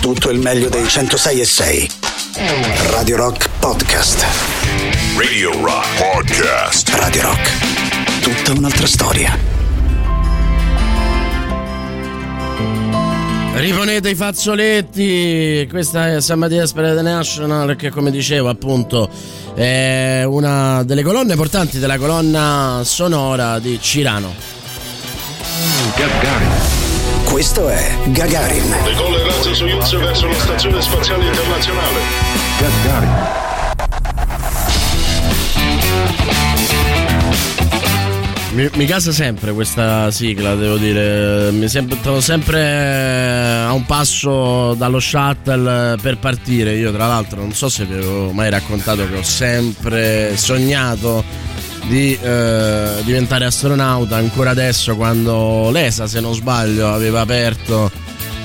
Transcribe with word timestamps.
tutto 0.00 0.30
il 0.30 0.38
meglio 0.38 0.68
dei 0.70 0.88
106 0.88 1.40
e 1.40 1.44
6. 1.44 1.90
Radio 2.90 3.16
Rock 3.16 3.50
Podcast. 3.58 4.24
Radio 5.16 5.52
Rock 5.62 5.86
Podcast. 5.98 6.88
Radio 6.94 7.22
Rock. 7.22 8.20
Tutta 8.22 8.58
un'altra 8.58 8.86
storia. 8.86 9.38
Riponete 13.52 14.08
i 14.08 14.14
fazzoletti, 14.14 15.66
questa 15.68 16.14
è 16.14 16.20
San 16.22 16.38
Mattias 16.38 16.72
per 16.72 16.94
the 16.94 17.02
National 17.02 17.76
che 17.76 17.90
come 17.90 18.10
dicevo 18.10 18.48
appunto 18.48 19.10
è 19.54 20.22
una 20.24 20.82
delle 20.82 21.02
colonne 21.02 21.36
portanti 21.36 21.78
della 21.78 21.98
colonna 21.98 22.80
sonora 22.84 23.58
di 23.58 23.78
Cirano. 23.78 24.32
Gagarin. 25.94 26.59
Questo 27.40 27.70
è 27.70 27.96
Gagarin. 28.08 28.68
Decolla 28.84 29.16
il 29.16 29.22
razzo 29.22 29.54
Soyuz 29.54 29.96
verso 29.96 30.26
la 30.26 30.34
stazione 30.34 30.82
spaziale 30.82 31.24
internazionale. 31.24 31.98
Gagarin. 32.58 33.10
Mi, 38.52 38.68
mi, 38.74 38.84
casa 38.84 39.10
sempre 39.10 39.52
questa 39.52 40.10
sigla, 40.10 40.54
devo 40.54 40.76
dire. 40.76 41.50
Mi 41.52 41.66
trovo 42.02 42.20
sempre 42.20 43.62
a 43.66 43.72
un 43.72 43.86
passo 43.86 44.74
dallo 44.74 45.00
shuttle 45.00 45.96
per 45.96 46.18
partire. 46.18 46.74
Io, 46.74 46.92
tra 46.92 47.06
l'altro, 47.06 47.40
non 47.40 47.54
so 47.54 47.70
se 47.70 47.86
vi 47.86 47.94
avevo 47.94 48.32
mai 48.32 48.50
raccontato 48.50 49.08
che 49.08 49.16
ho 49.16 49.22
sempre 49.22 50.36
sognato 50.36 51.24
di 51.90 52.16
eh, 52.22 53.02
diventare 53.02 53.44
astronauta. 53.46 54.16
Ancora 54.16 54.50
adesso, 54.50 54.94
quando 54.94 55.70
l'ESA, 55.72 56.06
se 56.06 56.20
non 56.20 56.34
sbaglio, 56.34 56.88
aveva 56.88 57.20
aperto 57.20 57.90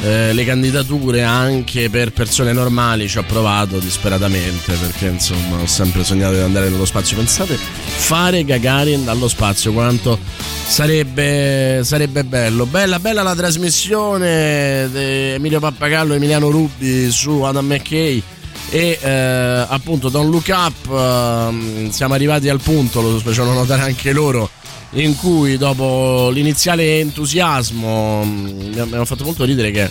eh, 0.01 0.33
le 0.33 0.43
candidature 0.43 1.21
anche 1.21 1.89
per 1.91 2.11
persone 2.11 2.53
normali 2.53 3.07
ci 3.07 3.17
ho 3.17 3.23
provato 3.23 3.79
disperatamente 3.79 4.73
perché 4.73 5.07
insomma 5.07 5.61
ho 5.61 5.65
sempre 5.65 6.03
sognato 6.03 6.33
di 6.33 6.41
andare 6.41 6.69
nello 6.69 6.85
spazio 6.85 7.15
pensate 7.15 7.55
fare 7.55 8.43
Gagarin 8.43 9.05
dallo 9.05 9.29
spazio 9.29 9.71
quanto 9.71 10.19
sarebbe, 10.67 11.79
sarebbe 11.83 12.25
bello 12.25 12.65
bella 12.65 12.99
bella 12.99 13.23
la 13.23 13.35
trasmissione 13.35 14.89
di 14.91 14.99
Emilio 14.99 15.61
Pappagallo 15.61 16.13
e 16.13 16.17
Emiliano 16.17 16.49
Rubbi 16.49 17.09
su 17.09 17.41
Adam 17.41 17.65
McKay 17.65 18.21
e 18.69 18.99
eh, 19.01 19.65
appunto 19.67 20.09
Don't 20.09 20.29
Look 20.31 20.47
Up 20.49 20.89
eh, 20.89 21.91
siamo 21.91 22.13
arrivati 22.13 22.49
al 22.49 22.61
punto 22.61 23.01
lo 23.01 23.19
facevano 23.19 23.53
notare 23.53 23.83
anche 23.83 24.11
loro 24.11 24.49
in 24.91 25.15
cui 25.15 25.57
dopo 25.57 26.29
l'iniziale 26.29 26.99
entusiasmo 26.99 28.23
mm, 28.23 28.73
mi 28.73 28.79
hanno 28.79 29.05
fatto 29.05 29.23
molto 29.23 29.43
ridere 29.43 29.71
che 29.71 29.89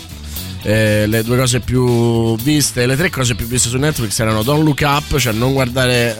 eh, 0.65 1.05
le 1.05 1.21
due 1.21 1.37
cose 1.37 1.59
più 1.59 2.35
viste, 2.37 2.87
le 2.87 2.95
tre 2.95 3.11
cose 3.11 3.35
più 3.35 3.45
viste 3.45 3.69
su 3.69 3.77
Netflix 3.77 4.19
erano 4.19 4.41
Don't 4.41 4.63
Look 4.63 4.81
Up, 4.83 5.17
cioè 5.17 5.31
non 5.31 5.53
guardare 5.53 6.17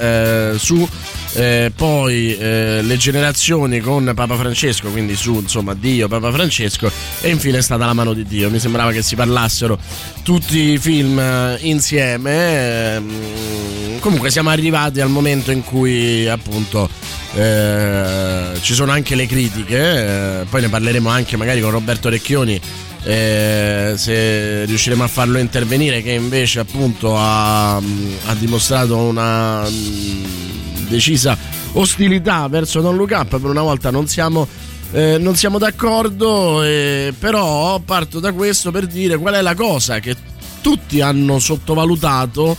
eh, 0.54 0.60
su, 0.60 0.88
eh, 1.34 1.72
poi 1.76 2.38
eh, 2.38 2.82
le 2.84 2.98
generazioni 2.98 3.80
con 3.80 4.12
Papa 4.14 4.36
Francesco, 4.36 4.92
quindi 4.92 5.16
su 5.16 5.34
insomma 5.34 5.74
Dio, 5.74 6.08
Papa 6.08 6.32
Francesco 6.32 6.92
e 7.22 7.30
infine 7.30 7.58
è 7.58 7.62
stata 7.62 7.88
la 7.88 7.94
mano 7.94 8.14
di 8.14 8.24
Dio. 8.24 8.52
Mi 8.52 8.60
sembrava 8.60 8.92
che 8.92 9.02
si 9.02 9.16
parlassero 9.16 9.80
tutti 10.22 10.74
i 10.74 10.78
film 10.78 11.18
eh, 11.18 11.58
insieme. 11.62 12.94
Ehm, 12.96 14.00
comunque 14.00 14.30
siamo 14.30 14.52
arrivati 14.52 15.02
al 15.02 15.10
momento 15.10 15.50
in 15.50 15.64
cui 15.64 16.30
appunto 16.30 16.88
eh, 17.34 18.52
ci 18.62 18.76
sono 18.76 18.92
anche 18.92 19.16
le 19.16 19.26
critiche, 19.26 20.46
poi 20.48 20.62
ne 20.62 20.70
parleremo 20.70 21.10
anche 21.10 21.36
magari 21.36 21.62
con 21.62 21.72
Roberto 21.72 22.10
Recchioni 22.10 22.62
eh, 23.06 23.94
se 23.96 24.66
riusciremo 24.66 25.04
a 25.04 25.08
farlo 25.08 25.38
intervenire 25.38 26.02
che 26.02 26.12
invece 26.12 26.60
appunto 26.60 27.16
ha, 27.16 27.76
ha 27.76 28.34
dimostrato 28.38 28.98
una 28.98 29.64
mm, 29.70 30.88
decisa 30.88 31.38
ostilità 31.74 32.48
verso 32.48 32.82
Don 32.82 32.96
Look 32.96 33.12
Up 33.12 33.40
per 33.40 33.50
una 33.50 33.62
volta 33.62 33.92
non 33.92 34.08
siamo 34.08 34.48
eh, 34.92 35.18
non 35.20 35.36
siamo 35.36 35.60
d'accordo 35.60 36.64
eh, 36.64 37.14
però 37.18 37.80
parto 37.80 38.20
da 38.20 38.32
questo 38.34 38.72
per 38.72 38.88
dire 38.88 39.18
qual 39.18 39.36
è 39.36 39.42
la 39.42 39.56
cosa 39.56 40.00
che 40.00 40.16
tutti 40.62 41.00
hanno 41.00 41.38
sottovalutato 41.38 42.58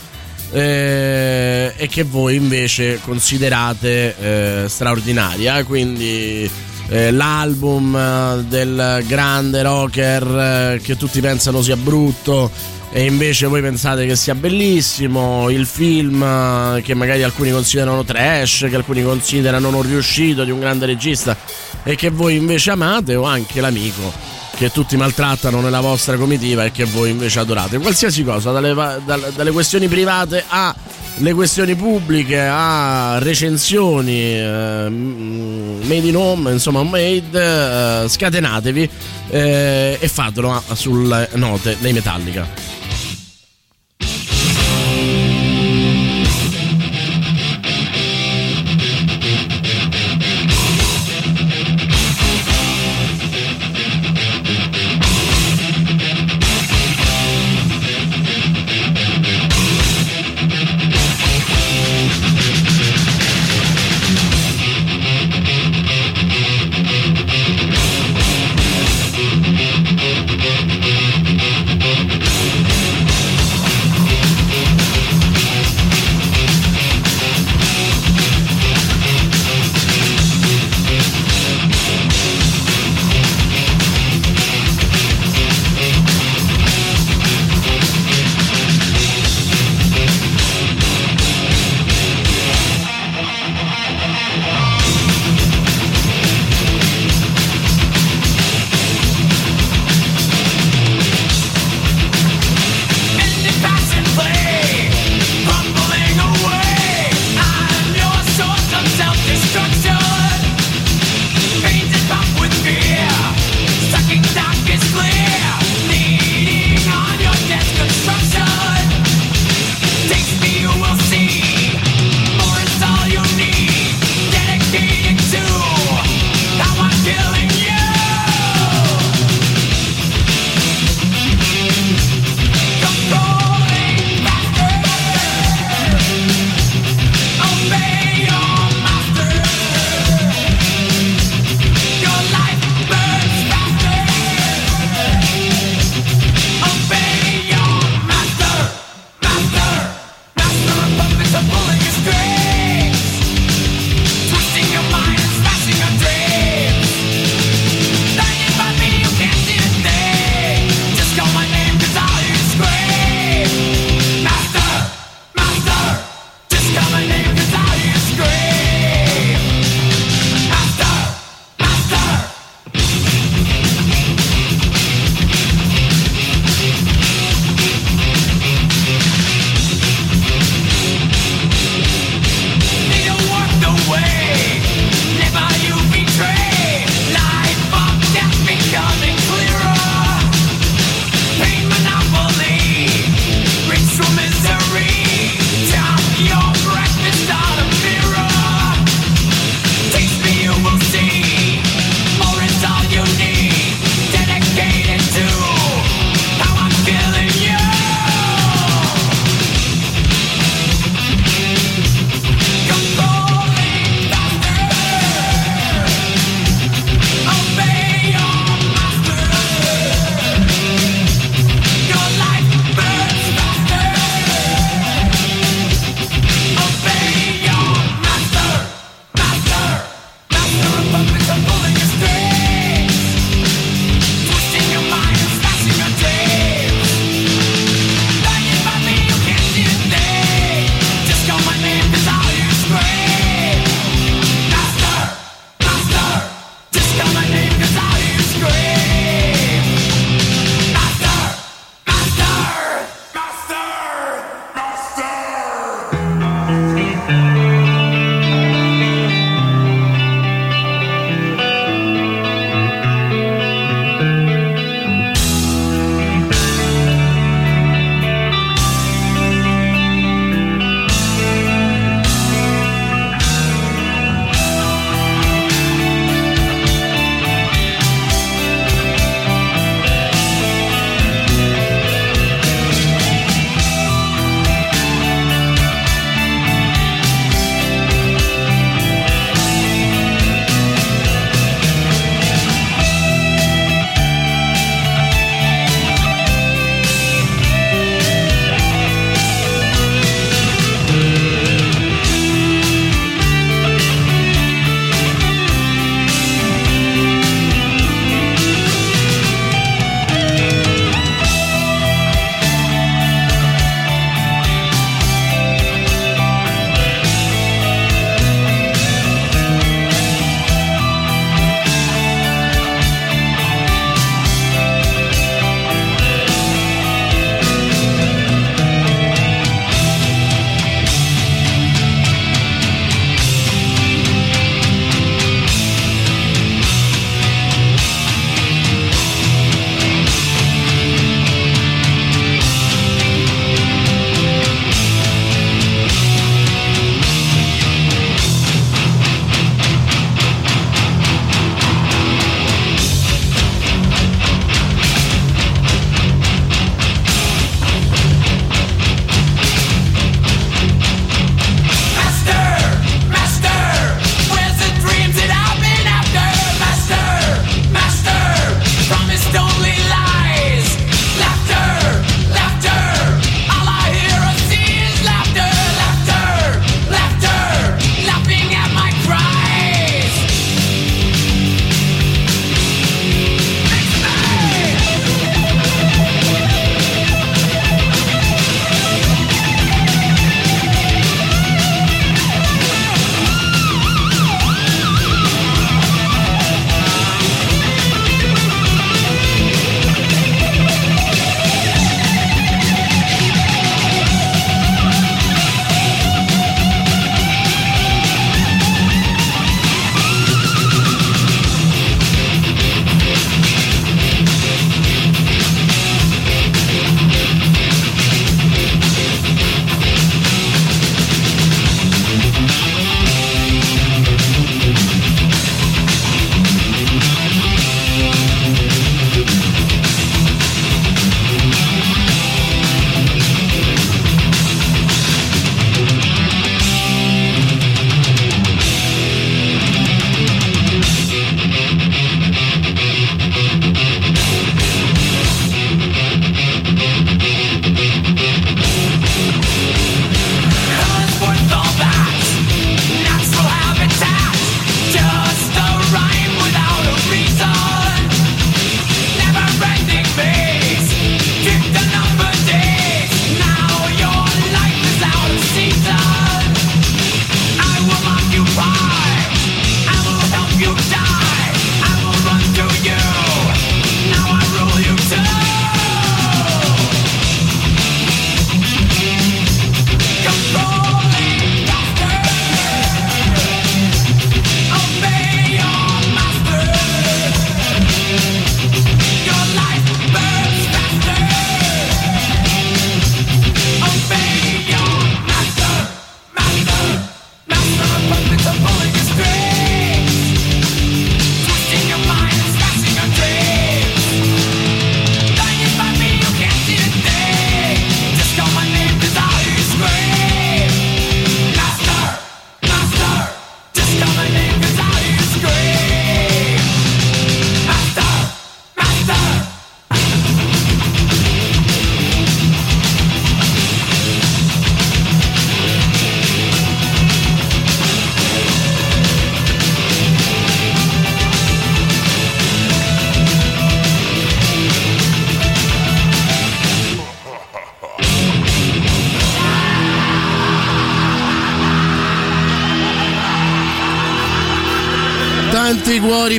eh, 0.53 1.73
e 1.77 1.89
che 1.89 2.05
voi 2.05 2.37
invece 2.37 3.01
considerate 3.03 4.17
eh, 4.65 4.69
straordinaria. 4.69 5.65
Quindi 5.65 6.49
eh, 6.89 7.11
l'album 7.11 7.95
eh, 7.97 8.45
del 8.49 9.05
grande 9.07 9.63
rocker 9.63 10.23
eh, 10.23 10.81
che 10.83 10.97
tutti 10.97 11.21
pensano 11.21 11.63
sia 11.63 11.77
brutto 11.77 12.51
e 12.93 13.05
invece 13.05 13.47
voi 13.47 13.61
pensate 13.61 14.07
che 14.07 14.17
sia 14.17 14.35
bellissimo, 14.35 15.51
il 15.51 15.67
film 15.67 16.23
eh, 16.23 16.83
che 16.83 16.95
magari 16.95 17.23
alcuni 17.23 17.51
considerano 17.51 18.05
trash, 18.05 18.67
che 18.71 18.77
alcuni 18.77 19.03
considerano 19.03 19.71
non 19.71 19.83
riuscito 19.83 20.45
di 20.45 20.51
un 20.51 20.61
grande 20.61 20.87
regista 20.87 21.37
e 21.83 21.95
che 21.95 22.11
voi 22.11 22.37
invece 22.37 22.71
amate 22.71 23.15
o 23.17 23.25
anche 23.25 23.61
l'amico 23.61 24.35
che 24.57 24.71
tutti 24.71 24.97
maltrattano 24.97 25.61
nella 25.61 25.81
vostra 25.81 26.17
comitiva 26.17 26.65
e 26.65 26.71
che 26.71 26.85
voi 26.85 27.11
invece 27.11 27.41
adorate. 27.41 27.79
Qualsiasi 27.79 28.25
cosa, 28.25 28.53
dalle, 28.53 28.75
dalle 29.05 29.51
questioni 29.51 29.87
private 29.87 30.43
a 30.49 30.75
le 31.19 31.33
questioni 31.33 31.75
pubbliche 31.75 32.41
a 32.41 33.19
recensioni 33.19 34.39
eh, 34.39 34.89
made 34.91 36.07
in 36.07 36.17
home, 36.17 36.53
insomma 36.53 36.83
made, 36.83 38.03
eh, 38.03 38.09
scatenatevi 38.09 38.91
eh, 39.31 39.99
e 39.99 40.09
fatelo 40.09 40.63
sulle 40.75 41.29
note 41.35 41.77
dei 41.81 41.93
Metallica. 41.93 42.86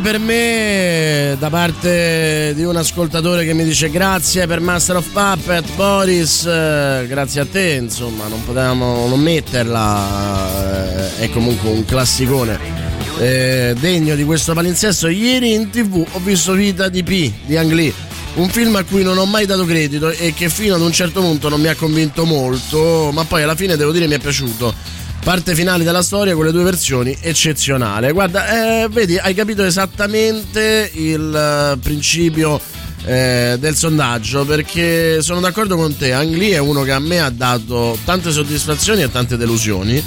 Per 0.10 0.20
me 0.20 1.36
da 1.38 1.50
parte 1.50 2.54
di 2.56 2.64
un 2.64 2.78
ascoltatore 2.78 3.44
che 3.44 3.54
mi 3.54 3.66
dice 3.66 3.90
grazie 3.90 4.48
per 4.48 4.62
Master 4.62 4.96
of 4.96 5.10
Puppet 5.10 5.66
Boris, 5.76 6.46
eh, 6.46 7.06
grazie 7.10 7.42
a 7.42 7.46
te, 7.46 7.74
insomma 7.74 8.26
non 8.28 8.42
potevamo 8.46 9.06
non 9.10 9.20
metterla, 9.20 11.10
eh, 11.18 11.26
è 11.26 11.30
comunque 11.30 11.70
un 11.72 11.84
classicone 11.84 12.58
eh, 13.20 13.76
degno 13.78 14.16
di 14.16 14.24
questo 14.24 14.54
palinsesto. 14.54 15.10
Ieri 15.10 15.52
in 15.52 15.70
tv 15.72 16.06
ho 16.10 16.20
visto 16.20 16.54
Vita 16.54 16.88
di 16.88 17.04
P 17.04 17.30
di 17.46 17.58
Ang 17.58 17.74
Lee, 17.74 17.94
un 18.36 18.48
film 18.48 18.78
a 18.78 18.84
cui 18.84 19.04
non 19.04 19.18
ho 19.18 19.26
mai 19.26 19.46
dato 19.46 19.66
credito 19.66 20.10
e 20.10 20.34
che 20.34 20.48
fino 20.48 20.76
ad 20.76 20.82
un 20.82 20.94
certo 20.94 21.20
punto 21.20 21.50
non 21.50 21.60
mi 21.60 21.68
ha 21.68 21.76
convinto 21.76 22.24
molto, 22.24 23.10
ma 23.12 23.26
poi 23.26 23.44
alla 23.44 23.56
fine 23.56 23.76
devo 23.76 23.92
dire 23.92 24.08
mi 24.08 24.16
è 24.16 24.20
piaciuto 24.20 24.74
parte 25.28 25.56
finale 25.56 25.84
della 25.84 26.04
storia 26.04 26.36
con 26.36 26.46
le 26.46 26.54
due 26.54 26.64
versioni 26.64 27.14
eccezionale. 27.20 28.14
Guarda, 28.14 28.84
eh, 28.84 28.88
vedi, 28.88 29.18
hai 29.18 29.34
capito 29.34 29.62
esattamente 29.66 30.90
il 30.94 31.74
uh, 31.74 31.78
principio 31.80 32.58
eh, 33.04 33.58
del 33.60 33.76
sondaggio 33.76 34.46
perché 34.46 35.22
sono 35.22 35.42
d'accordo 35.42 35.76
con 35.76 35.98
te. 35.98 36.14
Ang 36.14 36.34
Lee 36.34 36.54
è 36.54 36.60
uno 36.60 36.84
che 36.84 36.94
a 36.94 37.00
me 37.00 37.20
ha 37.20 37.30
dato 37.30 37.98
tante 38.06 38.32
soddisfazioni 38.32 39.02
e 39.02 39.12
tante 39.12 39.36
delusioni. 39.36 40.02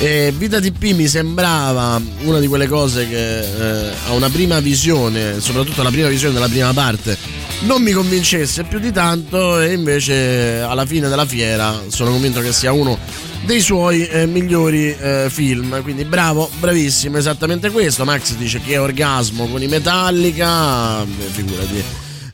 E 0.00 0.34
Vita 0.36 0.58
TP 0.58 0.94
mi 0.94 1.06
sembrava 1.06 2.02
una 2.24 2.40
di 2.40 2.48
quelle 2.48 2.66
cose 2.66 3.08
che 3.08 3.38
eh, 3.38 3.92
a 4.08 4.14
una 4.14 4.30
prima 4.30 4.58
visione, 4.58 5.40
soprattutto 5.40 5.84
la 5.84 5.90
prima 5.90 6.08
visione 6.08 6.34
della 6.34 6.48
prima 6.48 6.72
parte, 6.72 7.16
non 7.60 7.82
mi 7.82 7.92
convincesse 7.92 8.64
più 8.64 8.78
di 8.78 8.92
tanto 8.92 9.60
e 9.60 9.72
invece 9.72 10.60
alla 10.60 10.84
fine 10.84 11.08
della 11.08 11.26
fiera 11.26 11.82
sono 11.88 12.10
convinto 12.10 12.40
che 12.40 12.52
sia 12.52 12.72
uno 12.72 12.98
dei 13.44 13.60
suoi 13.60 14.06
eh, 14.06 14.26
migliori 14.26 14.94
eh, 14.94 15.28
film. 15.30 15.82
Quindi 15.82 16.04
bravo, 16.04 16.50
bravissimo, 16.58 17.16
esattamente 17.16 17.70
questo. 17.70 18.04
Max 18.04 18.34
dice 18.34 18.60
che 18.60 18.74
è 18.74 18.80
orgasmo 18.80 19.46
con 19.46 19.62
i 19.62 19.68
Metallica, 19.68 21.04
figurati. 21.30 21.82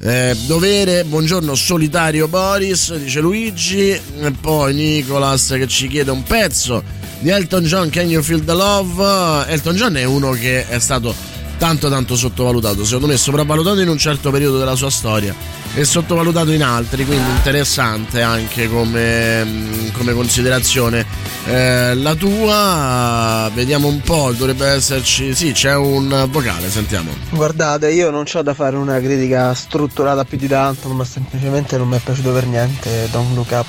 Eh, 0.05 0.37
dovere, 0.47 1.05
buongiorno 1.05 1.55
solitario 1.55 2.27
Boris, 2.27 2.93
dice 2.97 3.21
Luigi, 3.21 3.91
e 3.91 4.33
poi 4.41 4.75
Nicolas 4.75 5.55
che 5.57 5.69
ci 5.69 5.87
chiede 5.87 6.11
un 6.11 6.25
pezzo 6.25 6.83
di 7.21 7.29
Elton 7.29 7.63
John, 7.63 7.89
Can 7.89 8.09
You 8.09 8.21
Feel 8.21 8.45
the 8.45 8.53
Love? 8.53 9.47
Elton 9.47 9.77
John 9.77 9.95
è 9.95 10.03
uno 10.03 10.33
che 10.33 10.67
è 10.67 10.81
stato 10.81 11.15
tanto 11.63 11.89
tanto 11.89 12.17
sottovalutato, 12.17 12.85
secondo 12.85 13.07
me 13.07 13.17
sopravvalutato 13.17 13.79
in 13.79 13.89
un 13.89 13.97
certo 13.97 14.33
periodo 14.33 14.59
della 14.59 14.75
sua 14.75 14.91
storia 14.91 15.33
e 15.75 15.85
sottovalutato 15.85 16.51
in 16.51 16.65
altri, 16.65 17.07
quindi 17.07 17.31
interessante 17.31 18.21
anche 18.21 18.69
come, 18.69 19.45
mm, 19.45 19.89
come 19.93 20.13
considerazione. 20.13 21.07
Eh, 21.45 21.95
la 21.95 22.17
tua, 22.17 23.49
vediamo 23.55 23.87
un 23.87 24.01
po', 24.01 24.33
dovrebbe 24.37 24.67
esserci, 24.67 25.37
sì, 25.37 25.53
c'è 25.53 25.77
un 25.77 26.27
vocale, 26.33 26.69
sentiamo. 26.69 27.13
Guardate, 27.31 27.93
io 27.93 28.11
non 28.11 28.25
ho 28.31 28.43
da 28.43 28.55
fare 28.55 28.75
una 28.75 28.99
critica 28.99 29.55
strutturata 29.55 30.25
più 30.25 30.39
di 30.39 30.49
tanto, 30.49 30.89
ma 30.89 31.05
semplicemente 31.05 31.79
non 31.79 31.87
mi 31.87 31.95
è 31.95 32.01
piaciuto 32.01 32.33
per 32.33 32.45
niente 32.47 33.09
Don't 33.13 33.37
Look 33.37 33.51
Up. 33.53 33.67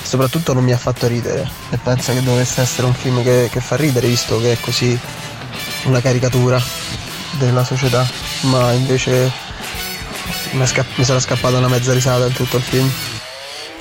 Soprattutto 0.00 0.52
non 0.52 0.62
mi 0.62 0.72
ha 0.72 0.78
fatto 0.78 1.08
ridere 1.08 1.48
e 1.70 1.78
penso 1.82 2.12
che 2.12 2.22
dovesse 2.22 2.60
essere 2.60 2.86
un 2.86 2.94
film 2.94 3.20
che, 3.24 3.48
che 3.50 3.60
fa 3.60 3.74
ridere 3.74 4.06
visto 4.06 4.40
che 4.40 4.52
è 4.52 4.60
così 4.60 4.98
una 5.84 6.00
caricatura 6.00 6.62
della 7.38 7.64
società, 7.64 8.08
ma 8.42 8.72
invece 8.72 9.30
mi, 10.52 10.66
scapp- 10.66 10.96
mi 10.96 11.04
sarà 11.04 11.20
scappata 11.20 11.58
una 11.58 11.68
mezza 11.68 11.92
risata 11.92 12.26
in 12.26 12.32
tutto 12.32 12.56
il 12.56 12.62
film. 12.62 12.90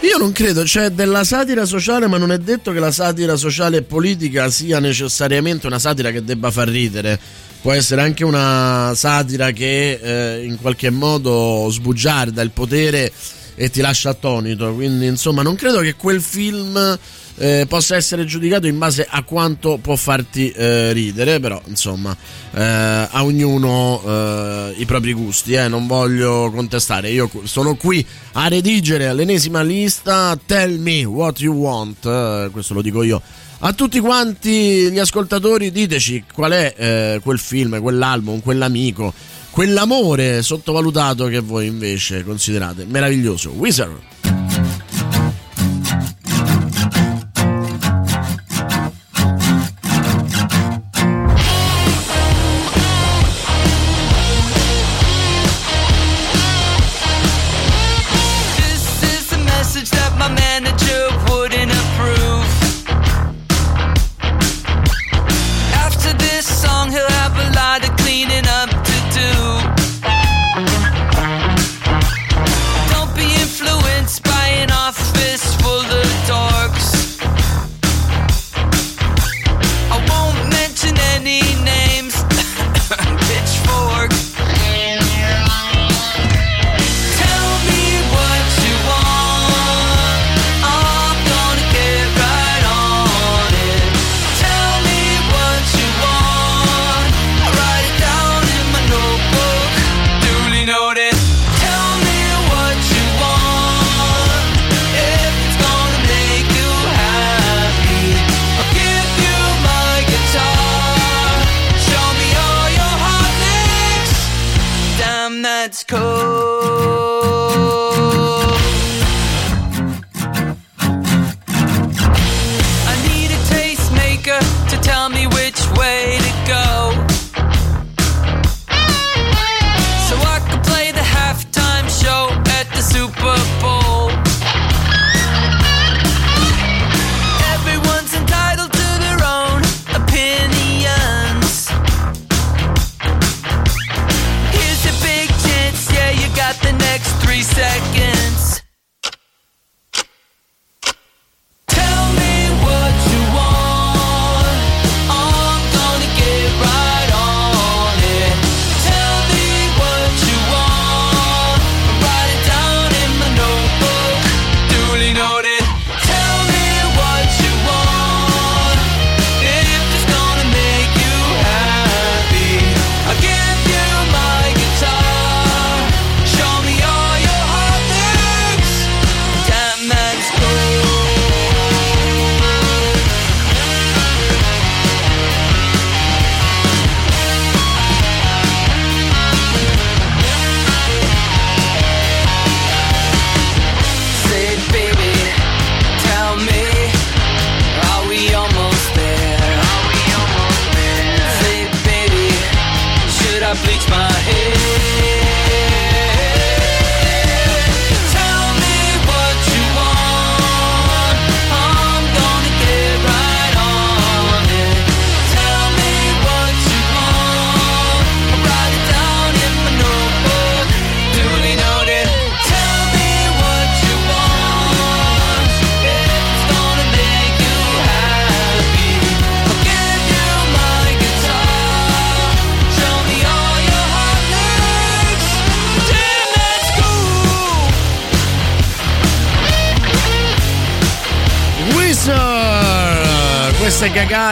Io 0.02 0.18
non 0.18 0.32
credo, 0.32 0.64
c'è 0.64 0.92
della 0.92 1.26
satira 1.26 1.66
sociale, 1.66 2.08
ma 2.08 2.18
non 2.18 2.32
è 2.32 2.38
detto 2.38 2.72
che 2.72 2.80
la 2.80 2.92
satira 2.92 3.36
sociale 3.36 3.78
e 3.78 3.82
politica 3.82 4.50
sia 4.50 4.80
necessariamente 4.80 5.68
una 5.68 5.80
satira 5.80 6.12
che 6.12 6.24
debba 6.24 6.52
far 6.52 6.70
ridere. 6.70 7.20
Può 7.62 7.74
essere 7.74 8.02
anche 8.02 8.24
una 8.24 8.94
satira 8.96 9.52
che 9.52 10.00
eh, 10.02 10.46
in 10.46 10.58
qualche 10.62 10.90
modo 10.90 11.68
sbugiarda 11.70 12.42
il 12.42 12.52
potere 12.52 13.12
e 13.56 13.70
ti 13.70 13.82
lascia 13.82 14.12
attonito. 14.12 14.74
Quindi, 14.74 15.06
insomma, 15.06 15.42
non 15.42 15.56
credo 15.56 15.82
che 15.82 15.96
quel 15.96 16.22
film 16.22 16.98
eh, 17.40 17.66
possa 17.68 17.96
essere 17.96 18.26
giudicato 18.26 18.68
in 18.68 18.78
base 18.78 19.08
a 19.10 19.24
quanto 19.24 19.80
può 19.82 19.96
farti 19.96 20.52
eh, 20.52 20.92
ridere, 20.92 21.40
però 21.40 21.60
insomma 21.68 22.16
eh, 22.54 22.62
a 22.62 23.24
ognuno 23.24 24.02
eh, 24.06 24.74
i 24.78 24.86
propri 24.86 25.14
gusti, 25.14 25.54
eh, 25.54 25.70
non 25.70 25.88
voglio 25.88 26.52
contestare, 26.54 27.10
io 27.10 27.30
sono 27.44 27.76
qui 27.76 28.06
a 28.34 28.48
redigere 28.50 29.14
l'ennesima 29.14 29.62
lista, 29.62 30.38
tell 30.46 30.80
me 30.80 31.06
what 31.06 31.40
you 31.40 31.56
want, 31.56 32.06
eh, 32.06 32.50
questo 32.52 32.74
lo 32.74 32.82
dico 32.82 33.04
io. 33.04 33.22
A 33.62 33.74
tutti 33.74 34.00
quanti 34.00 34.90
gli 34.90 35.00
ascoltatori 35.00 35.70
diteci 35.70 36.24
qual 36.34 36.52
è 36.54 37.20
quel 37.22 37.40
film, 37.40 37.82
quell'album, 37.82 38.40
quell'amico, 38.40 39.14
quell'amore 39.50 40.42
sottovalutato 40.42 41.26
che 41.26 41.40
voi 41.40 41.68
invece 41.68 42.24
considerate 42.24 42.86
meraviglioso. 42.86 43.50
Wizard. 43.50 43.98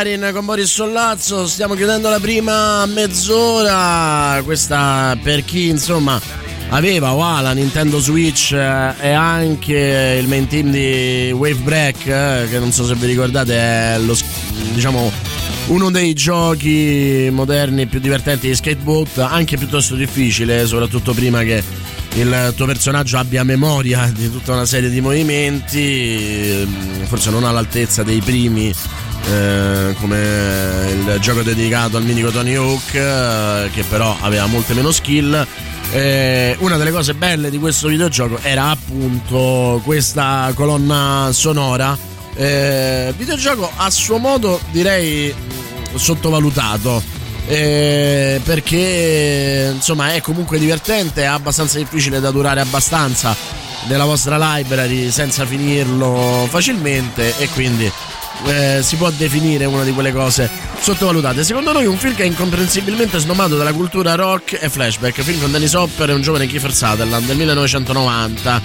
È 0.07 0.17
Gagarin 0.17 0.33
con 0.33 0.45
Boris 0.45 0.71
Sollazzo. 0.71 1.47
Stiamo 1.47 1.73
chiudendo 1.73 2.09
la 2.09 2.19
prima 2.19 2.85
mezz'ora. 2.85 4.41
Questa 4.43 5.17
per 5.21 5.43
chi 5.43 5.67
insomma 5.67 6.19
aveva 6.69 7.09
ha 7.09 7.41
la 7.41 7.51
Nintendo 7.51 7.99
Switch 7.99 8.53
eh, 8.53 8.93
e 8.99 9.11
anche 9.11 10.17
il 10.21 10.27
main 10.27 10.47
team 10.47 10.71
di 10.71 11.31
Wave 11.31 11.55
Break, 11.55 12.05
eh, 12.05 12.47
che 12.49 12.59
non 12.59 12.71
so 12.71 12.85
se 12.85 12.95
vi 12.95 13.07
ricordate, 13.07 13.55
è 13.55 13.97
lo, 13.99 14.15
diciamo 14.73 15.11
uno 15.67 15.91
dei 15.91 16.13
giochi 16.13 17.27
moderni 17.31 17.87
più 17.87 17.99
divertenti 17.99 18.47
di 18.47 18.55
skateboard, 18.55 19.17
anche 19.17 19.57
piuttosto 19.57 19.95
difficile, 19.95 20.65
soprattutto 20.65 21.13
prima 21.13 21.43
che 21.43 21.61
il 22.13 22.53
tuo 22.55 22.65
personaggio 22.65 23.17
abbia 23.17 23.43
memoria 23.43 24.09
di 24.13 24.31
tutta 24.31 24.53
una 24.53 24.65
serie 24.65 24.89
di 24.89 25.01
movimenti, 25.01 26.65
mm, 26.65 27.03
forse 27.03 27.29
non 27.29 27.43
all'altezza 27.43 28.03
dei 28.03 28.21
primi. 28.21 28.73
Eh, 29.29 29.93
come 29.99 30.87
il 30.89 31.17
gioco 31.19 31.41
dedicato 31.41 31.97
al 31.97 32.03
mitico 32.03 32.29
Tony 32.29 32.55
Hawk, 32.55 32.93
eh, 32.93 33.69
che 33.73 33.83
però 33.83 34.15
aveva 34.21 34.45
molte 34.45 34.73
meno 34.73 34.91
skill. 34.91 35.45
Eh, 35.91 36.55
una 36.59 36.77
delle 36.77 36.91
cose 36.91 37.13
belle 37.13 37.49
di 37.49 37.59
questo 37.59 37.89
videogioco 37.89 38.39
era 38.41 38.69
appunto 38.69 39.81
questa 39.83 40.49
colonna 40.55 41.29
sonora. 41.33 41.97
Eh, 42.35 43.13
videogioco 43.17 43.69
a 43.75 43.89
suo 43.89 44.17
modo 44.17 44.61
direi 44.71 45.33
mm, 45.33 45.95
sottovalutato 45.95 47.15
perché 48.43 49.71
insomma 49.73 50.13
è 50.13 50.21
comunque 50.21 50.59
divertente, 50.59 51.21
è 51.21 51.25
abbastanza 51.25 51.77
difficile 51.77 52.19
da 52.19 52.29
durare 52.31 52.59
abbastanza 52.59 53.33
nella 53.87 54.03
vostra 54.03 54.37
library 54.37 55.09
senza 55.11 55.45
finirlo 55.45 56.45
facilmente 56.49 57.37
e 57.37 57.47
quindi 57.49 57.89
eh, 58.45 58.79
si 58.81 58.95
può 58.95 59.09
definire 59.11 59.65
una 59.65 59.83
di 59.83 59.91
quelle 59.91 60.11
cose 60.11 60.49
sottovalutate. 60.79 61.43
Secondo 61.43 61.71
noi 61.71 61.85
un 61.85 61.97
film 61.97 62.15
che 62.15 62.23
è 62.23 62.25
incomprensibilmente 62.25 63.19
snomato 63.19 63.57
dalla 63.57 63.73
cultura 63.73 64.15
rock 64.15 64.57
e 64.61 64.69
flashback, 64.69 65.21
film 65.21 65.39
con 65.39 65.51
Dennis 65.51 65.73
Hopper 65.73 66.09
e 66.09 66.13
un 66.13 66.21
giovane 66.21 66.47
Kiefer 66.47 66.73
Sutherland 66.73 67.25
del 67.25 67.37
1990, 67.37 68.61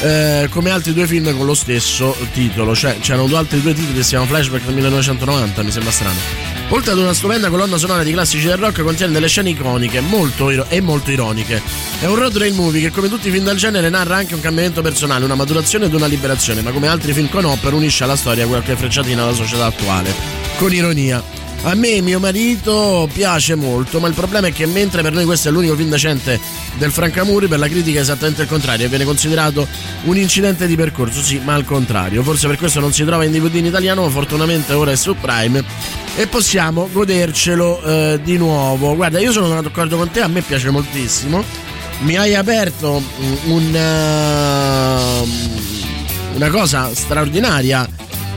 eh, 0.00 0.48
come 0.50 0.70
altri 0.70 0.92
due 0.92 1.06
film 1.06 1.36
con 1.36 1.46
lo 1.46 1.54
stesso 1.54 2.16
titolo, 2.32 2.74
cioè 2.74 2.98
c'erano 3.00 3.36
altri 3.36 3.60
due 3.60 3.74
titoli 3.74 3.94
che 3.94 4.02
si 4.02 4.10
chiamano 4.10 4.30
Flashback 4.30 4.64
del 4.64 4.74
1990, 4.74 5.62
mi 5.62 5.70
sembra 5.70 5.92
strano. 5.92 6.49
Oltre 6.72 6.92
ad 6.92 6.98
una 6.98 7.12
stupenda 7.12 7.50
colonna 7.50 7.76
sonora 7.76 8.04
di 8.04 8.12
classici 8.12 8.46
del 8.46 8.56
rock, 8.56 8.82
contiene 8.82 9.12
delle 9.12 9.26
scene 9.26 9.50
iconiche 9.50 10.00
molto 10.00 10.50
iro- 10.50 10.66
e 10.68 10.80
molto 10.80 11.10
ironiche. 11.10 11.60
È 11.98 12.06
un 12.06 12.14
road 12.14 12.36
rail 12.36 12.54
movie 12.54 12.80
che, 12.80 12.90
come 12.90 13.08
tutti 13.08 13.26
i 13.26 13.32
film 13.32 13.44
del 13.44 13.56
genere, 13.56 13.88
narra 13.88 14.16
anche 14.16 14.34
un 14.34 14.40
cambiamento 14.40 14.80
personale, 14.80 15.24
una 15.24 15.34
maturazione 15.34 15.86
ed 15.86 15.94
una 15.94 16.06
liberazione, 16.06 16.62
ma 16.62 16.70
come 16.70 16.86
altri 16.86 17.12
film 17.12 17.28
con 17.28 17.44
Hopper 17.44 17.72
unisce 17.72 18.04
alla 18.04 18.14
storia 18.14 18.46
qualche 18.46 18.76
frecciatina 18.76 19.24
alla 19.24 19.34
società 19.34 19.66
attuale. 19.66 20.14
Con 20.58 20.72
ironia. 20.72 21.20
A 21.62 21.74
me 21.74 22.00
mio 22.00 22.18
marito 22.18 23.06
piace 23.12 23.54
molto, 23.54 24.00
ma 24.00 24.08
il 24.08 24.14
problema 24.14 24.46
è 24.46 24.52
che 24.52 24.64
mentre 24.64 25.02
per 25.02 25.12
noi 25.12 25.26
questo 25.26 25.48
è 25.48 25.50
l'unico 25.52 25.76
film 25.76 25.90
decente 25.90 26.40
del 26.78 26.90
Francamuri, 26.90 27.48
per 27.48 27.58
la 27.58 27.68
critica 27.68 27.98
è 27.98 28.02
esattamente 28.02 28.40
il 28.42 28.48
contrario, 28.48 28.88
viene 28.88 29.04
considerato 29.04 29.68
un 30.04 30.16
incidente 30.16 30.66
di 30.66 30.74
percorso, 30.74 31.20
sì, 31.20 31.38
ma 31.44 31.52
al 31.52 31.66
contrario. 31.66 32.22
Forse 32.22 32.46
per 32.46 32.56
questo 32.56 32.80
non 32.80 32.94
si 32.94 33.04
trova 33.04 33.24
in 33.24 33.32
DVD 33.32 33.56
in 33.56 33.66
italiano, 33.66 34.04
ma 34.04 34.08
fortunatamente 34.08 34.72
ora 34.72 34.92
è 34.92 34.96
su 34.96 35.14
Prime 35.16 35.62
e 36.16 36.26
possiamo 36.26 36.88
godercelo 36.90 37.82
eh, 37.82 38.20
di 38.24 38.38
nuovo. 38.38 38.96
Guarda, 38.96 39.20
io 39.20 39.30
sono 39.30 39.60
d'accordo 39.60 39.98
con 39.98 40.10
te, 40.10 40.22
a 40.22 40.28
me 40.28 40.40
piace 40.40 40.70
moltissimo. 40.70 41.44
Mi 42.00 42.16
hai 42.16 42.34
aperto 42.34 43.02
un, 43.44 43.74
uh, 43.74 45.28
una 46.36 46.48
cosa 46.48 46.88
straordinaria 46.94 47.86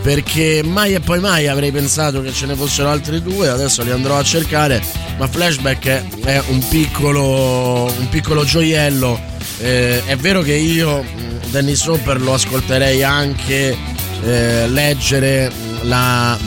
perché 0.03 0.61
mai 0.63 0.93
e 0.93 0.99
poi 0.99 1.19
mai 1.19 1.47
avrei 1.47 1.71
pensato 1.71 2.21
che 2.21 2.31
ce 2.31 2.45
ne 2.45 2.55
fossero 2.55 2.89
altri 2.89 3.21
due, 3.21 3.47
adesso 3.47 3.81
li 3.83 3.91
andrò 3.91 4.17
a 4.17 4.23
cercare, 4.23 4.83
ma 5.17 5.27
Flashback 5.27 6.21
è 6.23 6.43
un 6.49 6.67
piccolo, 6.67 7.85
un 7.85 8.09
piccolo 8.09 8.43
gioiello. 8.43 9.19
Eh, 9.59 10.03
è 10.05 10.15
vero 10.17 10.41
che 10.41 10.53
io 10.53 11.03
Dennis 11.49 11.85
Hopper 11.85 12.21
lo 12.21 12.33
ascolterei 12.33 13.01
anche 13.01 13.75
eh, 14.23 14.67
leggere 14.67 15.51
la 15.83 16.37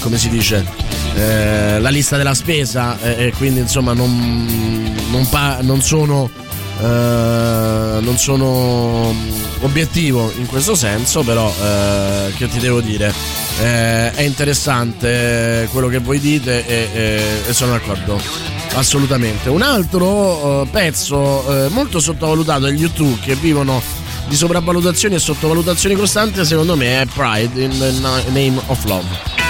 come 0.00 0.18
si 0.18 0.28
dice, 0.28 0.64
eh, 1.14 1.80
la 1.80 1.88
lista 1.90 2.16
della 2.16 2.34
spesa 2.34 2.98
e, 3.00 3.26
e 3.26 3.32
quindi 3.36 3.60
insomma 3.60 3.92
non, 3.92 4.86
non, 5.10 5.28
pa- 5.28 5.58
non 5.60 5.82
sono... 5.82 6.30
Uh, 6.78 8.00
non 8.00 8.16
sono 8.18 9.12
obiettivo 9.60 10.32
in 10.36 10.46
questo 10.46 10.76
senso, 10.76 11.22
però 11.22 11.48
uh, 11.48 12.32
che 12.36 12.48
ti 12.48 12.60
devo 12.60 12.80
dire? 12.80 13.08
Uh, 13.08 14.14
è 14.14 14.22
interessante 14.22 15.68
quello 15.72 15.88
che 15.88 15.98
voi 15.98 16.20
dite 16.20 16.64
e, 16.64 16.88
e, 16.92 17.22
e 17.48 17.52
sono 17.52 17.72
d'accordo. 17.72 18.20
Assolutamente. 18.74 19.48
Un 19.48 19.62
altro 19.62 20.68
pezzo 20.70 21.42
molto 21.70 21.98
sottovalutato 21.98 22.66
degli 22.66 22.80
YouTube 22.80 23.18
che 23.22 23.34
vivono 23.34 23.82
di 24.28 24.36
sopravvalutazioni 24.36 25.16
e 25.16 25.18
sottovalutazioni 25.18 25.96
costanti, 25.96 26.44
secondo 26.44 26.76
me, 26.76 27.00
è 27.00 27.06
Pride 27.06 27.60
in 27.60 27.76
the 27.78 27.90
Name 28.28 28.60
of 28.66 28.84
Love. 28.84 29.47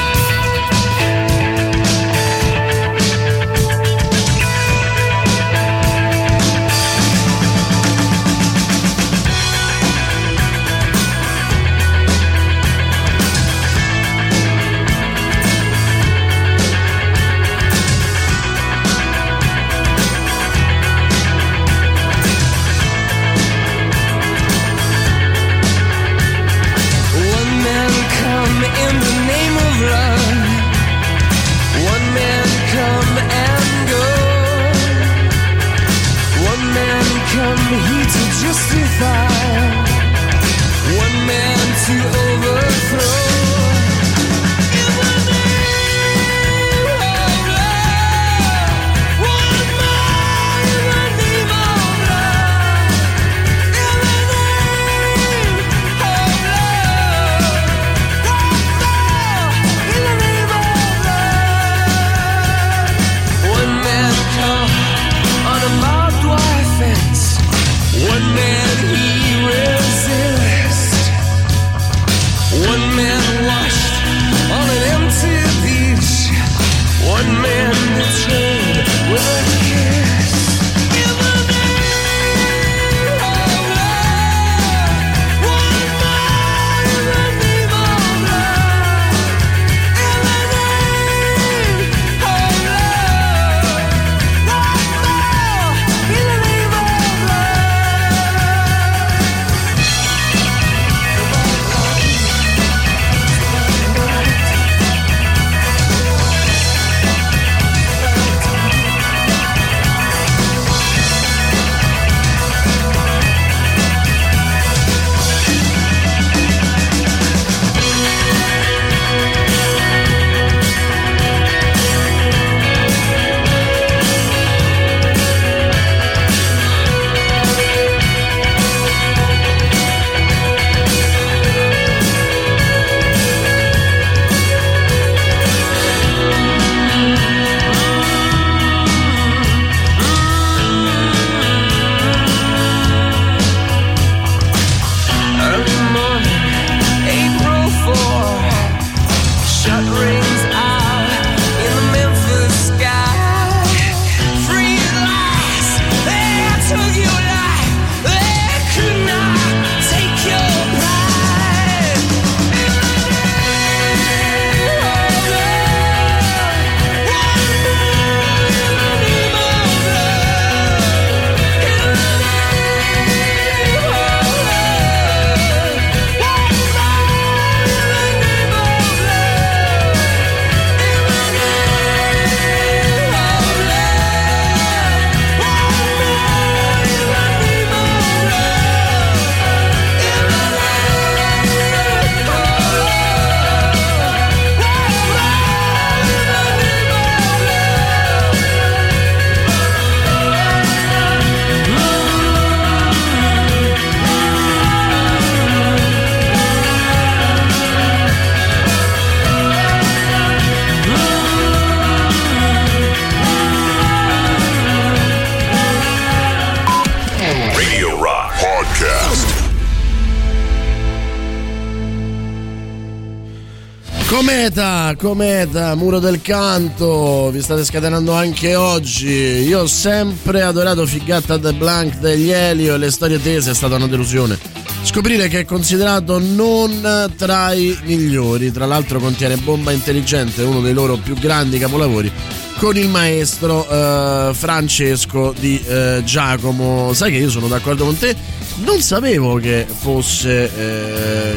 Cometa, 224.97 225.75
Muro 225.75 225.99
del 225.99 226.21
Canto, 226.23 227.31
vi 227.31 227.41
state 227.43 227.65
scatenando 227.65 228.13
anche 228.13 228.55
oggi. 228.55 229.09
Io 229.09 229.61
ho 229.61 229.67
sempre 229.67 230.43
adorato 230.43 230.87
Figatta 230.87 231.37
de 231.37 231.53
Blanc 231.53 231.99
degli 231.99 232.31
Elio 232.31 232.75
e 232.75 232.79
le 232.79 232.91
storie 232.91 233.21
tese 233.21 233.51
è 233.51 233.55
stata 233.55 233.77
una 233.77 233.87
delusione. 233.87 234.39
Scoprire 234.83 235.29
che 235.29 235.41
è 235.41 235.45
considerato 235.45 236.19
non 236.19 237.13
tra 237.17 237.53
i 237.53 237.79
migliori, 237.85 238.51
tra 238.53 238.67
l'altro 238.67 239.01
contiene 239.01 239.37
Bomba 239.37 239.73
Intelligente, 239.73 240.43
uno 240.43 240.61
dei 240.61 240.73
loro 240.73 240.97
più 240.97 241.15
grandi 241.15 241.59
capolavori, 241.59 242.11
con 242.57 242.77
il 242.77 242.89
maestro 242.89 243.69
eh, 243.69 244.31
Francesco 244.33 245.35
di 245.39 245.63
eh, 245.67 246.03
Giacomo. 246.05 246.93
Sai 246.95 247.13
che 247.13 247.19
io 247.19 247.31
sono 247.31 247.49
d'accordo 247.49 247.85
con 247.85 247.99
te? 247.99 248.17
Non 248.65 248.81
sapevo 248.81 249.37
che 249.37 249.67
fosse 249.69 250.51
eh, 250.57 251.37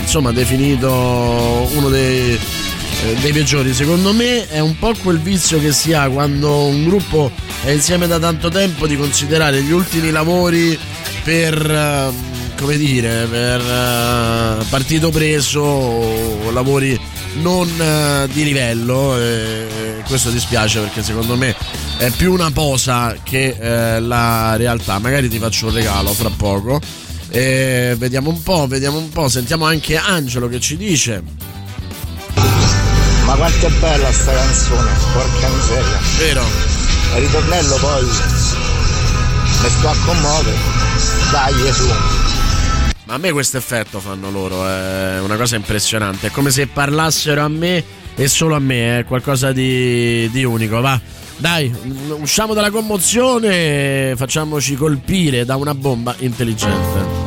insomma 0.00 0.32
definito 0.32 0.90
uno 1.74 1.88
dei, 1.90 2.38
eh, 3.04 3.14
dei 3.20 3.32
peggiori. 3.32 3.72
Secondo 3.74 4.12
me 4.12 4.48
è 4.48 4.60
un 4.60 4.78
po' 4.78 4.92
quel 5.02 5.18
vizio 5.20 5.60
che 5.60 5.72
si 5.72 5.92
ha 5.92 6.08
quando 6.08 6.64
un 6.64 6.84
gruppo 6.84 7.30
è 7.62 7.70
insieme 7.70 8.06
da 8.06 8.18
tanto 8.18 8.48
tempo 8.48 8.86
di 8.86 8.96
considerare 8.96 9.62
gli 9.62 9.72
ultimi 9.72 10.10
lavori 10.10 10.78
per 11.22 11.54
eh, 11.70 12.36
come 12.58 12.76
dire, 12.76 13.26
per 13.30 13.60
uh, 13.60 14.66
partito 14.68 15.10
preso 15.10 15.60
o 15.60 16.50
lavori 16.50 16.98
non 17.40 17.68
di 18.32 18.42
livello. 18.42 19.16
E 19.16 20.02
questo 20.06 20.30
dispiace 20.30 20.80
perché 20.80 21.04
secondo 21.04 21.36
me 21.36 21.54
è 21.98 22.10
più 22.10 22.32
una 22.32 22.50
posa 22.50 23.16
che 23.22 23.54
la 23.60 24.56
realtà. 24.56 24.98
Magari 24.98 25.28
ti 25.28 25.38
faccio 25.38 25.66
un 25.66 25.74
regalo 25.74 26.12
fra 26.12 26.30
poco. 26.30 26.80
E 27.30 27.94
vediamo 27.96 28.30
un 28.30 28.42
po', 28.42 28.66
vediamo 28.66 28.98
un 28.98 29.10
po'. 29.10 29.28
Sentiamo 29.28 29.64
anche 29.64 29.96
Angelo 29.96 30.48
che 30.48 30.58
ci 30.58 30.76
dice. 30.76 31.22
Quanto 33.38 33.66
è 33.66 33.70
bella 33.78 34.10
sta 34.10 34.32
canzone, 34.32 34.90
porca 35.12 35.48
miseria. 35.48 36.00
Vero? 36.18 36.42
Il 37.14 37.20
ritornello 37.20 37.76
poi 37.76 38.04
mi 38.04 39.68
sto 39.68 39.88
a 39.88 39.94
commuovere. 40.04 40.56
Dai 41.30 41.54
Gesù. 41.54 41.86
Ma 43.04 43.14
a 43.14 43.18
me 43.18 43.30
questo 43.30 43.56
effetto 43.56 44.00
fanno 44.00 44.32
loro, 44.32 44.66
è 44.66 45.20
una 45.20 45.36
cosa 45.36 45.54
impressionante. 45.54 46.26
È 46.26 46.30
come 46.32 46.50
se 46.50 46.66
parlassero 46.66 47.42
a 47.42 47.48
me 47.48 47.84
e 48.16 48.26
solo 48.26 48.56
a 48.56 48.58
me, 48.58 48.98
è 48.98 49.04
qualcosa 49.04 49.52
di, 49.52 50.28
di 50.30 50.42
unico. 50.42 50.80
Va, 50.80 51.00
dai, 51.36 51.72
usciamo 52.18 52.54
dalla 52.54 52.72
commozione 52.72 54.10
e 54.10 54.14
facciamoci 54.16 54.74
colpire 54.74 55.44
da 55.44 55.54
una 55.54 55.76
bomba 55.76 56.12
intelligente. 56.18 57.17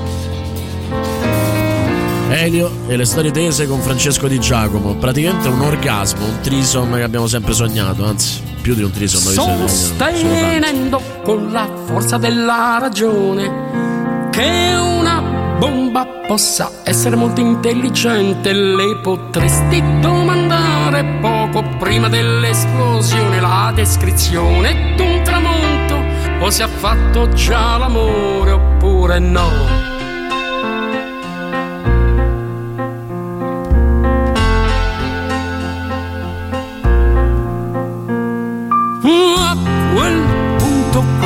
Elio 2.31 2.71
e 2.87 2.95
le 2.95 3.05
storie 3.05 3.31
tese 3.31 3.67
con 3.67 3.81
Francesco 3.81 4.27
Di 4.27 4.39
Giacomo. 4.39 4.95
Praticamente 4.95 5.49
un 5.49 5.59
orgasmo, 5.59 6.25
un 6.25 6.39
trisom 6.41 6.95
che 6.95 7.03
abbiamo 7.03 7.27
sempre 7.27 7.53
sognato, 7.53 8.05
anzi, 8.05 8.41
più 8.61 8.73
di 8.73 8.83
un 8.83 8.91
trisom. 8.91 9.21
Sostenendo 9.33 11.01
con 11.23 11.51
la 11.51 11.67
forza 11.85 12.17
della 12.17 12.77
ragione 12.79 14.29
che 14.31 14.73
una 14.75 15.21
bomba 15.59 16.05
possa 16.25 16.71
essere 16.83 17.17
molto 17.17 17.41
intelligente, 17.41 18.53
le 18.53 18.97
potresti 19.03 19.83
domandare 19.99 21.03
poco 21.21 21.63
prima 21.77 22.07
dell'esplosione 22.07 23.41
la 23.41 23.71
descrizione 23.75 24.95
d'un 24.95 25.21
tramonto, 25.23 25.97
o 26.39 26.49
se 26.49 26.63
ha 26.63 26.69
fatto 26.69 27.27
già 27.29 27.77
l'amore 27.77 28.51
oppure 28.51 29.19
no. 29.19 29.90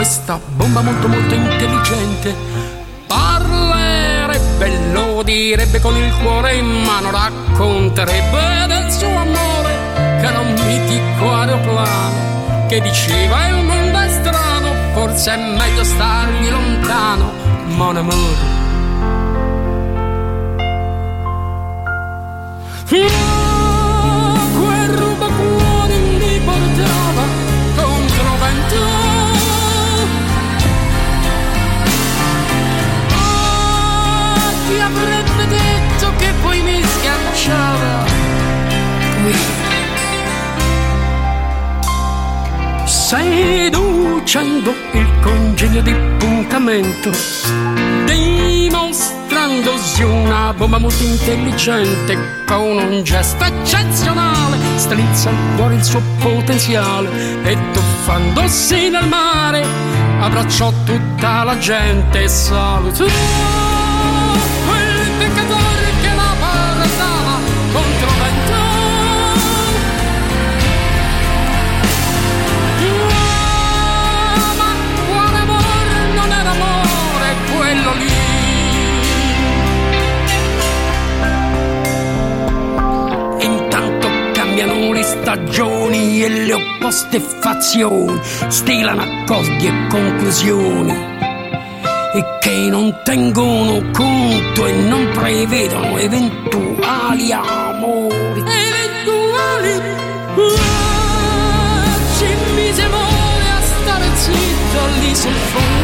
Questa 0.05 0.39
bomba 0.55 0.81
molto 0.81 1.07
molto 1.07 1.33
intelligente 1.33 2.35
parlerebbe, 3.07 4.91
lo 4.91 5.23
direbbe 5.23 5.81
con 5.81 5.97
il 5.97 6.13
cuore 6.21 6.57
in 6.57 6.83
mano, 6.83 7.09
racconterebbe 7.09 8.67
del 8.67 8.91
suo 8.91 9.07
amore, 9.07 9.73
che 9.95 10.25
era 10.27 10.41
un 10.41 10.53
mitico 10.53 11.33
aeroplano, 11.33 12.67
che 12.67 12.81
diceva 12.81 13.47
il 13.47 13.63
mondo 13.65 13.97
è 13.97 14.09
strano, 14.09 14.69
forse 14.93 15.33
è 15.33 15.37
meglio 15.37 15.83
stargli 15.83 16.49
lontano, 16.51 17.31
mon 17.69 17.97
amour. 17.97 18.53
Qui 39.25 39.33
seducendo 42.85 44.73
il 44.91 45.07
congegno 45.21 45.81
di 45.81 45.95
puntamento 46.17 47.09
dimostrandosi 48.05 50.03
una 50.03 50.53
bomba 50.53 50.77
molto 50.77 51.03
intelligente 51.03 52.43
con 52.45 52.77
un 52.77 53.01
gesto 53.03 53.43
eccezionale 53.43 54.57
strizza 54.75 55.29
al 55.29 55.35
cuore 55.55 55.75
il 55.75 55.83
suo 55.83 56.01
potenziale 56.19 57.09
e 57.43 57.57
tuffandosi 57.71 58.89
nel 58.89 59.07
mare 59.07 59.65
abbracciò 60.19 60.71
tutta 60.83 61.43
la 61.43 61.57
gente 61.57 62.23
e 62.23 62.27
salutò 62.27 63.05
quel 64.65 65.09
peccatore 65.17 65.93
che 66.01 66.13
la 66.15 66.35
portava 66.39 67.39
contro 67.71 68.04
stagioni 85.05 86.23
e 86.23 86.29
le 86.29 86.53
opposte 86.53 87.19
fazioni 87.19 88.19
stilano 88.47 89.03
accordi 89.03 89.67
e 89.67 89.87
conclusioni 89.87 90.91
e 92.13 92.23
che 92.39 92.67
non 92.69 93.01
tengono 93.03 93.91
conto 93.91 94.65
e 94.65 94.71
non 94.73 95.07
prevedono 95.13 95.97
eventuali 95.97 97.31
amori. 97.31 98.39
Eventuali 98.39 99.81
Ah, 100.57 101.95
ci 102.17 102.27
mise 102.55 102.83
a 102.83 103.61
stare 103.61 104.05
zitto 104.15 104.85
lì 105.01 105.15
sul 105.15 105.31
fondo. 105.31 105.74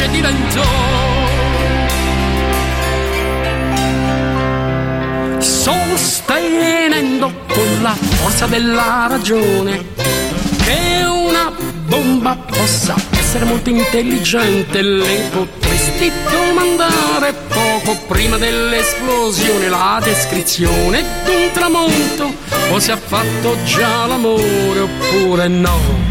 Pesce 0.00 0.10
diventò. 0.10 0.62
Sostenendo 5.38 7.32
con 7.48 7.82
la 7.82 7.94
forza 7.94 8.46
della 8.46 9.06
ragione 9.08 9.84
che 10.64 11.04
una 11.04 11.52
bomba 11.86 12.36
possa 12.36 12.94
essere 13.12 13.44
molto 13.44 13.70
intelligente, 13.70 14.80
le 14.82 15.28
potresti 15.30 16.10
domandare 16.30 17.34
poco 17.48 17.96
prima 18.06 18.38
dell'esplosione 18.38 19.68
la 19.68 20.00
descrizione 20.02 21.04
d'un 21.24 21.50
tramonto, 21.52 22.32
o 22.70 22.78
se 22.78 22.92
ha 22.92 22.96
fatto 22.96 23.56
già 23.64 24.06
l'amore 24.06 24.80
oppure 24.80 25.48
no. 25.48 26.09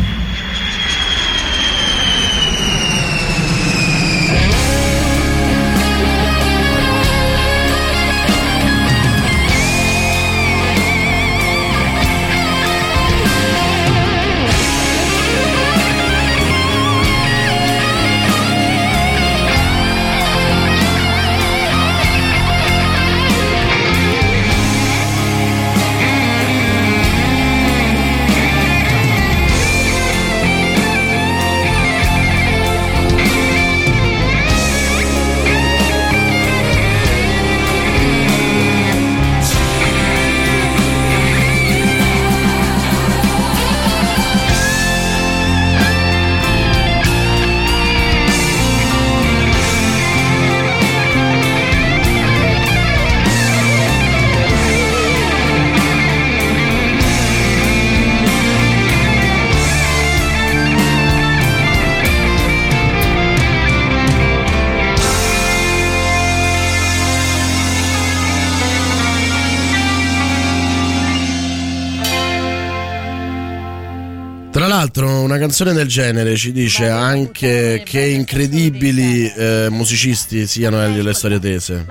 Canzone 75.49 75.73
del 75.73 75.87
genere 75.87 76.35
ci 76.35 76.51
dice 76.51 76.89
anche 76.89 77.81
che 77.83 78.05
incredibili 78.05 79.27
eh, 79.27 79.67
musicisti 79.71 80.45
siano 80.45 80.79
Elio 80.79 80.99
e 80.99 81.03
le 81.03 81.13
storie 81.15 81.39
tese. 81.39 81.87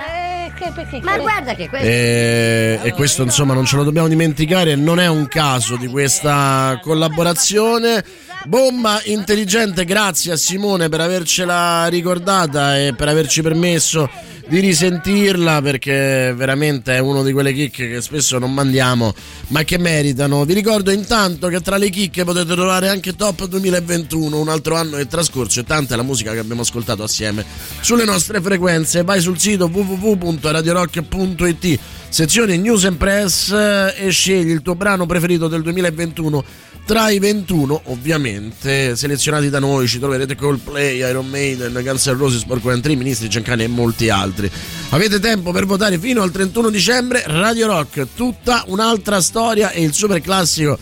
Ma 1.02 1.18
guarda 1.18 1.56
che 1.56 1.68
questo. 1.68 1.84
E, 1.84 2.78
e 2.80 2.92
questo 2.92 3.24
insomma 3.24 3.54
non 3.54 3.64
ce 3.64 3.74
lo 3.74 3.82
dobbiamo 3.82 4.06
dimenticare, 4.06 4.76
non 4.76 5.00
è 5.00 5.08
un 5.08 5.26
caso 5.26 5.76
di 5.76 5.88
questa 5.88 6.78
collaborazione. 6.80 8.04
Bomba 8.44 9.00
intelligente, 9.06 9.84
grazie 9.84 10.32
a 10.32 10.36
Simone 10.36 10.88
per 10.88 11.00
avercela 11.00 11.86
ricordata 11.88 12.78
e 12.78 12.94
per 12.94 13.08
averci 13.08 13.42
permesso 13.42 14.08
di 14.48 14.60
risentirla 14.60 15.60
perché 15.60 16.32
veramente 16.34 16.94
è 16.94 17.00
uno 17.00 17.22
di 17.22 17.32
quelle 17.32 17.52
chicche 17.52 17.86
che 17.88 18.00
spesso 18.00 18.38
non 18.38 18.54
mandiamo 18.54 19.14
ma 19.48 19.62
che 19.62 19.78
meritano. 19.78 20.44
Vi 20.44 20.54
ricordo 20.54 20.90
intanto 20.90 21.48
che 21.48 21.60
tra 21.60 21.76
le 21.76 21.90
chicche 21.90 22.24
potete 22.24 22.54
trovare 22.54 22.88
anche 22.88 23.14
Top 23.14 23.46
2021, 23.46 24.38
un 24.38 24.48
altro 24.48 24.76
anno 24.76 24.96
è 24.96 25.06
trascorso 25.06 25.60
e 25.60 25.64
tanta 25.64 25.92
è 25.94 25.96
la 25.96 26.02
musica 26.02 26.32
che 26.32 26.38
abbiamo 26.38 26.62
ascoltato 26.62 27.02
assieme 27.02 27.44
sulle 27.80 28.04
nostre 28.04 28.40
frequenze. 28.40 29.02
Vai 29.02 29.20
sul 29.20 29.38
sito 29.38 29.66
www.radiorock.it, 29.66 31.78
sezione 32.08 32.56
News 32.56 32.86
and 32.86 32.96
Press 32.96 33.52
e 33.52 34.08
scegli 34.10 34.50
il 34.50 34.62
tuo 34.62 34.74
brano 34.74 35.04
preferito 35.04 35.48
del 35.48 35.60
2021 35.62 36.44
tra 36.88 37.10
i 37.10 37.18
21 37.18 37.82
ovviamente 37.88 38.96
selezionati 38.96 39.50
da 39.50 39.58
noi 39.58 39.86
ci 39.86 39.98
troverete 39.98 40.34
Coldplay, 40.34 40.96
Iron 41.06 41.28
Maiden, 41.28 41.78
Guns 41.84 42.06
N' 42.06 42.16
Roses, 42.16 42.44
Porco 42.44 42.80
Tree, 42.80 42.96
Ministri 42.96 43.28
Giancani 43.28 43.64
e 43.64 43.66
molti 43.66 44.08
altri. 44.08 44.50
Avete 44.88 45.20
tempo 45.20 45.52
per 45.52 45.66
votare 45.66 45.98
fino 45.98 46.22
al 46.22 46.30
31 46.30 46.70
dicembre? 46.70 47.24
Radio 47.26 47.66
Rock 47.66 48.06
tutta 48.14 48.64
un'altra 48.68 49.20
storia 49.20 49.70
e 49.70 49.82
il 49.82 49.92
super 49.92 50.22
classico 50.22 50.78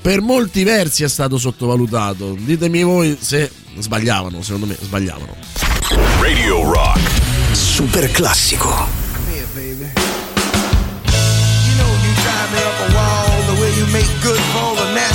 per 0.00 0.20
molti 0.20 0.62
versi 0.62 1.02
è 1.02 1.08
stato 1.08 1.36
sottovalutato. 1.36 2.36
Ditemi 2.38 2.84
voi 2.84 3.18
se 3.20 3.50
sbagliavano 3.76 4.42
secondo 4.42 4.66
me 4.66 4.76
sbagliavano. 4.80 5.34
Radio 6.20 6.62
Rock. 6.62 7.00
Super 7.50 8.08
classico. 8.12 8.68
You 9.56 9.74
know 11.74 11.90
you 12.04 12.14
drive 12.22 12.52
me 12.52 12.62
up 12.62 12.88
a 12.88 12.94
wall 12.94 13.42
the 13.52 13.60
way 13.60 13.72
you 13.76 13.86
make 13.86 14.06
good 14.22 14.38
for 14.52 14.79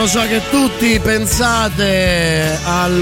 Lo 0.00 0.06
so, 0.06 0.26
che 0.26 0.40
tutti 0.50 0.98
pensate 0.98 2.56
al, 2.64 3.00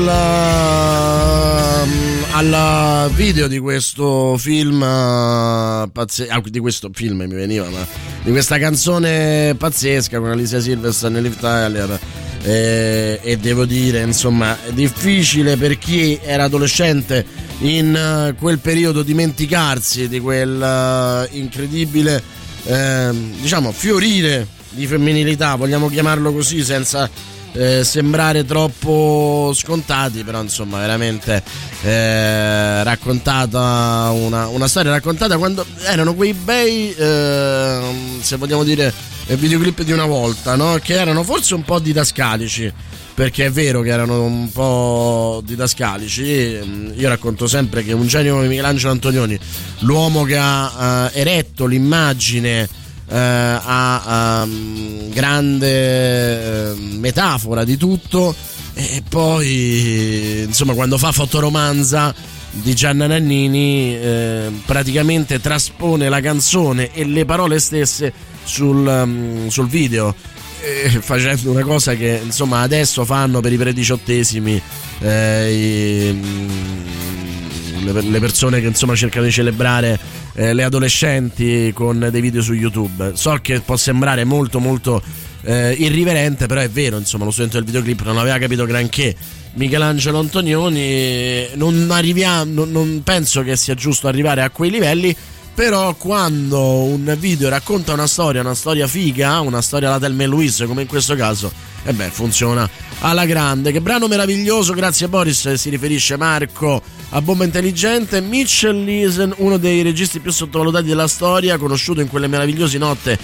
um, 1.84 2.24
al 2.32 3.08
video 3.12 3.46
di 3.46 3.60
questo 3.60 4.36
film 4.36 4.82
uh, 4.82 5.88
pazzesco, 5.92 6.32
ah, 6.32 6.42
di 6.44 6.58
questo 6.58 6.90
film 6.92 7.18
mi 7.18 7.34
veniva, 7.34 7.68
ma 7.68 7.86
di 8.24 8.32
questa 8.32 8.58
canzone 8.58 9.54
pazzesca 9.56 10.18
con 10.18 10.30
Alicia 10.30 10.58
Silverstone 10.58 11.18
e 11.18 11.20
Liv 11.20 11.36
Tyler. 11.38 12.00
Eh, 12.42 13.20
e 13.22 13.36
devo 13.36 13.64
dire, 13.64 14.00
insomma, 14.00 14.58
difficile 14.70 15.56
per 15.56 15.78
chi 15.78 16.18
era 16.20 16.42
adolescente 16.44 17.24
in 17.60 18.34
quel 18.36 18.58
periodo 18.58 19.04
dimenticarsi 19.04 20.08
di 20.08 20.18
quel 20.18 21.28
incredibile, 21.30 22.20
eh, 22.64 23.10
diciamo, 23.40 23.70
fiorire 23.70 24.56
di 24.70 24.86
femminilità, 24.86 25.54
vogliamo 25.54 25.88
chiamarlo 25.88 26.32
così 26.32 26.62
senza 26.62 27.08
eh, 27.52 27.82
sembrare 27.84 28.44
troppo 28.44 29.52
scontati, 29.54 30.22
però 30.22 30.40
insomma 30.42 30.78
veramente 30.78 31.42
eh, 31.82 32.82
raccontata 32.82 34.10
una, 34.12 34.48
una, 34.48 34.68
storia 34.68 34.90
raccontata 34.90 35.38
quando 35.38 35.64
erano 35.82 36.14
quei 36.14 36.34
bei, 36.34 36.94
eh, 36.94 37.80
se 38.20 38.36
vogliamo 38.36 38.64
dire, 38.64 38.92
videoclip 39.26 39.82
di 39.82 39.92
una 39.92 40.06
volta, 40.06 40.54
no? 40.54 40.78
che 40.82 40.94
erano 40.94 41.22
forse 41.22 41.54
un 41.54 41.64
po' 41.64 41.78
didascalici. 41.78 42.72
Perché 43.18 43.46
è 43.46 43.50
vero 43.50 43.80
che 43.80 43.88
erano 43.88 44.22
un 44.22 44.48
po' 44.52 45.42
didascalici. 45.44 46.22
Io 46.22 47.08
racconto 47.08 47.48
sempre 47.48 47.82
che 47.82 47.92
un 47.92 48.06
genio 48.06 48.34
come 48.34 48.46
Michelangelo 48.46 48.92
Antonioni, 48.92 49.36
l'uomo 49.80 50.22
che 50.22 50.36
ha 50.38 51.10
eh, 51.12 51.20
eretto 51.20 51.66
l'immagine 51.66 52.68
a, 53.16 54.42
um, 54.44 55.10
grande 55.10 56.70
eh, 56.70 56.74
metafora 56.98 57.64
di 57.64 57.76
tutto. 57.76 58.34
E 58.74 59.02
poi 59.08 60.42
insomma 60.46 60.74
quando 60.74 60.98
fa 60.98 61.10
fotoromanza 61.10 62.14
di 62.50 62.74
Gianna 62.74 63.06
Nannini 63.06 63.96
eh, 63.96 64.50
praticamente 64.64 65.40
traspone 65.40 66.08
la 66.08 66.20
canzone 66.20 66.92
e 66.92 67.04
le 67.04 67.24
parole 67.24 67.58
stesse 67.58 68.12
sul, 68.44 68.86
um, 68.86 69.48
sul 69.48 69.68
video 69.68 70.14
eh, 70.60 70.90
facendo 71.00 71.50
una 71.50 71.62
cosa 71.62 71.94
che 71.94 72.20
insomma 72.22 72.60
adesso 72.60 73.04
fanno 73.04 73.40
per 73.40 73.52
i 73.52 73.56
prediciottesimi 73.56 74.60
eh, 75.00 75.52
i, 75.52 76.12
mm, 76.12 77.84
le, 77.84 78.02
le 78.02 78.20
persone 78.20 78.60
che 78.60 78.66
insomma 78.66 78.94
cercano 78.94 79.26
di 79.26 79.32
celebrare 79.32 79.98
eh, 80.38 80.52
le 80.54 80.62
adolescenti 80.62 81.72
con 81.74 82.08
dei 82.12 82.20
video 82.20 82.40
su 82.40 82.52
YouTube. 82.52 83.12
So 83.14 83.38
che 83.42 83.58
può 83.60 83.76
sembrare 83.76 84.22
molto 84.22 84.60
molto 84.60 85.02
eh, 85.42 85.72
irriverente, 85.72 86.46
però 86.46 86.60
è 86.60 86.70
vero, 86.70 86.96
insomma, 86.96 87.24
lo 87.24 87.32
studente 87.32 87.56
del 87.56 87.66
videoclip 87.66 88.02
non 88.04 88.18
aveva 88.18 88.38
capito 88.38 88.64
granché. 88.64 89.16
Michelangelo 89.54 90.20
Antonioni, 90.20 91.48
non, 91.54 91.88
arriviamo, 91.90 92.52
non, 92.52 92.70
non 92.70 93.02
penso 93.02 93.42
che 93.42 93.56
sia 93.56 93.74
giusto 93.74 94.06
arrivare 94.06 94.42
a 94.42 94.50
quei 94.50 94.70
livelli 94.70 95.14
però 95.58 95.92
quando 95.96 96.84
un 96.84 97.16
video 97.18 97.48
racconta 97.48 97.92
una 97.92 98.06
storia, 98.06 98.42
una 98.42 98.54
storia 98.54 98.86
figa, 98.86 99.40
una 99.40 99.60
storia 99.60 99.88
alla 99.88 99.98
Telme 99.98 100.24
Luis, 100.24 100.62
come 100.68 100.82
in 100.82 100.86
questo 100.86 101.16
caso, 101.16 101.50
e 101.82 101.92
beh, 101.92 102.10
funziona 102.10 102.70
alla 103.00 103.24
grande. 103.24 103.72
Che 103.72 103.80
brano 103.80 104.06
meraviglioso, 104.06 104.72
grazie 104.72 105.08
Boris, 105.08 105.54
si 105.54 105.68
riferisce 105.68 106.16
Marco 106.16 106.80
a 107.08 107.20
Bomba 107.20 107.42
Intelligente. 107.42 108.20
Mitchell 108.20 108.84
Leeson, 108.84 109.34
uno 109.38 109.56
dei 109.56 109.82
registi 109.82 110.20
più 110.20 110.30
sottovalutati 110.30 110.86
della 110.86 111.08
storia, 111.08 111.58
conosciuto 111.58 112.00
in 112.00 112.06
quelle 112.08 112.28
meravigliose 112.28 112.78
notte 112.78 113.18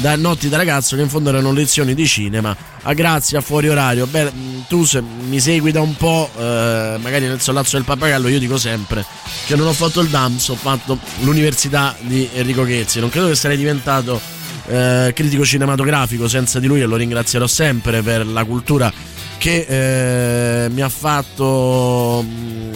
da 0.00 0.16
notti 0.16 0.48
da 0.48 0.56
ragazzo 0.56 0.96
che 0.96 1.02
in 1.02 1.08
fondo 1.08 1.28
erano 1.28 1.52
lezioni 1.52 1.94
di 1.94 2.06
cinema. 2.06 2.56
A 2.82 2.92
grazie 2.92 3.38
a 3.38 3.40
fuori 3.40 3.68
orario. 3.68 4.06
Beh, 4.06 4.32
tu 4.68 4.84
se 4.84 5.00
mi 5.00 5.40
segui 5.40 5.72
da 5.72 5.80
un 5.80 5.96
po', 5.96 6.28
eh, 6.36 6.96
magari 7.00 7.26
nel 7.26 7.40
sollazzo 7.40 7.76
del 7.76 7.84
pappagallo, 7.84 8.28
io 8.28 8.38
dico 8.38 8.58
sempre 8.58 9.04
che 9.46 9.56
non 9.56 9.66
ho 9.66 9.72
fatto 9.72 10.00
il 10.00 10.08
DAMS, 10.08 10.48
ho 10.48 10.56
fatto 10.56 10.98
l'università 11.20 11.94
di 12.00 12.28
Enrico 12.34 12.64
Chezzi. 12.64 13.00
Non 13.00 13.08
credo 13.08 13.28
che 13.28 13.34
sarei 13.34 13.56
diventato 13.56 14.20
eh, 14.66 15.12
critico 15.14 15.44
cinematografico 15.44 16.28
senza 16.28 16.58
di 16.58 16.66
lui 16.66 16.80
e 16.80 16.86
lo 16.86 16.96
ringrazierò 16.96 17.46
sempre 17.46 18.02
per 18.02 18.26
la 18.26 18.44
cultura 18.44 18.92
che 19.38 19.66
eh, 20.64 20.68
mi 20.70 20.80
ha 20.80 20.88
fatto 20.88 22.24
mm, 22.26 22.72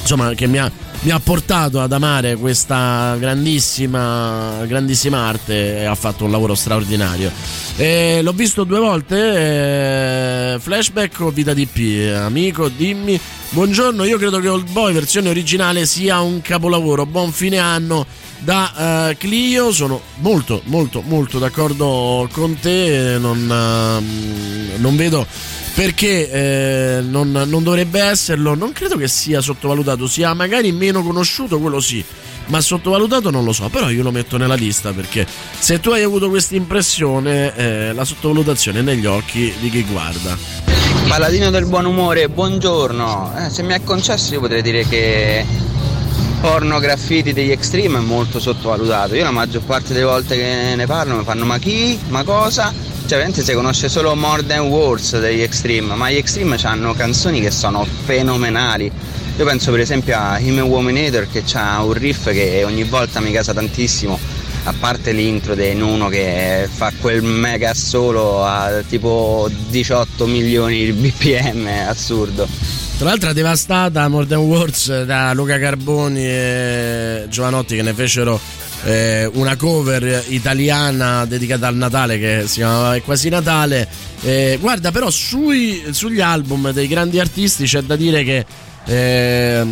insomma 0.00 0.34
che 0.34 0.46
mi 0.46 0.58
ha, 0.58 0.70
mi 1.02 1.10
ha, 1.10 1.20
portato 1.20 1.80
ad 1.80 1.92
amare 1.92 2.36
questa 2.36 3.16
grandissima 3.18 4.64
grandissima 4.66 5.26
arte 5.26 5.78
e 5.80 5.84
ha 5.84 5.94
fatto 5.94 6.24
un 6.24 6.30
lavoro 6.30 6.54
straordinario 6.54 7.32
e 7.76 8.20
l'ho 8.22 8.32
visto 8.32 8.64
due 8.64 8.78
volte 8.78 10.54
eh, 10.54 10.58
flashback 10.58 11.20
o 11.20 11.30
vita 11.30 11.54
DP 11.54 12.14
amico 12.16 12.68
dimmi 12.68 13.18
buongiorno 13.50 14.04
io 14.04 14.18
credo 14.18 14.40
che 14.40 14.48
Old 14.48 14.70
Boy 14.70 14.92
versione 14.92 15.30
originale 15.30 15.86
sia 15.86 16.20
un 16.20 16.42
capolavoro 16.42 17.06
buon 17.06 17.32
fine 17.32 17.58
anno 17.58 18.06
da 18.40 19.10
uh, 19.10 19.16
Clio. 19.16 19.70
Sono 19.70 20.00
molto, 20.16 20.62
molto, 20.64 21.02
molto 21.02 21.38
d'accordo 21.38 22.28
con 22.32 22.58
te. 22.58 23.16
Non, 23.18 23.38
uh, 23.38 24.80
non 24.80 24.96
vedo 24.96 25.26
perché 25.80 26.30
eh, 26.30 27.00
non, 27.00 27.30
non, 27.30 27.62
dovrebbe 27.62 28.02
esserlo. 28.02 28.54
Non 28.54 28.70
credo 28.72 28.98
che 28.98 29.08
sia 29.08 29.40
sottovalutato, 29.40 30.06
sia 30.06 30.34
magari 30.34 30.72
meno 30.72 31.02
conosciuto, 31.02 31.58
quello 31.58 31.80
sì. 31.80 32.04
Ma 32.48 32.60
sottovalutato 32.60 33.30
non 33.30 33.44
lo 33.44 33.54
so, 33.54 33.70
però 33.70 33.88
io 33.88 34.02
lo 34.02 34.10
metto 34.10 34.36
nella 34.36 34.56
lista 34.56 34.92
perché 34.92 35.26
se 35.58 35.80
tu 35.80 35.88
hai 35.88 36.02
avuto 36.02 36.28
questa 36.28 36.54
impressione, 36.54 37.56
eh, 37.56 37.92
la 37.94 38.04
sottovalutazione 38.04 38.80
è 38.80 38.82
negli 38.82 39.06
occhi 39.06 39.54
di 39.58 39.70
chi 39.70 39.82
guarda. 39.84 40.36
Paladino 41.08 41.48
del 41.48 41.64
buon 41.64 41.86
umore, 41.86 42.28
buongiorno. 42.28 43.32
Eh, 43.38 43.48
se 43.48 43.62
mi 43.62 43.72
è 43.72 43.82
concesso 43.82 44.34
io 44.34 44.40
potrei 44.40 44.60
dire 44.60 44.86
che 44.86 45.46
porno 46.40 46.78
graffiti 46.78 47.34
degli 47.34 47.50
extreme 47.50 47.98
è 47.98 48.00
molto 48.00 48.40
sottovalutato. 48.40 49.14
Io 49.14 49.24
la 49.24 49.30
maggior 49.30 49.62
parte 49.62 49.92
delle 49.92 50.06
volte 50.06 50.36
che 50.36 50.74
ne 50.74 50.86
parlo 50.86 51.16
mi 51.16 51.24
fanno 51.24 51.44
ma 51.44 51.58
chi? 51.58 51.98
Ma 52.08 52.24
cosa? 52.24 52.72
Cioè 52.72 53.18
veramente 53.18 53.42
si 53.42 53.52
conosce 53.52 53.88
solo 53.88 54.14
More 54.14 54.46
Than 54.46 54.68
Words 54.68 55.18
degli 55.18 55.42
extreme, 55.42 55.94
ma 55.96 56.10
gli 56.10 56.16
extreme 56.16 56.56
hanno 56.62 56.94
canzoni 56.94 57.40
che 57.40 57.50
sono 57.50 57.84
fenomenali. 58.04 58.90
Io 59.36 59.44
penso 59.44 59.70
per 59.70 59.80
esempio 59.80 60.16
a 60.16 60.38
Him 60.38 60.60
Wominator 60.60 61.26
che 61.30 61.42
ha 61.54 61.82
un 61.82 61.92
riff 61.92 62.30
che 62.30 62.62
ogni 62.64 62.84
volta 62.84 63.20
mi 63.20 63.32
casa 63.32 63.52
tantissimo, 63.52 64.18
a 64.64 64.74
parte 64.78 65.12
l'intro 65.12 65.54
di 65.54 65.74
Nuno 65.74 66.08
che 66.08 66.68
fa 66.72 66.92
quel 67.00 67.22
mega 67.22 67.74
solo 67.74 68.44
a 68.44 68.82
tipo 68.88 69.50
18 69.68 70.26
milioni 70.26 70.84
di 70.84 70.92
bpm, 70.92 71.68
assurdo. 71.86 72.48
Tra 73.00 73.08
l'altro 73.08 73.32
devastata 73.32 74.06
Modern 74.08 74.42
Wars 74.42 75.04
da 75.04 75.32
Luca 75.32 75.58
Carboni 75.58 76.22
e 76.22 77.24
Giovanotti 77.30 77.74
che 77.74 77.80
ne 77.80 77.94
fecero 77.94 78.38
eh, 78.84 79.24
una 79.32 79.56
cover 79.56 80.22
italiana 80.28 81.24
dedicata 81.24 81.66
al 81.66 81.76
Natale 81.76 82.18
che 82.18 82.42
si 82.44 82.56
chiamava 82.56 82.96
È 82.96 83.00
quasi 83.00 83.30
Natale. 83.30 83.88
Eh, 84.20 84.58
guarda, 84.60 84.90
però 84.90 85.08
sui, 85.08 85.82
sugli 85.92 86.20
album 86.20 86.72
dei 86.72 86.86
grandi 86.88 87.18
artisti 87.18 87.64
c'è 87.64 87.80
da 87.80 87.96
dire 87.96 88.22
che 88.22 88.44
eh, 88.84 89.64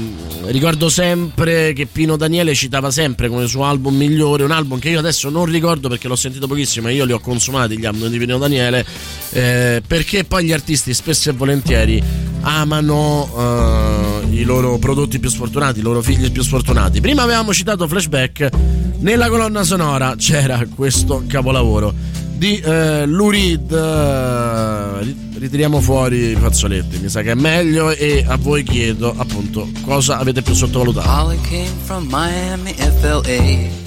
ricordo 0.46 0.88
sempre 0.88 1.74
che 1.74 1.84
Pino 1.84 2.16
Daniele 2.16 2.54
citava 2.54 2.90
sempre 2.90 3.28
come 3.28 3.46
suo 3.46 3.64
album 3.64 3.94
migliore, 3.94 4.44
un 4.44 4.52
album 4.52 4.78
che 4.78 4.88
io 4.88 5.00
adesso 5.00 5.28
non 5.28 5.44
ricordo 5.44 5.90
perché 5.90 6.08
l'ho 6.08 6.16
sentito 6.16 6.46
pochissimo 6.46 6.88
e 6.88 6.94
io 6.94 7.04
li 7.04 7.12
ho 7.12 7.20
consumati 7.20 7.78
gli 7.78 7.84
album 7.84 8.08
di 8.08 8.16
Pino 8.16 8.38
Daniele, 8.38 8.86
eh, 9.32 9.82
perché 9.86 10.24
poi 10.24 10.46
gli 10.46 10.52
artisti 10.52 10.94
spesso 10.94 11.28
e 11.28 11.34
volentieri 11.34 12.02
amano 12.40 13.28
eh, 13.36 14.26
i 14.30 14.44
loro 14.44 14.78
prodotti 14.78 15.18
più 15.18 15.30
sfortunati, 15.30 15.78
i 15.80 15.82
loro 15.82 16.02
figli 16.02 16.30
più 16.30 16.42
sfortunati. 16.42 17.00
Prima 17.00 17.22
avevamo 17.22 17.52
citato 17.52 17.86
Flashback, 17.86 18.50
nella 18.98 19.28
colonna 19.28 19.62
sonora 19.62 20.14
c'era 20.16 20.64
questo 20.74 21.24
capolavoro 21.26 21.92
di 22.38 22.58
eh, 22.58 23.04
Lurid. 23.06 23.72
Eh, 23.72 25.16
ritiriamo 25.38 25.80
fuori 25.80 26.30
i 26.30 26.36
fazzoletti, 26.36 26.98
mi 26.98 27.08
sa 27.08 27.22
che 27.22 27.32
è 27.32 27.34
meglio 27.34 27.90
e 27.90 28.24
a 28.26 28.36
voi 28.36 28.62
chiedo 28.62 29.14
appunto 29.16 29.68
cosa 29.84 30.18
avete 30.18 30.42
più 30.42 30.54
sottovalutato. 30.54 31.08
Holly 31.08 31.40
came 31.42 31.72
from 31.84 32.06
Miami, 32.10 32.74
FLA. 32.74 33.86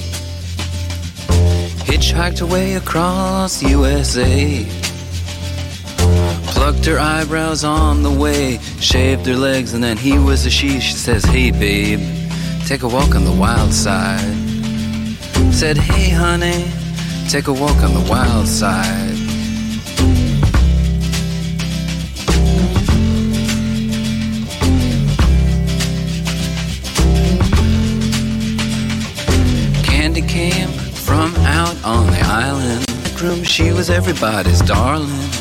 Hitchhiked 1.86 2.42
away 2.42 2.76
across 2.76 3.62
USA. 3.62 4.90
Plucked 6.72 6.86
her 6.86 7.00
eyebrows 7.00 7.66
on 7.66 8.02
the 8.02 8.10
way, 8.10 8.58
shaved 8.80 9.26
her 9.26 9.36
legs, 9.36 9.74
and 9.74 9.84
then 9.84 9.98
he 9.98 10.18
was 10.18 10.46
a 10.46 10.50
she. 10.50 10.80
She 10.80 10.94
says, 10.94 11.26
Hey 11.26 11.52
babe, 11.52 12.00
take 12.66 12.84
a 12.84 12.88
walk 12.88 13.14
on 13.14 13.26
the 13.26 13.32
wild 13.34 13.74
side. 13.74 14.22
Said, 15.54 15.78
Hey 15.78 16.12
honey, 16.12 16.72
take 17.28 17.48
a 17.48 17.54
walk 17.54 17.76
on 17.84 17.94
the 17.94 18.08
wild 18.10 18.48
side. 18.48 19.18
Candy 29.84 30.22
came 30.22 30.70
from 30.70 31.36
out 31.36 31.76
on 31.84 32.08
the 32.08 32.22
island 32.22 32.92
workroom, 33.22 33.44
she 33.44 33.72
was 33.72 33.90
everybody's 33.90 34.62
darling. 34.62 35.41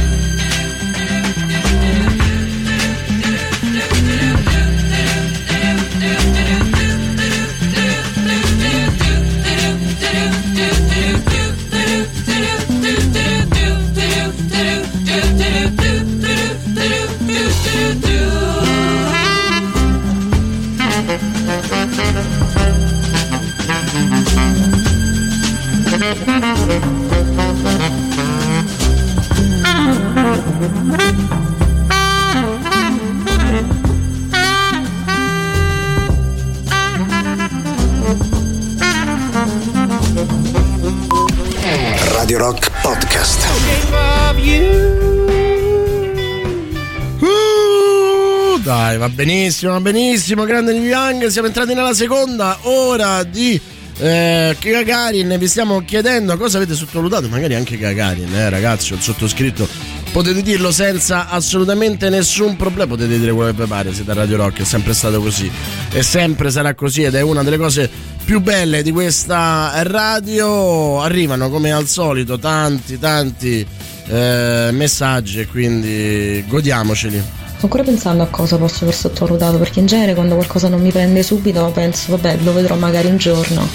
benissimo, 49.25 49.79
benissimo. 49.81 50.45
Grande 50.45 50.73
New 50.73 50.83
Young. 50.83 51.27
Siamo 51.27 51.47
entrati 51.47 51.75
nella 51.75 51.93
seconda 51.93 52.57
ora 52.63 53.21
di 53.23 53.59
eh, 53.99 54.55
Gagarin. 54.59 55.35
Vi 55.37 55.47
stiamo 55.47 55.83
chiedendo 55.85 56.35
cosa 56.37 56.57
avete 56.57 56.73
sottovalutato. 56.73 57.27
Magari 57.29 57.53
anche 57.53 57.77
Gagarin, 57.77 58.33
eh, 58.33 58.49
ragazzi. 58.49 58.93
Ho 58.93 58.99
sottoscritto. 58.99 59.67
Potete 60.11 60.41
dirlo 60.41 60.71
senza 60.71 61.29
assolutamente 61.29 62.09
nessun 62.09 62.55
problema. 62.55 62.87
Potete 62.87 63.19
dire 63.19 63.31
quello 63.31 63.53
che 63.53 63.61
vi 63.61 63.67
pare. 63.69 63.93
Siete 63.93 64.09
a 64.09 64.15
Radio 64.15 64.37
Rock. 64.37 64.61
È 64.61 64.65
sempre 64.65 64.93
stato 64.93 65.21
così. 65.21 65.51
E 65.91 66.01
sempre 66.01 66.49
sarà 66.49 66.73
così. 66.73 67.03
Ed 67.03 67.13
è 67.13 67.21
una 67.21 67.43
delle 67.43 67.57
cose 67.57 67.87
più 68.25 68.41
belle 68.41 68.81
di 68.81 68.91
questa 68.91 69.71
radio. 69.83 70.99
Arrivano 70.99 71.51
come 71.51 71.71
al 71.71 71.87
solito 71.87 72.39
tanti, 72.39 72.97
tanti 72.97 73.63
eh, 74.07 74.69
messaggi. 74.71 75.41
E 75.41 75.45
quindi 75.45 76.43
godiamoceli. 76.47 77.40
Sto 77.61 77.69
ancora 77.69 77.87
pensando 77.91 78.23
a 78.23 78.25
cosa 78.25 78.57
posso 78.57 78.85
aver 78.85 78.95
sottovalutato, 78.95 79.59
perché 79.59 79.81
in 79.81 79.85
genere 79.85 80.15
quando 80.15 80.33
qualcosa 80.33 80.67
non 80.67 80.81
mi 80.81 80.91
prende 80.91 81.21
subito 81.21 81.69
penso, 81.71 82.17
vabbè, 82.17 82.37
lo 82.41 82.53
vedrò 82.53 82.73
magari 82.73 83.05
un 83.05 83.17
giorno 83.17 83.69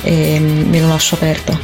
e 0.00 0.38
me 0.40 0.80
lo 0.80 0.88
lascio 0.88 1.16
aperto. 1.16 1.60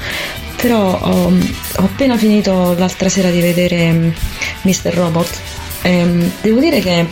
Però 0.57 1.01
ho, 1.01 1.29
ho 1.29 1.83
appena 1.83 2.19
finito 2.19 2.75
l'altra 2.77 3.09
sera 3.09 3.31
di 3.31 3.41
vedere 3.41 4.13
Mr. 4.61 4.93
Robot. 4.93 5.41
E 5.81 6.31
devo 6.43 6.61
dire 6.61 6.81
che 6.81 7.07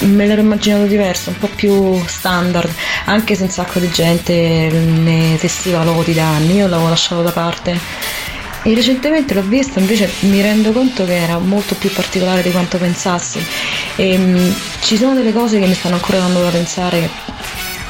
me 0.00 0.26
l'ero 0.26 0.42
immaginato 0.42 0.84
diverso, 0.84 1.30
un 1.30 1.38
po' 1.38 1.48
più 1.48 1.98
standard, 2.06 2.70
anche 3.06 3.34
se 3.34 3.44
un 3.44 3.48
sacco 3.48 3.78
di 3.78 3.90
gente 3.90 4.34
ne 4.34 5.38
testiva 5.40 5.84
lodi 5.84 6.12
da 6.12 6.26
anni, 6.26 6.56
io 6.56 6.66
l'avevo 6.68 6.90
lasciato 6.90 7.22
da 7.22 7.30
parte. 7.30 7.80
E 8.64 8.74
recentemente 8.74 9.34
l'ho 9.34 9.42
visto, 9.42 9.80
invece 9.80 10.08
mi 10.20 10.40
rendo 10.40 10.70
conto 10.70 11.04
che 11.04 11.16
era 11.16 11.38
molto 11.38 11.74
più 11.74 11.90
particolare 11.90 12.42
di 12.42 12.50
quanto 12.52 12.76
pensassi. 12.78 13.44
E, 13.96 14.18
mh, 14.18 14.54
ci 14.80 14.96
sono 14.96 15.14
delle 15.14 15.32
cose 15.32 15.58
che 15.58 15.66
mi 15.66 15.74
stanno 15.74 15.96
ancora 15.96 16.18
dando 16.18 16.40
da 16.40 16.48
pensare, 16.50 17.08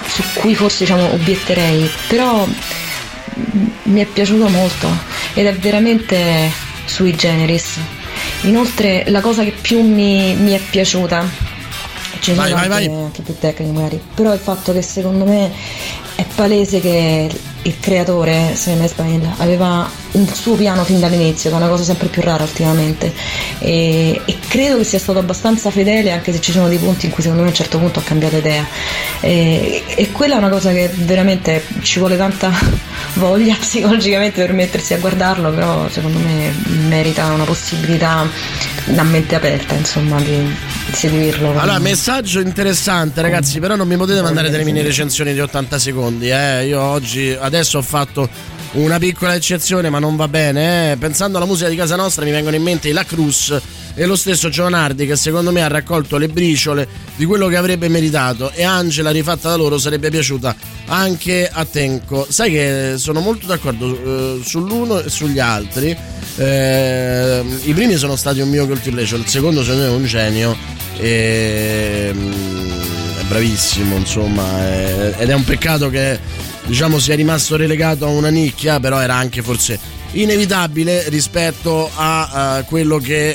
su 0.06 0.22
cui 0.34 0.54
forse 0.54 0.84
diciamo 0.84 1.12
obietterei, 1.12 1.90
però 2.08 2.44
mh, 2.44 3.66
mi 3.84 4.00
è 4.00 4.04
piaciuto 4.06 4.48
molto 4.48 4.88
ed 5.34 5.46
è 5.46 5.54
veramente 5.54 6.50
sui 6.84 7.14
generis. 7.14 7.78
Inoltre 8.42 9.04
la 9.08 9.20
cosa 9.20 9.44
che 9.44 9.54
più 9.60 9.80
mi, 9.80 10.34
mi 10.34 10.52
è 10.52 10.58
piaciuta 10.58 11.50
Vai, 12.30 12.36
sono 12.36 12.36
vai, 12.36 12.52
anche, 12.52 12.68
vai. 12.68 12.86
anche 12.86 13.22
più 13.22 13.36
tecniche 13.36 13.72
magari, 13.72 14.00
però 14.14 14.32
il 14.32 14.38
fatto 14.38 14.72
che 14.72 14.80
secondo 14.80 15.24
me 15.24 15.50
è 16.22 16.26
palese 16.34 16.80
che 16.80 17.30
il 17.64 17.74
creatore, 17.78 18.54
Sam 18.54 18.82
Esmail, 18.82 19.34
aveva 19.38 19.88
un 20.12 20.26
suo 20.26 20.54
piano 20.56 20.84
fin 20.84 20.98
dall'inizio, 21.00 21.50
che 21.50 21.56
è 21.56 21.58
una 21.58 21.68
cosa 21.68 21.84
sempre 21.84 22.08
più 22.08 22.22
rara 22.22 22.42
ultimamente 22.42 23.12
e, 23.58 24.20
e 24.24 24.38
credo 24.48 24.78
che 24.78 24.84
sia 24.84 24.98
stato 24.98 25.18
abbastanza 25.18 25.70
fedele 25.70 26.10
anche 26.10 26.32
se 26.32 26.40
ci 26.40 26.52
sono 26.52 26.68
dei 26.68 26.78
punti 26.78 27.06
in 27.06 27.12
cui 27.12 27.22
secondo 27.22 27.42
me 27.42 27.48
a 27.48 27.50
un 27.52 27.56
certo 27.56 27.78
punto 27.78 28.00
ha 28.00 28.02
cambiato 28.02 28.36
idea 28.36 28.66
e, 29.20 29.84
e 29.86 30.10
quella 30.10 30.34
è 30.34 30.38
una 30.38 30.48
cosa 30.48 30.72
che 30.72 30.90
veramente 30.92 31.64
ci 31.80 31.98
vuole 31.98 32.16
tanta 32.16 32.52
voglia 33.14 33.54
psicologicamente 33.58 34.40
per 34.40 34.52
mettersi 34.52 34.94
a 34.94 34.98
guardarlo, 34.98 35.50
però 35.52 35.88
secondo 35.88 36.18
me 36.18 36.52
merita 36.88 37.32
una 37.32 37.44
possibilità 37.44 38.28
a 38.96 39.02
mente 39.04 39.34
aperta 39.34 39.74
insomma 39.74 40.20
di 40.20 40.54
seguirlo. 40.92 41.58
Allora, 41.58 41.78
messaggio 41.78 42.40
interessante, 42.40 43.22
ragazzi. 43.22 43.60
Però 43.60 43.76
non 43.76 43.86
mi 43.86 43.96
potete 43.96 44.20
mandare 44.22 44.50
delle 44.50 44.64
mini 44.64 44.82
recensioni 44.82 45.32
di 45.32 45.40
80 45.40 45.78
secondi. 45.78 46.11
Secondi. 46.12 46.30
Eh. 46.30 46.66
Io 46.66 46.80
oggi, 46.80 47.36
adesso 47.38 47.78
ho 47.78 47.82
fatto 47.82 48.28
una 48.72 48.98
piccola 48.98 49.34
eccezione, 49.34 49.88
ma 49.90 49.98
non 49.98 50.16
va 50.16 50.28
bene. 50.28 50.92
Eh. 50.92 50.96
Pensando 50.96 51.38
alla 51.38 51.46
musica 51.46 51.68
di 51.68 51.76
casa 51.76 51.96
nostra, 51.96 52.24
mi 52.24 52.30
vengono 52.30 52.56
in 52.56 52.62
mente 52.62 52.88
i 52.88 52.92
La 52.92 53.04
Cruz 53.04 53.58
e 53.94 54.06
lo 54.06 54.16
stesso 54.16 54.48
Giovanardi, 54.48 55.06
che 55.06 55.16
secondo 55.16 55.52
me 55.52 55.62
ha 55.62 55.68
raccolto 55.68 56.16
le 56.16 56.28
briciole 56.28 56.88
di 57.16 57.24
quello 57.24 57.48
che 57.48 57.56
avrebbe 57.56 57.88
meritato. 57.88 58.50
E 58.52 58.62
Angela, 58.62 59.10
rifatta 59.10 59.48
da 59.50 59.56
loro, 59.56 59.78
sarebbe 59.78 60.10
piaciuta 60.10 60.54
anche 60.86 61.48
a 61.50 61.64
Tenco. 61.64 62.26
Sai 62.28 62.50
che 62.50 62.94
sono 62.96 63.20
molto 63.20 63.46
d'accordo 63.46 64.38
eh, 64.38 64.40
sull'uno 64.44 65.00
e 65.00 65.08
sugli 65.08 65.38
altri. 65.38 65.96
Eh, 66.36 67.44
I 67.64 67.74
primi 67.74 67.96
sono 67.96 68.16
stati 68.16 68.40
un 68.40 68.48
mio 68.48 68.66
guilty 68.66 68.90
pleasure, 68.90 69.20
il 69.20 69.28
secondo 69.28 69.62
secondo 69.62 69.82
me 69.82 69.88
è 69.88 69.94
un 69.96 70.04
genio. 70.06 70.56
E, 70.98 72.10
è 72.10 72.91
bravissimo, 73.32 73.96
insomma, 73.96 74.58
è, 74.58 75.14
ed 75.16 75.30
è 75.30 75.32
un 75.32 75.44
peccato 75.44 75.88
che 75.88 76.18
diciamo 76.66 76.98
sia 76.98 77.14
rimasto 77.14 77.56
relegato 77.56 78.04
a 78.04 78.08
una 78.08 78.28
nicchia, 78.28 78.78
però 78.78 79.00
era 79.00 79.14
anche 79.14 79.40
forse 79.42 79.78
inevitabile 80.12 81.08
rispetto 81.08 81.90
a, 81.94 82.56
a 82.56 82.62
quello 82.64 82.98
che 82.98 83.30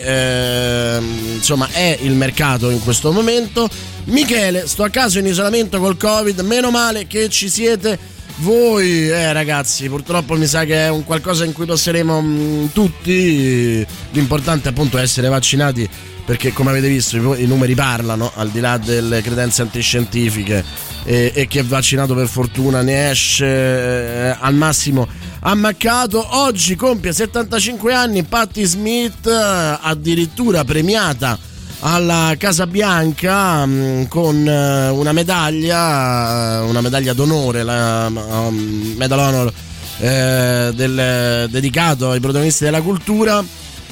eh, 0.96 1.02
insomma 1.34 1.68
è 1.72 1.98
il 2.02 2.14
mercato 2.14 2.70
in 2.70 2.80
questo 2.84 3.12
momento. 3.12 3.68
Michele, 4.06 4.68
sto 4.68 4.84
a 4.84 4.90
caso 4.90 5.18
in 5.18 5.26
isolamento 5.26 5.80
col 5.80 5.98
Covid, 5.98 6.40
meno 6.42 6.70
male 6.70 7.08
che 7.08 7.28
ci 7.30 7.50
siete 7.50 7.98
voi. 8.38 9.10
Eh 9.10 9.32
ragazzi, 9.34 9.88
purtroppo 9.88 10.36
mi 10.36 10.46
sa 10.46 10.66
che 10.66 10.86
è 10.86 10.90
un 10.90 11.04
qualcosa 11.04 11.46
in 11.46 11.54
cui 11.54 11.66
passeremo 11.66 12.22
mh, 12.22 12.28
mm, 12.28 12.66
tutti. 12.74 13.86
L'importante 14.12 14.70
appunto 14.70 14.98
è 14.98 15.02
essere 15.02 15.28
vaccinati 15.28 15.90
perché 16.26 16.52
come 16.52 16.72
avete 16.72 16.90
visto 16.90 17.36
i, 17.36 17.46
numeri 17.46 17.74
parlano, 17.74 18.32
al 18.36 18.50
di 18.50 18.60
là 18.60 18.78
delle 18.78 19.22
credenze 19.22 19.62
antiscientifiche 19.62 20.62
e, 21.06 21.32
e 21.34 21.48
chi 21.48 21.58
è 21.58 21.64
vaccinato 21.64 22.16
per 22.16 22.28
fortuna 22.28 22.82
ne 22.82 23.12
esce 23.12 23.46
eh, 23.46 24.36
al 24.38 24.54
massimo 24.54 25.08
ammaccato. 25.40 26.36
Oggi 26.38 26.76
compie 26.76 27.14
75 27.14 27.94
anni 27.94 28.24
Patti 28.24 28.66
Smith, 28.66 29.26
addirittura 29.28 30.66
premiata 30.66 31.40
alla 31.80 32.34
Casa 32.38 32.66
Bianca 32.68 33.66
mm, 33.66 34.04
con 34.06 34.48
eh, 34.48 34.90
una 34.90 35.12
medaglia, 35.12 36.64
una 36.64 36.82
medaglia 36.82 37.14
d'onore, 37.14 37.64
la 37.64 38.08
um, 38.08 38.94
Medal 38.98 39.20
Honor 39.20 39.54
eh, 40.00 40.72
del, 40.74 41.48
dedicato 41.50 42.12
ai 42.12 42.20
protagonisti 42.20 42.64
della 42.64 42.82
cultura 42.82 43.44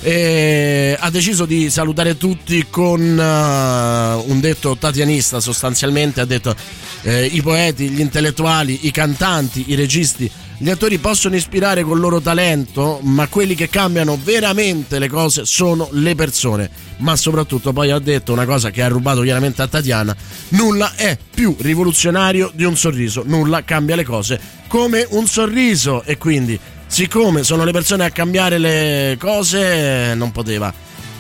e 0.01 0.95
ha 0.99 1.09
deciso 1.09 1.45
di 1.45 1.69
salutare 1.69 2.17
tutti 2.17 2.67
con 2.69 2.99
uh, 3.01 4.31
un 4.31 4.39
detto 4.39 4.77
tatianista 4.77 5.39
sostanzialmente 5.39 6.21
ha 6.21 6.25
detto 6.25 6.55
eh, 7.01 7.25
i 7.25 7.41
poeti, 7.41 7.89
gli 7.89 8.01
intellettuali, 8.01 8.85
i 8.87 8.91
cantanti, 8.91 9.65
i 9.67 9.75
registi, 9.75 10.29
gli 10.57 10.69
attori 10.69 10.97
possono 10.99 11.35
ispirare 11.35 11.83
col 11.83 11.99
loro 11.99 12.21
talento, 12.21 12.99
ma 13.01 13.27
quelli 13.27 13.55
che 13.55 13.69
cambiano 13.69 14.17
veramente 14.21 14.99
le 14.99 15.09
cose 15.09 15.45
sono 15.45 15.89
le 15.91 16.15
persone. 16.15 16.69
Ma 16.97 17.15
soprattutto 17.15 17.73
poi 17.73 17.91
ha 17.91 17.99
detto 17.99 18.31
una 18.31 18.45
cosa 18.45 18.71
che 18.71 18.81
ha 18.81 18.87
rubato 18.87 19.21
chiaramente 19.21 19.61
a 19.61 19.67
Tatiana, 19.67 20.15
nulla 20.49 20.93
è 20.95 21.17
più 21.33 21.55
rivoluzionario 21.59 22.51
di 22.53 22.63
un 22.63 22.77
sorriso, 22.77 23.23
nulla 23.25 23.63
cambia 23.63 23.95
le 23.95 24.05
cose 24.05 24.39
come 24.67 25.05
un 25.11 25.27
sorriso 25.27 26.03
e 26.03 26.17
quindi 26.17 26.59
siccome 26.87 27.43
sono 27.43 27.63
le 27.63 27.71
persone 27.71 28.05
a 28.05 28.09
cambiare 28.09 28.57
le 28.57 29.17
cose, 29.19 30.13
non 30.15 30.31
poteva. 30.31 30.73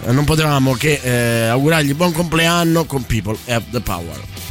Non 0.07 0.23
potevamo 0.23 0.73
che 0.73 0.99
eh, 1.01 1.47
augurargli 1.47 1.93
buon 1.93 2.11
compleanno 2.11 2.85
con 2.85 3.05
People 3.05 3.37
Have 3.47 3.65
the 3.71 3.79
Power. 3.79 4.44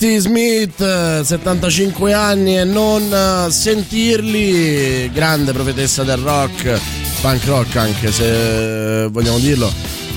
Patti 0.00 0.16
Smith, 0.16 1.20
75 1.20 2.14
anni 2.14 2.56
e 2.56 2.64
non 2.64 3.02
eh, 3.12 3.50
sentirli, 3.50 5.10
grande 5.12 5.52
profetessa 5.52 6.04
del 6.04 6.16
rock, 6.16 6.80
punk 7.20 7.44
rock 7.44 7.76
anche 7.76 8.10
se 8.10 9.08
vogliamo 9.10 9.38
dirlo. 9.38 9.70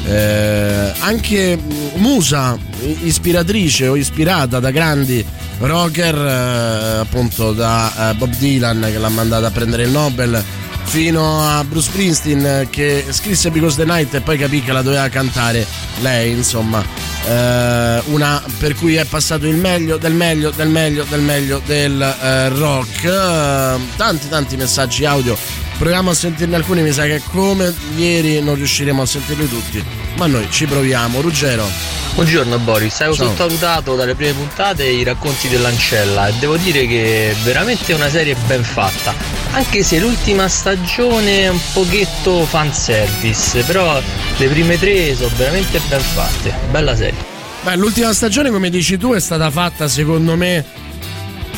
Eh, 0.05 0.93
anche 0.99 1.59
musa, 1.95 2.57
ispiratrice 3.01 3.89
o 3.89 3.97
ispirata 3.97 4.61
da 4.61 4.71
grandi 4.71 5.25
rocker, 5.59 6.15
eh, 6.15 6.99
appunto 6.99 7.51
da 7.51 8.11
eh, 8.11 8.13
Bob 8.13 8.33
Dylan 8.37 8.87
che 8.89 8.97
l'ha 8.97 9.09
mandata 9.09 9.47
a 9.47 9.51
prendere 9.51 9.83
il 9.83 9.89
Nobel 9.89 10.41
fino 10.83 11.41
a 11.41 11.61
Bruce 11.65 11.89
Springsteen 11.89 12.67
che 12.69 13.03
scrisse 13.09 13.51
Because 13.51 13.75
the 13.75 13.83
Night 13.83 14.13
e 14.13 14.21
poi 14.21 14.37
capì 14.37 14.61
che 14.61 14.71
la 14.71 14.81
doveva 14.81 15.09
cantare 15.09 15.67
lei, 15.99 16.31
insomma, 16.31 16.81
eh, 17.25 18.01
una 18.05 18.43
per 18.57 18.75
cui 18.75 18.95
è 18.95 19.05
passato 19.05 19.47
il 19.47 19.55
meglio 19.55 19.97
del 19.97 20.13
meglio 20.13 20.51
del 20.51 20.69
meglio 20.69 21.05
del 21.09 21.21
meglio 21.21 21.61
del 21.65 22.01
eh, 22.01 22.49
rock. 22.49 23.03
Eh, 23.03 23.79
tanti 23.95 24.29
tanti 24.29 24.57
messaggi 24.57 25.05
audio. 25.05 25.37
Proviamo 25.77 26.11
a 26.11 26.13
sentirne 26.13 26.55
alcuni, 26.55 26.81
mi 26.81 26.91
sa 26.91 27.03
che 27.03 27.21
come 27.31 27.73
ieri 27.95 28.41
non 28.41 28.55
riusciremo 28.55 29.01
a 29.01 29.05
sentirli 29.05 29.49
tutti, 29.49 29.83
ma 30.17 30.27
noi 30.27 30.47
ci 30.49 30.65
proviamo. 30.65 31.19
Ruggero. 31.19 31.67
Buongiorno 32.13 32.59
Boris, 32.59 33.01
avevo 33.01 33.15
Ciao. 33.15 33.29
sottovalutato 33.29 33.95
dalle 33.95 34.13
prime 34.13 34.33
puntate 34.33 34.85
i 34.85 35.03
racconti 35.03 35.47
dell'Ancella 35.47 36.27
e 36.27 36.33
devo 36.39 36.57
dire 36.57 36.85
che 36.85 37.31
è 37.31 37.35
veramente 37.43 37.91
una 37.93 38.07
serie 38.07 38.35
ben 38.45 38.63
fatta, 38.63 39.15
anche 39.53 39.83
se 39.83 39.99
l'ultima 39.99 40.47
stagione 40.47 41.41
è 41.41 41.47
un 41.47 41.59
pochetto 41.73 42.43
fanservice, 42.45 43.63
però 43.63 44.01
le 44.37 44.47
prime 44.47 44.79
tre 44.79 45.15
sono 45.15 45.29
veramente 45.37 45.79
ben 45.87 45.99
fatte, 45.99 46.53
bella 46.71 46.95
serie. 46.95 47.31
Beh, 47.61 47.75
l'ultima 47.75 48.11
stagione, 48.13 48.49
come 48.49 48.69
dici 48.69 48.97
tu, 48.97 49.13
è 49.13 49.19
stata 49.19 49.49
fatta 49.51 49.87
secondo 49.87 50.35
me 50.35 50.65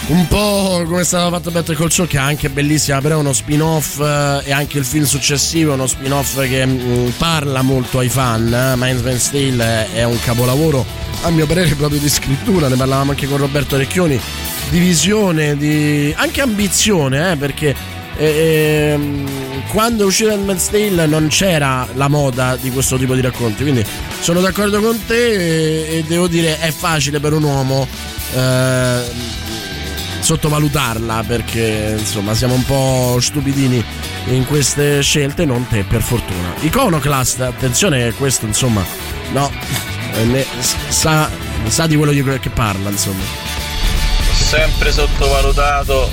un 0.08 0.28
po' 0.28 0.84
come 0.86 1.02
è 1.02 1.04
stato 1.04 1.32
fatto 1.32 1.50
Better 1.50 1.76
Call 1.76 1.88
Saul, 1.88 2.08
che 2.08 2.18
è 2.18 2.20
anche 2.20 2.50
bellissima, 2.50 3.02
però 3.02 3.16
è 3.16 3.20
uno 3.20 3.34
spin-off 3.34 4.00
eh, 4.00 4.42
e 4.44 4.52
anche 4.52 4.78
il 4.78 4.86
film 4.86 5.04
successivo 5.04 5.72
è 5.72 5.74
uno 5.74 5.88
spin-off 5.88 6.40
che 6.48 6.66
mm, 6.66 7.10
parla 7.18 7.62
molto 7.64 8.00
ai 8.00 8.10
fan. 8.10 8.54
Eh? 8.54 8.76
Mind's 8.76 9.32
Tale 9.32 9.92
è 9.94 10.04
un 10.04 10.20
capolavoro, 10.20 10.86
a 11.24 11.30
mio 11.32 11.48
parere, 11.48 11.74
proprio 11.74 12.00
di 12.00 12.10
scrittura. 12.10 12.68
Ne 12.68 12.76
parlavamo 12.76 13.12
anche 13.12 13.28
con 13.28 13.38
Roberto 13.38 13.78
Recchioni. 13.78 14.20
Di 14.70 14.80
visione, 14.80 15.58
di 15.58 16.14
anche 16.16 16.42
ambizione, 16.42 17.32
eh? 17.32 17.36
perché 17.36 17.76
eh, 18.18 18.92
ehm, 18.94 19.64
quando 19.70 20.04
è 20.04 20.06
uscito 20.06 20.32
Handmaid's 20.32 20.70
Tale 20.70 21.06
non 21.08 21.28
c'era 21.28 21.88
la 21.96 22.08
moda 22.08 22.56
di 22.60 22.70
questo 22.72 22.98
tipo 22.98 23.14
di 23.14 23.22
racconti 23.22 23.62
quindi 23.64 23.86
sono 24.22 24.40
d'accordo 24.40 24.80
con 24.80 24.98
te 25.06 25.34
e, 25.34 25.98
e 25.98 26.04
devo 26.08 26.28
dire 26.28 26.58
è 26.60 26.72
facile 26.72 27.20
per 27.20 27.34
un 27.34 27.44
uomo 27.44 27.86
eh, 28.34 29.02
sottovalutarla 30.26 31.24
perché 31.28 31.98
insomma 32.00 32.34
siamo 32.34 32.56
un 32.56 32.66
po' 32.66 33.20
stupidini 33.20 33.84
in 34.30 34.44
queste 34.48 35.04
scelte 35.04 35.46
non 35.46 35.68
te 35.68 35.84
per 35.84 36.02
fortuna 36.02 36.56
Iconoclast 36.62 37.42
attenzione 37.42 38.12
questo 38.14 38.48
insomma 38.48 38.84
no 39.34 39.52
eh, 40.16 40.24
ne- 40.24 40.46
sa, 40.88 41.30
sa 41.68 41.86
di 41.86 41.96
quello 41.96 42.12
di 42.12 42.24
che 42.40 42.50
parla 42.50 42.90
insomma 42.90 43.22
sempre 44.32 44.92
sottovalutato 44.92 46.10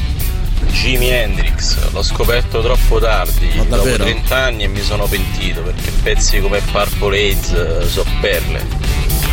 Jimi 0.70 1.08
Hendrix, 1.08 1.90
l'ho 1.90 2.02
scoperto 2.02 2.62
troppo 2.62 2.98
tardi, 2.98 3.50
dopo 3.56 3.76
davvero? 3.76 4.04
30 4.04 4.36
anni 4.36 4.62
e 4.64 4.68
mi 4.68 4.80
sono 4.80 5.06
pentito 5.06 5.60
perché 5.62 5.90
pezzi 6.02 6.40
come 6.40 6.60
Purple 6.60 7.30
Haze 7.30 7.88
so 7.88 8.04
perle. 8.20 8.81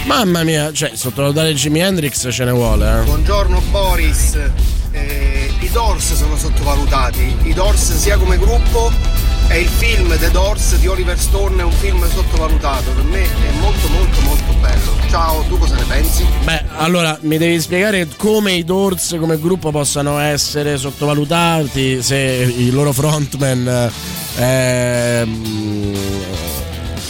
Mamma 0.10 0.44
mia 0.44 0.74
cioè 0.74 0.94
sottovalutare 0.96 1.54
Jimi 1.54 1.82
Hendrix 1.82 2.28
ce 2.32 2.44
ne 2.44 2.52
vuole 2.52 3.02
eh. 3.02 3.04
Buongiorno 3.04 3.62
Boris, 3.70 4.40
Eh, 4.92 5.54
i 5.60 5.70
Doors 5.70 6.16
sono 6.16 6.36
sottovalutati, 6.36 7.36
i 7.44 7.54
Doors 7.54 7.96
sia 7.96 8.18
come 8.18 8.40
gruppo 8.40 8.92
e 9.50 9.60
il 9.60 9.68
film 9.68 10.18
The 10.18 10.32
Doors 10.32 10.78
di 10.78 10.88
Oliver 10.88 11.18
Stone 11.18 11.62
è 11.62 11.64
un 11.64 11.72
film 11.72 12.10
sottovalutato, 12.10 12.90
per 12.90 13.04
me 13.04 13.22
è 13.22 13.52
molto 13.60 13.88
molto 13.90 14.22
molto 14.22 14.54
bello. 14.60 14.98
Ciao, 15.10 15.44
tu 15.48 15.60
cosa 15.60 15.76
ne 15.76 15.84
pensi? 15.84 16.26
Beh, 16.44 16.64
allora 16.78 17.16
mi 17.22 17.38
devi 17.38 17.62
spiegare 17.62 18.08
come 18.18 18.54
i 18.54 18.64
Doors 18.64 19.16
come 19.20 19.40
gruppo 19.40 19.70
possano 19.70 20.18
essere 20.18 20.78
sottovalutati 20.78 22.02
se 22.02 22.18
il 22.58 22.74
loro 22.74 22.92
frontman 22.92 23.92
eh, 24.38 25.28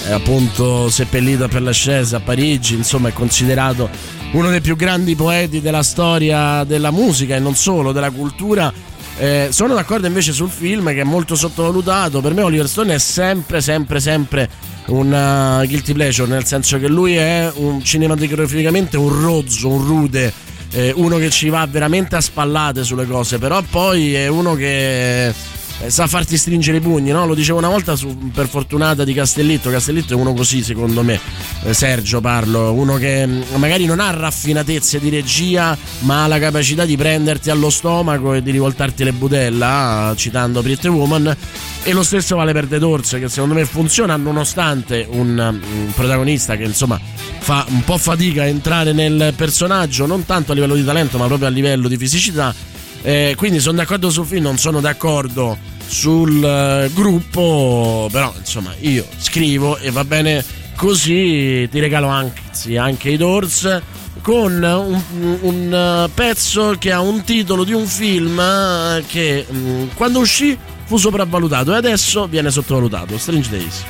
è, 0.10 0.12
è 0.12 0.12
appunto 0.12 0.90
seppellito 0.90 1.48
per 1.48 1.62
la 1.62 1.72
Chaise 1.74 2.16
a 2.16 2.20
Parigi, 2.20 2.76
insomma 2.76 3.10
è 3.10 3.14
considerato 3.14 3.90
uno 4.32 4.50
dei 4.50 4.62
più 4.62 4.76
grandi 4.76 5.16
poeti 5.16 5.62
della 5.62 5.84
storia 5.84 6.64
della 6.64 6.92
musica 6.92 7.36
e 7.36 7.40
non 7.40 7.56
solo, 7.56 7.92
della 7.92 8.10
cultura. 8.10 8.72
Eh, 9.18 9.50
sono 9.52 9.74
d'accordo 9.74 10.08
invece 10.08 10.32
sul 10.32 10.50
film 10.50 10.94
che 10.94 11.02
è 11.02 11.04
molto 11.04 11.36
sottovalutato. 11.36 12.22
Per 12.22 12.34
me 12.34 12.42
Oliver 12.42 12.68
Stone 12.68 12.96
è 12.96 13.00
sempre, 13.00 13.62
sempre, 13.62 14.00
sempre 14.00 14.50
un 14.88 15.12
uh, 15.12 15.66
guilty 15.66 15.94
pleasure, 15.94 16.30
nel 16.30 16.46
senso 16.46 16.80
che 16.80 16.88
lui 16.88 17.16
è 17.16 17.52
un, 17.56 17.84
cinematograficamente 17.84 18.98
un 18.98 19.22
rozzo, 19.22 19.68
un 19.68 19.86
rude, 19.86 20.32
eh, 20.72 20.94
uno 20.96 21.18
che 21.18 21.30
ci 21.30 21.50
va 21.50 21.68
veramente 21.70 22.16
a 22.16 22.22
spallate 22.22 22.84
sulle 22.84 23.06
cose, 23.06 23.40
però 23.40 23.62
poi 23.62 24.14
è 24.14 24.28
uno 24.28 24.56
che 24.56 25.34
eh, 25.82 25.90
sa 25.90 26.08
farti 26.08 26.38
stringere 26.38 26.78
i 26.78 26.82
pugni, 26.82 27.12
no? 27.12 27.26
Lo 27.26 27.34
dicevo 27.34 27.58
una 27.58 27.70
volta 27.70 27.96
su, 27.96 28.16
per 28.34 28.48
fortunata 28.48 29.04
di 29.04 29.14
Castellitto. 29.14 29.70
Castellitto 29.70 30.14
è 30.14 30.16
uno 30.16 30.34
così, 30.34 30.64
secondo 30.64 31.04
me. 31.04 31.20
Eh, 31.64 31.74
Sergio 31.74 32.22
parlo, 32.22 32.74
uno 32.74 32.96
che 32.96 33.26
mh, 33.26 33.44
magari 33.56 33.86
non 33.86 34.00
ha 34.00 34.10
raffinatezze 34.12 35.00
di 35.00 35.10
regia, 35.10 35.78
ma 36.00 36.24
ha 36.24 36.28
la 36.28 36.40
capacità 36.40 36.86
di 36.86 36.98
prenderti 36.98 37.50
allo 37.50 37.70
stomaco 37.70 38.34
e 38.34 38.42
di 38.42 38.52
rivoltarti 38.52 39.04
le 39.04 39.14
budella, 39.14 40.14
citando 40.16 40.62
Pretty 40.62 40.88
Woman. 40.88 41.36
E 41.84 41.94
lo 41.94 42.04
stesso 42.04 42.36
vale 42.36 42.52
per 42.52 42.66
The 42.66 42.78
Doors, 42.78 43.18
che 43.20 43.30
secondo 43.30 43.54
me 43.54 43.66
funziona 43.66 44.18
nonostante 44.18 45.08
un, 45.10 45.38
un 45.38 45.92
protagonista 45.96 46.58
che 46.58 46.64
insomma 46.64 47.00
fa 47.40 47.66
un 47.70 47.84
po' 47.84 47.98
fatica 47.98 48.44
a 48.44 48.46
entrare 48.46 48.92
nel 48.92 49.34
personaggio, 49.36 50.06
non 50.06 50.26
tanto 50.26 50.52
a 50.52 50.56
livello 50.56 50.76
di 50.76 50.84
talento, 50.84 51.18
ma 51.18 51.26
proprio 51.28 51.48
a 51.48 51.52
livello 51.52 51.88
di 51.88 51.98
fisicità. 51.98 52.54
Eh, 53.02 53.34
quindi 53.38 53.60
sono 53.60 53.78
d'accordo 53.78 54.10
sul 54.10 54.26
film, 54.26 54.44
non 54.44 54.58
sono 54.58 54.82
d'accordo 54.82 55.58
sul 55.86 56.44
eh, 56.44 56.90
gruppo, 56.94 58.08
però 58.12 58.34
insomma 58.38 58.74
io 58.80 59.06
scrivo 59.18 59.78
e 59.78 59.90
va 59.92 60.04
bene 60.04 60.44
così, 60.76 61.68
ti 61.70 61.80
regalo 61.80 62.08
anzi 62.08 62.78
anche 62.78 63.10
i 63.10 63.18
Doors 63.18 63.82
con 64.22 64.62
un, 64.62 65.38
un, 65.42 65.74
eh, 65.74 66.10
pezzo 66.14 66.76
che 66.78 66.92
ha 66.92 67.02
un 67.02 67.24
titolo 67.24 67.64
di 67.64 67.74
un 67.74 67.86
film 67.86 68.40
eh, 68.40 69.04
che 69.08 69.46
mm, 69.52 69.88
quando 69.96 70.20
uscì 70.20 70.58
fu 70.86 70.98
sopravvalutato 70.98 71.74
e 71.74 71.78
adesso 71.78 72.28
viene 72.28 72.52
sottovalutato, 72.52 73.18
Strange 73.18 73.50
Days. 73.50 73.84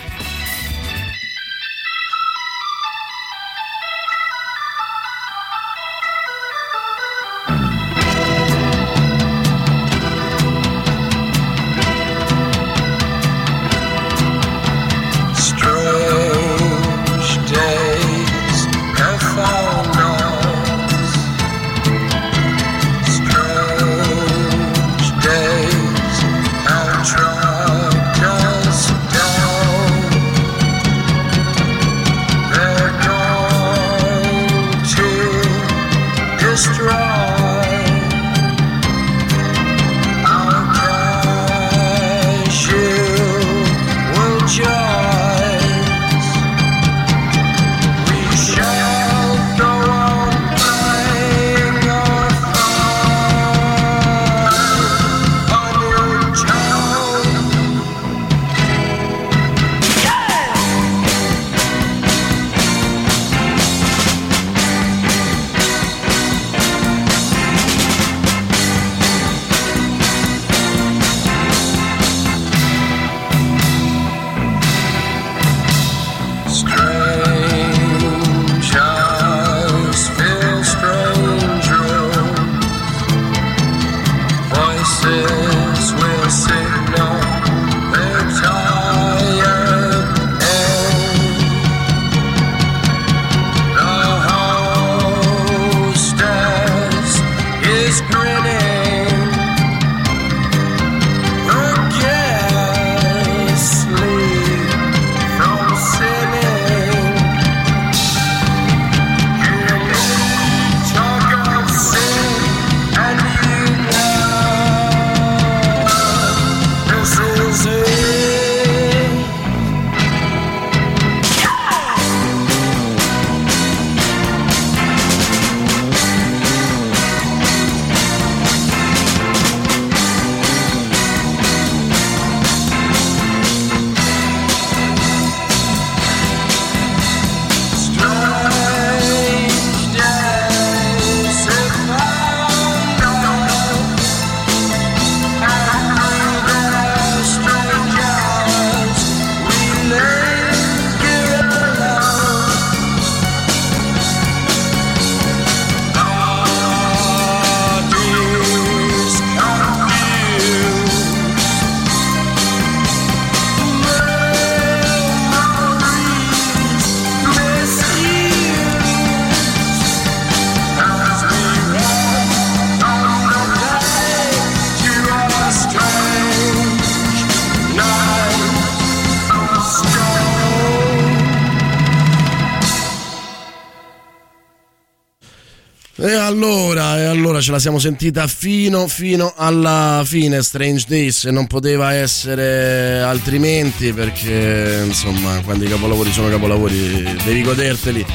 Allora, 187.39 187.41
ce 187.41 187.51
la 187.51 187.59
siamo 187.59 187.79
sentita 187.79 188.27
fino, 188.27 188.87
fino 188.87 189.33
alla 189.35 190.01
fine 190.05 190.41
Strange 190.41 190.85
Days 190.87 191.25
e 191.25 191.31
non 191.31 191.47
poteva 191.47 191.93
essere 191.93 193.01
altrimenti 193.01 193.93
perché 193.93 194.83
insomma 194.85 195.39
quando 195.41 195.63
i 195.63 195.67
capolavori 195.67 196.11
sono 196.11 196.29
capolavori 196.29 197.17
devi 197.23 197.41
goderteli. 197.41 198.05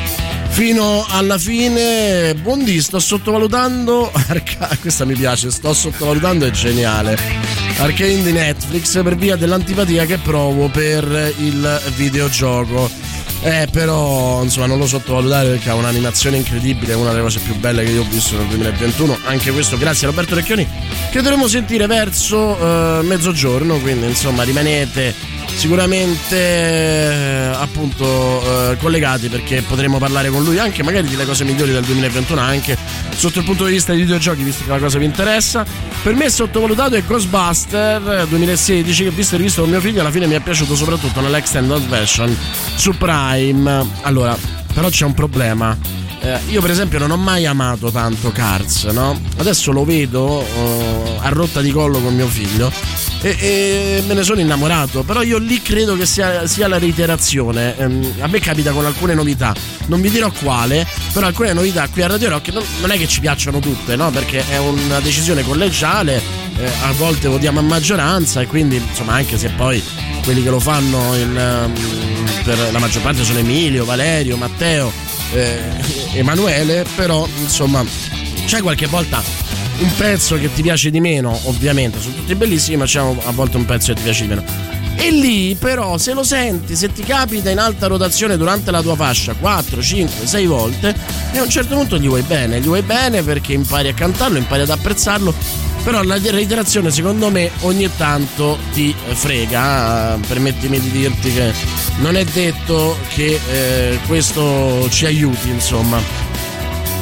Fino 0.48 1.04
alla 1.08 1.36
fine 1.36 2.34
Bondi 2.40 2.80
sto 2.80 3.00
sottovalutando 3.00 4.12
Arca- 4.28 4.76
questa 4.80 5.04
mi 5.04 5.14
piace 5.14 5.50
sto 5.50 5.72
sottovalutando 5.72 6.46
è 6.46 6.50
geniale. 6.50 7.18
Arcane 7.78 8.22
di 8.22 8.32
Netflix 8.32 9.02
per 9.02 9.16
via 9.16 9.36
dell'antipatia 9.36 10.04
che 10.04 10.18
provo 10.18 10.68
per 10.68 11.34
il 11.38 11.82
videogioco 11.96 12.88
eh, 13.44 13.68
però, 13.70 14.42
insomma, 14.42 14.64
non 14.64 14.78
lo 14.78 14.86
sottovalutare 14.86 15.50
perché 15.50 15.68
ha 15.68 15.74
un'animazione 15.74 16.38
incredibile, 16.38 16.94
una 16.94 17.10
delle 17.10 17.20
cose 17.20 17.40
più 17.40 17.54
belle 17.56 17.84
che 17.84 17.90
io 17.90 18.00
ho 18.00 18.06
visto 18.08 18.38
nel 18.38 18.46
2021. 18.46 19.18
Anche 19.26 19.50
questo 19.52 19.76
grazie 19.76 20.06
a 20.06 20.10
Roberto 20.10 20.34
Recchioni, 20.34 20.66
che 21.10 21.20
dovremo 21.20 21.46
sentire 21.46 21.86
verso 21.86 22.56
eh, 22.56 23.02
mezzogiorno. 23.02 23.78
Quindi, 23.80 24.06
insomma, 24.06 24.44
rimanete 24.44 25.14
sicuramente 25.46 26.36
eh, 26.36 27.50
appunto 27.52 28.72
eh, 28.72 28.76
collegati 28.76 29.28
perché 29.28 29.62
potremo 29.62 29.98
parlare 29.98 30.28
con 30.30 30.42
lui 30.44 30.58
anche 30.58 30.82
magari 30.82 31.08
delle 31.08 31.24
cose 31.24 31.44
migliori 31.44 31.72
del 31.72 31.84
2021 31.84 32.40
anche 32.40 32.76
sotto 33.14 33.38
il 33.38 33.44
punto 33.44 33.64
di 33.64 33.72
vista 33.72 33.92
dei 33.92 34.02
videogiochi 34.02 34.42
visto 34.42 34.64
che 34.64 34.70
la 34.70 34.78
cosa 34.78 34.98
vi 34.98 35.04
interessa. 35.04 35.64
Per 36.02 36.14
me 36.14 36.28
sottovalutato 36.28 36.96
è 36.96 37.04
Ghostbuster 37.04 38.26
2016 38.28 39.04
che 39.04 39.10
visto 39.10 39.34
e 39.34 39.38
rivisto 39.38 39.62
con 39.62 39.70
mio 39.70 39.80
figlio 39.80 40.00
alla 40.00 40.10
fine 40.10 40.26
mi 40.26 40.34
è 40.34 40.40
piaciuto 40.40 40.74
soprattutto 40.74 41.20
nell'extended 41.20 41.86
version 41.88 42.36
su 42.74 42.96
Prime. 42.96 43.86
Allora 44.02 44.36
però 44.74 44.88
c'è 44.88 45.04
un 45.04 45.14
problema. 45.14 45.76
Eh, 46.20 46.38
io 46.48 46.60
per 46.60 46.70
esempio 46.70 46.98
non 46.98 47.10
ho 47.10 47.16
mai 47.16 47.44
amato 47.44 47.90
tanto 47.90 48.30
Cars 48.32 48.84
no? 48.84 49.20
adesso 49.36 49.72
lo 49.72 49.84
vedo 49.84 50.40
eh, 50.40 51.18
a 51.18 51.28
rotta 51.28 51.60
di 51.60 51.70
collo 51.70 51.98
con 52.00 52.14
mio 52.14 52.26
figlio 52.26 52.72
e, 53.24 53.36
e 53.40 54.02
me 54.06 54.12
ne 54.12 54.22
sono 54.22 54.40
innamorato. 54.40 55.02
Però 55.02 55.22
io 55.22 55.38
lì 55.38 55.62
credo 55.62 55.96
che 55.96 56.04
sia, 56.04 56.46
sia 56.46 56.68
la 56.68 56.78
reiterazione. 56.78 57.76
Ehm, 57.78 58.14
a 58.20 58.26
me 58.26 58.38
capita 58.38 58.72
con 58.72 58.84
alcune 58.84 59.14
novità, 59.14 59.54
non 59.86 60.00
vi 60.02 60.10
dirò 60.10 60.30
quale, 60.30 60.86
però 61.12 61.26
alcune 61.26 61.54
novità 61.54 61.88
qui 61.88 62.02
a 62.02 62.06
Radio 62.06 62.28
Rock 62.28 62.52
non, 62.52 62.62
non 62.80 62.90
è 62.90 62.98
che 62.98 63.08
ci 63.08 63.20
piacciono 63.20 63.58
tutte, 63.60 63.96
no? 63.96 64.10
Perché 64.10 64.46
è 64.46 64.58
una 64.58 65.00
decisione 65.00 65.42
collegiale, 65.42 66.20
eh, 66.58 66.70
a 66.82 66.92
volte 66.92 67.28
votiamo 67.28 67.60
a 67.60 67.62
maggioranza 67.62 68.42
e 68.42 68.46
quindi 68.46 68.76
insomma 68.76 69.14
anche 69.14 69.38
se 69.38 69.48
poi 69.48 69.82
quelli 70.22 70.42
che 70.42 70.50
lo 70.50 70.60
fanno 70.60 71.14
in, 71.16 71.36
ehm, 71.36 71.72
per 72.44 72.72
la 72.72 72.78
maggior 72.78 73.02
parte 73.02 73.24
sono 73.24 73.38
Emilio, 73.38 73.84
Valerio, 73.84 74.36
Matteo, 74.36 74.92
eh, 75.32 75.60
Emanuele, 76.12 76.84
però 76.94 77.26
insomma 77.40 77.84
c'è 78.44 78.60
qualche 78.60 78.86
volta 78.86 79.22
un 79.78 79.90
pezzo 79.96 80.38
che 80.38 80.52
ti 80.52 80.62
piace 80.62 80.90
di 80.90 81.00
meno, 81.00 81.38
ovviamente, 81.44 82.00
sono 82.00 82.14
tutti 82.14 82.34
bellissimi, 82.34 82.76
ma 82.76 82.84
c'è 82.84 83.00
a 83.00 83.30
volte 83.32 83.56
un 83.56 83.64
pezzo 83.64 83.92
che 83.92 83.94
ti 83.94 84.02
piace 84.02 84.22
di 84.22 84.28
meno. 84.28 84.44
E 84.96 85.10
lì 85.10 85.56
però 85.58 85.98
se 85.98 86.12
lo 86.12 86.22
senti, 86.22 86.76
se 86.76 86.92
ti 86.92 87.02
capita 87.02 87.50
in 87.50 87.58
alta 87.58 87.88
rotazione 87.88 88.36
durante 88.36 88.70
la 88.70 88.80
tua 88.80 88.94
fascia 88.94 89.34
4, 89.34 89.82
5, 89.82 90.26
6 90.26 90.46
volte, 90.46 90.94
e 91.32 91.38
a 91.38 91.42
un 91.42 91.50
certo 91.50 91.74
punto 91.74 91.98
gli 91.98 92.06
vuoi 92.06 92.22
bene, 92.22 92.60
gli 92.60 92.66
vuoi 92.66 92.82
bene 92.82 93.22
perché 93.22 93.52
impari 93.52 93.88
a 93.88 93.94
cantarlo, 93.94 94.38
impari 94.38 94.62
ad 94.62 94.70
apprezzarlo, 94.70 95.34
però 95.82 96.02
la 96.02 96.16
reiterazione 96.18 96.90
secondo 96.90 97.28
me 97.30 97.50
ogni 97.60 97.90
tanto 97.96 98.56
ti 98.72 98.94
frega, 98.96 100.18
permettimi 100.26 100.80
di 100.80 100.90
dirti 100.90 101.32
che 101.32 101.52
non 101.98 102.16
è 102.16 102.24
detto 102.24 102.96
che 103.14 103.38
eh, 103.50 103.98
questo 104.06 104.88
ci 104.90 105.06
aiuti, 105.06 105.50
insomma. 105.50 106.32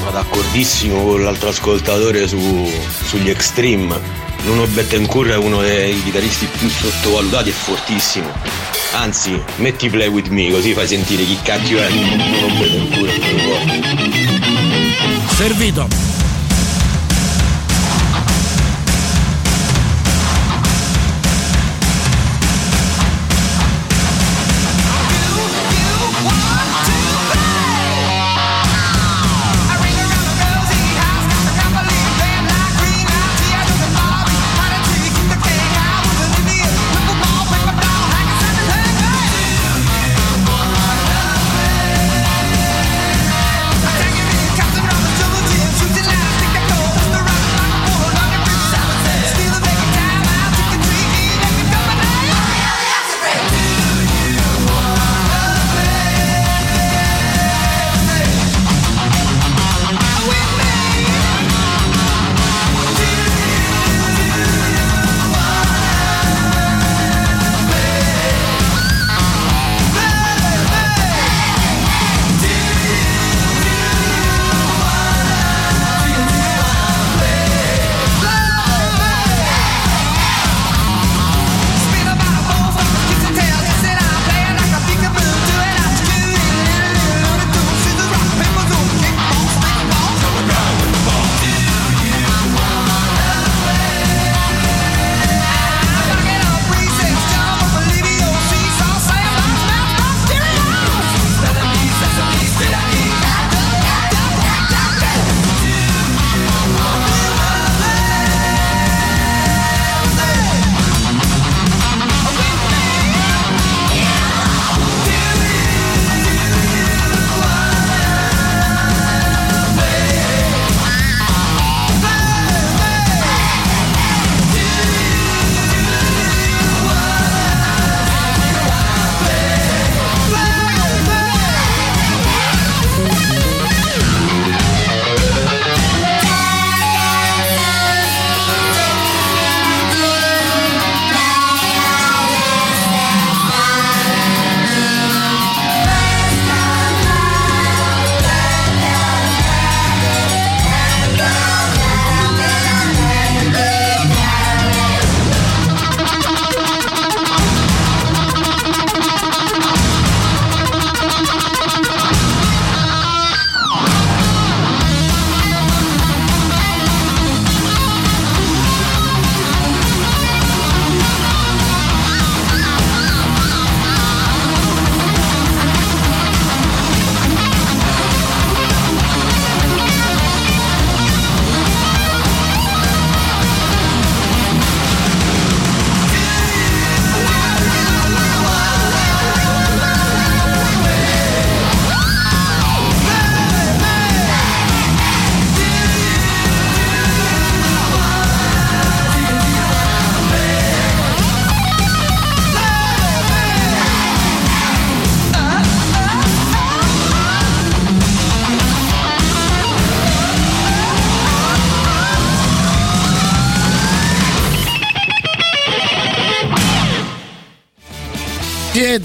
Ma 0.02 0.10
d'accordissimo 0.10 1.04
con 1.04 1.22
l'altro 1.22 1.50
ascoltatore 1.50 2.26
su, 2.26 2.70
sugli 3.04 3.30
Extreme. 3.30 4.00
Nuno 4.44 4.66
Bettencourt 4.66 5.30
è 5.30 5.36
uno 5.36 5.60
dei 5.60 6.02
chitarristi 6.02 6.46
più 6.46 6.68
sottovalutati 6.68 7.50
e 7.50 7.52
fortissimo. 7.52 8.28
Anzi, 8.94 9.40
metti 9.56 9.88
play 9.88 10.08
with 10.08 10.28
me 10.28 10.50
così 10.50 10.74
fai 10.74 10.88
sentire 10.88 11.24
chi 11.24 11.38
cacchio 11.42 11.78
è 11.78 11.88
Nuno 11.88 12.48
Bettencourt. 12.58 13.20
Servito. 15.34 16.21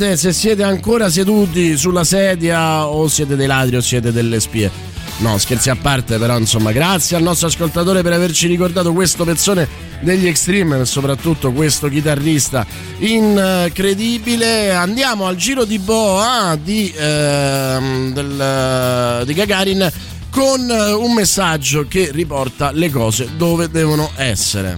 Siete, 0.07 0.17
se 0.17 0.31
siete 0.31 0.63
ancora 0.63 1.09
seduti 1.09 1.75
sulla 1.75 2.03
sedia 2.03 2.87
o 2.87 3.07
siete 3.07 3.35
dei 3.35 3.47
ladri 3.47 3.75
o 3.75 3.81
siete 3.81 4.11
delle 4.11 4.39
spie. 4.39 4.71
No, 5.19 5.37
scherzi 5.37 5.69
a 5.69 5.75
parte, 5.75 6.17
però 6.17 6.37
insomma, 6.37 6.71
grazie 6.71 7.17
al 7.17 7.23
nostro 7.23 7.47
ascoltatore 7.47 8.03
per 8.03 8.13
averci 8.13 8.47
ricordato 8.47 8.93
questo 8.93 9.23
pezzone 9.23 9.67
degli 10.01 10.27
Extreme 10.27 10.79
e 10.79 10.85
soprattutto 10.85 11.51
questo 11.51 11.89
chitarrista 11.89 12.65
incredibile. 12.99 14.71
Andiamo 14.71 15.25
al 15.25 15.35
giro 15.35 15.65
di 15.65 15.79
boa 15.79 16.57
di, 16.61 16.93
ehm, 16.95 18.13
del, 18.13 19.23
di 19.25 19.33
Gagarin 19.33 19.91
con 20.29 20.69
un 20.69 21.13
messaggio 21.13 21.87
che 21.87 22.11
riporta 22.11 22.71
le 22.71 22.91
cose 22.91 23.29
dove 23.35 23.69
devono 23.69 24.11
essere. 24.17 24.77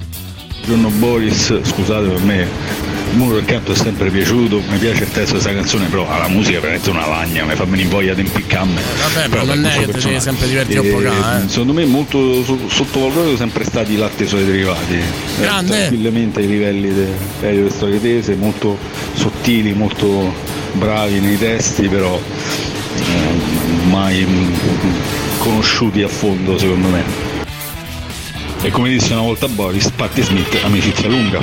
Buongiorno 0.65 0.97
Boris, 0.99 1.61
scusate 1.63 2.07
per 2.07 2.21
me, 2.21 2.47
muro 3.11 3.35
del 3.35 3.45
canto 3.45 3.71
è 3.71 3.75
sempre 3.75 4.09
piaciuto, 4.09 4.61
mi 4.69 4.77
piace 4.77 5.03
il 5.03 5.11
testo 5.11 5.35
di 5.35 5.41
questa 5.41 5.53
canzone, 5.53 5.85
però 5.87 6.07
la 6.07 6.27
musica 6.27 6.57
è 6.57 6.61
veramente 6.61 6.89
una 6.89 7.07
lagna, 7.07 7.43
mi 7.45 7.55
fa 7.55 7.65
venire 7.65 7.89
voglia 7.89 8.13
di 8.13 8.21
impiccarmi. 8.21 8.75
Vabbè, 9.13 9.29
però 9.29 9.45
non 9.45 9.65
è 9.65 9.85
che 9.85 9.85
devi 9.85 10.19
sempre 10.19 10.47
divertire 10.47 10.79
un 10.79 10.91
po' 10.91 11.09
qua, 11.09 11.43
eh. 11.43 11.49
Secondo 11.49 11.73
me 11.73 11.85
molto 11.85 12.43
so- 12.43 12.69
sottovalutato 12.69 13.37
sempre 13.37 13.63
stati 13.63 13.93
i 13.93 13.97
latte 13.97 14.27
suoi 14.27 14.45
derivati. 14.45 14.93
Eh, 14.95 15.41
Grande. 15.41 15.77
tranquillamente 15.77 16.39
ai 16.39 16.47
livelli 16.47 16.93
de- 16.93 17.07
delle 17.39 17.69
storie 17.69 17.99
tese, 18.01 18.35
molto 18.35 18.77
sottili, 19.13 19.73
molto 19.73 20.33
bravi 20.73 21.19
nei 21.19 21.37
testi, 21.37 21.87
però 21.87 22.19
eh, 22.95 23.87
mai 23.89 24.25
mm, 24.25 24.53
conosciuti 25.39 26.01
a 26.03 26.07
fondo 26.07 26.57
secondo 26.57 26.87
me. 26.89 27.03
E 28.61 28.71
come 28.71 28.89
disse 28.89 29.13
una 29.13 29.21
volta 29.21 29.47
Boris, 29.47 29.89
Patti 29.91 30.21
Smith, 30.21 30.59
amicizia 30.63 31.07
lunga. 31.07 31.39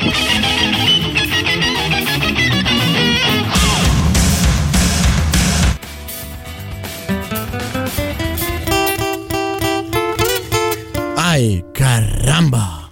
Ay, 11.37 11.63
caramba! 11.71 12.89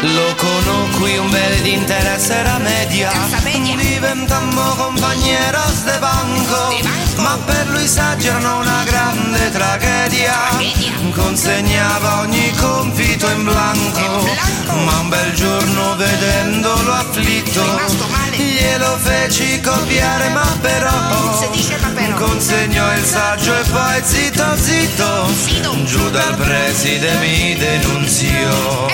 Lo 0.00 0.34
conobbi 0.34 1.18
un 1.18 1.30
bel 1.30 1.62
di 1.62 1.74
interesse 1.74 2.34
era 2.34 2.58
media 2.58 3.12
Diventammo 3.76 4.74
compañeros 4.74 5.84
de 5.84 5.98
banco. 5.98 6.58
Ma 7.18 7.38
per 7.46 7.68
lui 7.68 7.86
s'aggiornò 7.86 8.58
una 8.60 8.82
grande 8.82 8.93
tragedia 8.93 8.93
Consegnava 11.24 12.20
ogni 12.20 12.52
compito 12.52 13.26
in 13.30 13.44
blanco. 13.44 14.28
Ma 14.84 14.98
un 14.98 15.08
bel 15.08 15.32
giorno 15.32 15.96
vedendolo 15.96 16.92
afflitto 16.92 17.62
Glielo 18.36 18.98
feci 18.98 19.58
copiare 19.60 20.28
ma 20.28 20.46
però 20.60 20.90
Consegnò 22.16 22.92
il 22.92 23.04
saggio 23.04 23.58
e 23.58 23.62
poi 23.70 24.02
zitto 24.02 24.56
zitto. 24.56 25.26
Giù 25.84 26.10
dal 26.10 26.36
preside 26.36 27.14
mi 27.14 27.56
denunziò 27.56 28.86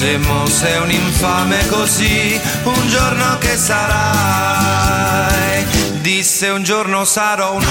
Se 0.00 0.16
mo 0.16 0.46
sei 0.46 0.80
un 0.80 0.90
infame 0.90 1.66
così, 1.66 2.40
un 2.62 2.88
giorno 2.88 3.36
che 3.36 3.54
sarai? 3.54 5.62
Disse 6.00 6.48
un 6.48 6.62
giorno 6.62 7.04
sarò 7.04 7.56
un 7.56 7.66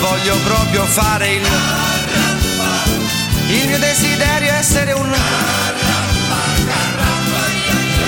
Voglio 0.00 0.36
proprio 0.38 0.84
fare 0.86 1.34
il 1.34 1.46
Il 3.46 3.68
mio 3.68 3.78
desiderio 3.78 4.50
è 4.50 4.56
essere 4.56 4.90
un 4.90 5.16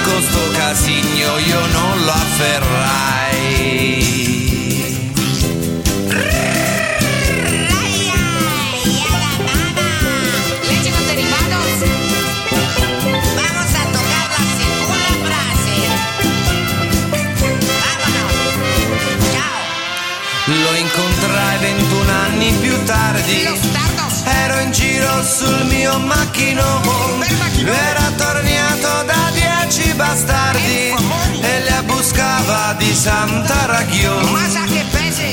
Con 0.02 0.20
sto 0.20 0.50
casigno 0.50 1.38
io 1.38 1.64
non 1.66 2.04
lo 2.04 2.10
afferrai 2.10 4.29
tardi 23.30 23.60
Ero 24.24 24.60
in 24.60 24.72
giro 24.72 25.22
sul 25.22 25.66
mio 25.66 25.98
macchinone 25.98 27.26
Era 27.64 28.10
tornato 28.16 29.04
da 29.04 29.30
dieci 29.32 29.92
bastardi 29.94 30.94
E 31.40 31.60
le 31.60 31.82
buscava 31.84 32.74
di 32.78 32.94
Santa 32.94 33.66
Ragione 33.66 34.58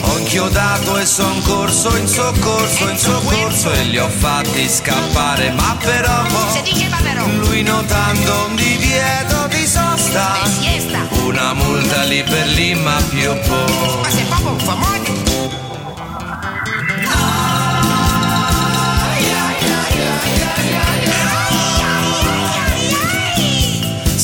Ho 0.01 0.17
inchiodato 0.17 0.97
e 0.97 1.05
son 1.05 1.41
corso 1.43 1.95
in 1.95 2.07
soccorso, 2.07 2.89
in 2.89 2.97
soccorso 2.97 3.71
E 3.71 3.83
li 3.85 3.97
ho 3.97 4.09
fatti 4.09 4.67
scappare. 4.69 5.51
Ma 5.51 5.77
però 5.81 6.23
Lui 7.39 7.63
notando 7.63 8.45
un 8.47 8.55
divieto 8.55 9.47
di 9.47 9.65
sosta 9.65 10.37
Una 11.23 11.53
multa 11.53 12.03
lì 12.03 12.23
per 12.23 12.47
lì 12.47 12.75
ma 12.75 13.01
più 13.09 13.31
po' 13.47 15.16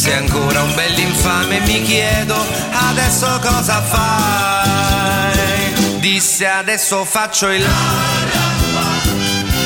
Sei 0.04 0.12
ancora 0.16 0.62
un 0.64 0.76
bell'infame 0.76 1.62
mi 1.62 1.82
chiedo 1.82 2.36
adesso 2.90 3.40
cosa 3.40 3.82
fai? 3.82 5.40
Disse 6.02 6.46
adesso 6.46 7.06
faccio 7.06 7.48
il 7.48 7.66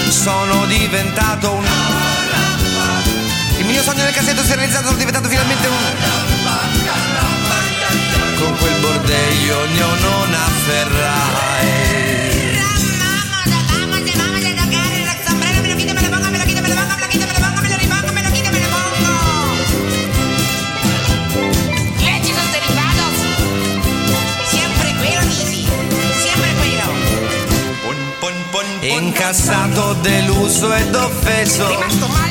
Sono 0.10 0.68
diventato 0.68 1.54
un 1.54 1.66
Il 3.58 3.66
mio 3.66 3.82
sogno 3.82 4.04
nel 4.04 4.14
cassetto 4.14 4.44
si 4.44 4.52
è 4.52 4.56
realizzato 4.56 4.86
Sono 4.86 4.98
diventato 5.00 5.28
finalmente 5.28 5.68
un 5.68 5.76
Con 8.38 8.58
quel 8.58 8.80
bordello 8.80 9.66
io 9.74 9.88
non 9.88 10.36
afferrai 10.36 12.07
Incassato, 28.80 29.94
deluso 30.02 30.74
ed 30.74 30.96
offeso. 30.96 31.68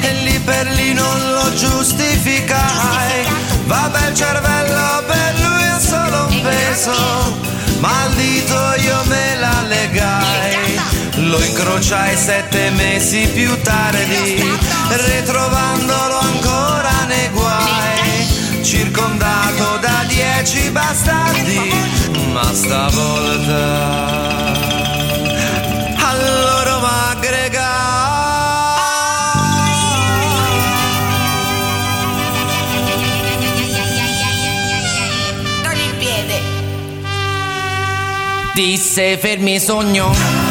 E 0.01 0.13
lì 0.23 0.39
per 0.41 0.67
lì 0.69 0.93
non 0.93 1.33
lo 1.33 1.55
giustificai. 1.55 3.27
Vabbè 3.67 4.09
il 4.09 4.15
cervello 4.15 5.05
per 5.07 5.35
lui 5.41 5.63
è 5.63 5.81
solo 5.81 6.27
un 6.29 6.41
peso. 6.43 7.45
Ma 7.81 8.03
al 8.03 8.13
dito 8.15 8.75
io 8.79 9.03
me 9.07 9.37
la 9.39 9.63
legai. 9.67 10.81
Lo 11.29 11.43
incrociai 11.43 12.17
sette 12.17 12.71
mesi 12.71 13.29
più 13.33 13.61
tardi. 13.63 14.43
Ritrovandolo 14.89 16.19
ancora 16.19 17.05
nei 17.07 17.29
guai. 17.31 18.63
Circondato 18.63 19.79
da 19.81 20.05
dieci 20.07 20.71
bastardi. 20.71 21.73
Ma 22.33 22.53
stavolta 22.53 24.36
Disse 38.57 39.19
fermi 39.19 39.61
sogno 39.61 40.46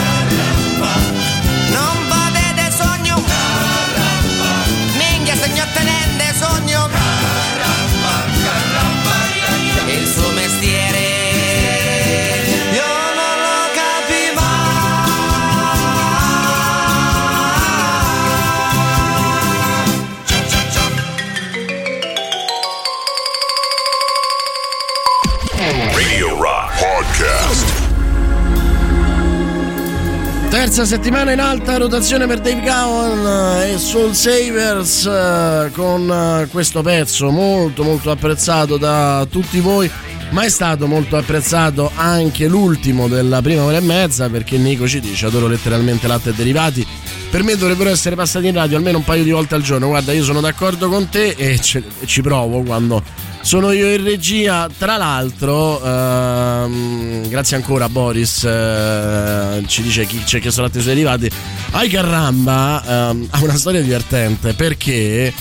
Terza 30.76 30.94
settimana 30.98 31.32
in 31.32 31.40
alta 31.40 31.78
rotazione 31.78 32.28
per 32.28 32.42
Dave 32.42 32.60
Gowan 32.60 33.62
e 33.64 33.78
Soul 33.78 34.14
Savers 34.14 35.06
eh, 35.06 35.72
con 35.74 36.12
eh, 36.12 36.48
questo 36.52 36.82
pezzo 36.82 37.30
molto 37.30 37.84
molto 37.84 38.12
apprezzato 38.12 38.76
da 38.76 39.26
tutti 39.30 39.62
voi 39.62 39.90
ma 40.32 40.44
è 40.44 40.50
stato 40.50 40.86
molto 40.86 41.16
apprezzato 41.16 41.92
anche 41.96 42.50
l'ultimo 42.50 43.08
della 43.08 43.42
prima 43.42 43.64
ora 43.64 43.78
e 43.78 43.80
mezza 43.80 44.28
perché 44.28 44.58
Nico 44.58 44.86
ci 44.86 45.00
dice 45.00 45.28
adoro 45.28 45.48
letteralmente 45.48 46.08
latte 46.08 46.32
e 46.32 46.34
derivati. 46.34 46.86
Per 47.32 47.42
me 47.42 47.56
dovrebbero 47.56 47.90
essere 47.90 48.18
passati 48.18 48.48
in 48.48 48.56
radio 48.56 48.76
almeno 48.76 48.98
un 48.98 49.06
paio 49.06 49.24
di 49.24 49.32
volte 49.32 49.56
al 49.56 49.62
giorno. 49.62 49.88
Guarda 49.88 50.12
io 50.12 50.26
sono 50.26 50.42
d'accordo 50.42 50.90
con 50.90 51.08
te 51.08 51.36
e 51.38 51.58
ci 51.58 52.22
provo 52.22 52.64
quando 52.64 53.02
sono 53.46 53.72
io 53.72 53.94
in 53.94 54.04
regia. 54.04 54.68
Tra 54.76 54.98
l'altro 54.98 55.80
ehm, 55.84 57.30
grazie 57.30 57.56
ancora 57.56 57.88
Boris 57.88 58.44
eh, 58.44 59.64
ci 59.68 59.84
dice 59.84 60.08
chi 60.08 60.22
ci 60.26 60.38
ha 60.38 60.40
chiesto 60.40 60.64
latte 60.64 60.82
derivati 60.82 61.30
ai 61.72 61.88
Carramba 61.88 63.10
ehm, 63.12 63.28
ha 63.30 63.44
una 63.44 63.56
storia 63.56 63.82
divertente 63.82 64.54
perché 64.54 65.32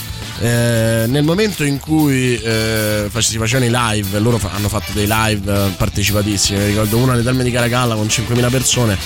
eh, 0.40 1.04
nel 1.06 1.22
momento 1.22 1.64
in 1.64 1.78
cui 1.78 2.38
eh, 2.38 3.08
si 3.18 3.38
facevano 3.38 3.64
i 3.64 3.70
live, 3.72 4.18
loro 4.18 4.36
fa- 4.36 4.50
hanno 4.52 4.68
fatto 4.68 4.92
dei 4.92 5.06
live 5.08 5.50
eh, 5.50 5.70
partecipatissimi, 5.76 6.58
mi 6.58 6.66
ricordo 6.66 6.98
uno 6.98 7.12
alle 7.12 7.22
Terme 7.22 7.44
di 7.44 7.50
Caracalla 7.50 7.94
con 7.94 8.06
5.000 8.06 8.50
persone, 8.50 8.98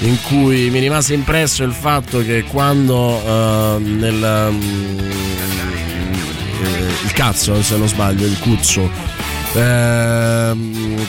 in 0.00 0.18
cui 0.22 0.68
mi 0.68 0.78
rimase 0.78 1.14
impresso 1.14 1.64
il 1.64 1.72
fatto 1.72 2.22
che 2.22 2.44
quando 2.44 3.22
eh, 3.24 3.78
nel... 3.80 4.22
eh, 4.22 5.75
il 7.04 7.12
cazzo, 7.12 7.62
se 7.62 7.76
non 7.76 7.88
sbaglio, 7.88 8.26
il 8.26 8.38
cuzzo, 8.38 8.90
ehm, 9.54 11.06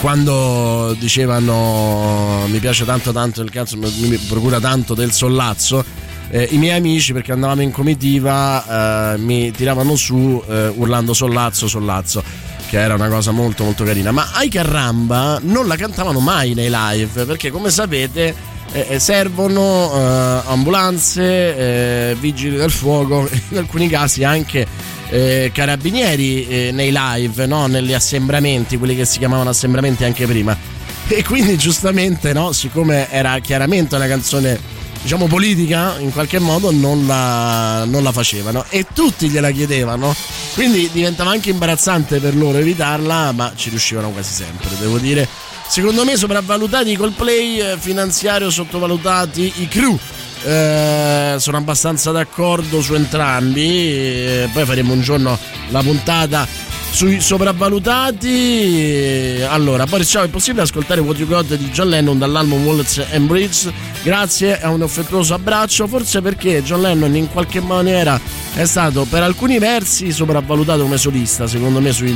quando 0.00 0.94
dicevano 0.98 2.44
mi 2.48 2.58
piace 2.58 2.84
tanto 2.84 3.12
tanto 3.12 3.42
il 3.42 3.50
cazzo, 3.50 3.76
mi 3.76 4.16
procura 4.28 4.60
tanto 4.60 4.94
del 4.94 5.12
sollazzo, 5.12 5.84
eh, 6.30 6.48
i 6.52 6.58
miei 6.58 6.76
amici 6.76 7.12
perché 7.12 7.32
andavamo 7.32 7.62
in 7.62 7.72
comitiva 7.72 9.14
eh, 9.14 9.18
mi 9.18 9.50
tiravano 9.50 9.96
su 9.96 10.42
eh, 10.46 10.68
urlando 10.68 11.12
sollazzo 11.12 11.66
sollazzo 11.66 12.22
che 12.68 12.78
era 12.78 12.94
una 12.94 13.08
cosa 13.08 13.32
molto 13.32 13.64
molto 13.64 13.82
carina. 13.82 14.12
Ma 14.12 14.28
ai 14.34 14.48
Carramba 14.48 15.40
non 15.42 15.66
la 15.66 15.74
cantavano 15.74 16.20
mai 16.20 16.54
nei 16.54 16.70
live 16.70 17.24
perché 17.24 17.50
come 17.50 17.68
sapete 17.68 18.32
eh, 18.72 18.86
eh, 18.88 18.98
servono 18.98 19.90
eh, 19.92 20.42
ambulanze 20.46 22.10
eh, 22.12 22.16
vigili 22.18 22.56
del 22.56 22.70
fuoco 22.70 23.28
in 23.50 23.58
alcuni 23.58 23.88
casi 23.88 24.24
anche 24.24 24.66
eh, 25.08 25.50
carabinieri 25.52 26.46
eh, 26.46 26.70
nei 26.72 26.92
live 26.92 27.46
no? 27.46 27.66
negli 27.66 27.92
assembramenti 27.92 28.78
quelli 28.78 28.94
che 28.94 29.04
si 29.04 29.18
chiamavano 29.18 29.50
assembramenti 29.50 30.04
anche 30.04 30.26
prima 30.26 30.56
e 31.08 31.24
quindi 31.24 31.56
giustamente 31.56 32.32
no? 32.32 32.52
siccome 32.52 33.10
era 33.10 33.38
chiaramente 33.40 33.96
una 33.96 34.06
canzone 34.06 34.78
diciamo 35.02 35.26
politica 35.26 35.98
in 35.98 36.12
qualche 36.12 36.38
modo 36.38 36.70
non 36.70 37.06
la, 37.06 37.84
non 37.86 38.02
la 38.02 38.12
facevano 38.12 38.64
e 38.68 38.86
tutti 38.92 39.28
gliela 39.28 39.50
chiedevano 39.50 40.14
quindi 40.54 40.90
diventava 40.92 41.30
anche 41.30 41.50
imbarazzante 41.50 42.20
per 42.20 42.36
loro 42.36 42.58
evitarla 42.58 43.32
ma 43.32 43.52
ci 43.56 43.70
riuscivano 43.70 44.10
quasi 44.10 44.32
sempre 44.32 44.68
devo 44.78 44.98
dire 44.98 45.26
secondo 45.70 46.04
me 46.04 46.16
sopravvalutati 46.16 46.90
i 46.90 46.96
Coldplay 46.96 47.60
eh, 47.60 47.76
finanziario 47.78 48.50
sottovalutati 48.50 49.52
i 49.58 49.68
crew. 49.68 49.96
Eh, 50.42 51.36
sono 51.38 51.58
abbastanza 51.58 52.10
d'accordo 52.10 52.80
su 52.80 52.94
entrambi 52.94 53.66
eh, 53.66 54.48
poi 54.54 54.64
faremo 54.64 54.94
un 54.94 55.02
giorno 55.02 55.38
la 55.68 55.80
puntata 55.80 56.48
sui 56.90 57.20
sopravvalutati. 57.20 59.44
Allora 59.46 59.86
Boris 59.86 60.08
ciao 60.08 60.24
è 60.24 60.28
possibile 60.28 60.62
ascoltare 60.62 61.02
What 61.02 61.18
You 61.18 61.28
Got 61.28 61.54
di 61.54 61.70
John 61.70 61.88
Lennon 61.88 62.18
dall'album 62.18 62.66
Wallets 62.66 63.06
and 63.12 63.28
Bridge? 63.28 63.72
Grazie 64.02 64.60
a 64.60 64.70
un 64.70 64.82
affettuoso 64.82 65.34
abbraccio 65.34 65.86
forse 65.86 66.20
perché 66.20 66.64
John 66.64 66.80
Lennon 66.80 67.14
in 67.14 67.30
qualche 67.30 67.60
maniera 67.60 68.20
è 68.54 68.64
stato 68.64 69.04
per 69.04 69.22
alcuni 69.22 69.60
versi 69.60 70.10
sopravvalutato 70.10 70.82
come 70.82 70.96
solista 70.96 71.46
secondo 71.46 71.80
me 71.80 71.92
sui 71.92 72.12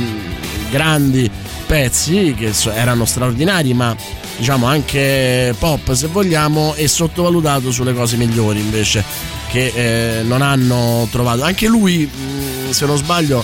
grandi 0.69 1.29
pezzi 1.65 2.35
che 2.37 2.53
erano 2.73 3.05
straordinari 3.05 3.73
ma 3.73 3.95
diciamo 4.37 4.65
anche 4.65 5.55
pop 5.57 5.93
se 5.93 6.07
vogliamo 6.07 6.73
e 6.75 6.87
sottovalutato 6.87 7.71
sulle 7.71 7.93
cose 7.93 8.17
migliori 8.17 8.59
invece 8.59 9.03
che 9.49 9.71
eh, 9.73 10.23
non 10.23 10.41
hanno 10.41 11.07
trovato. 11.11 11.43
Anche 11.43 11.67
lui 11.67 12.09
mh, 12.11 12.71
se 12.71 12.85
non 12.85 12.97
sbaglio 12.97 13.43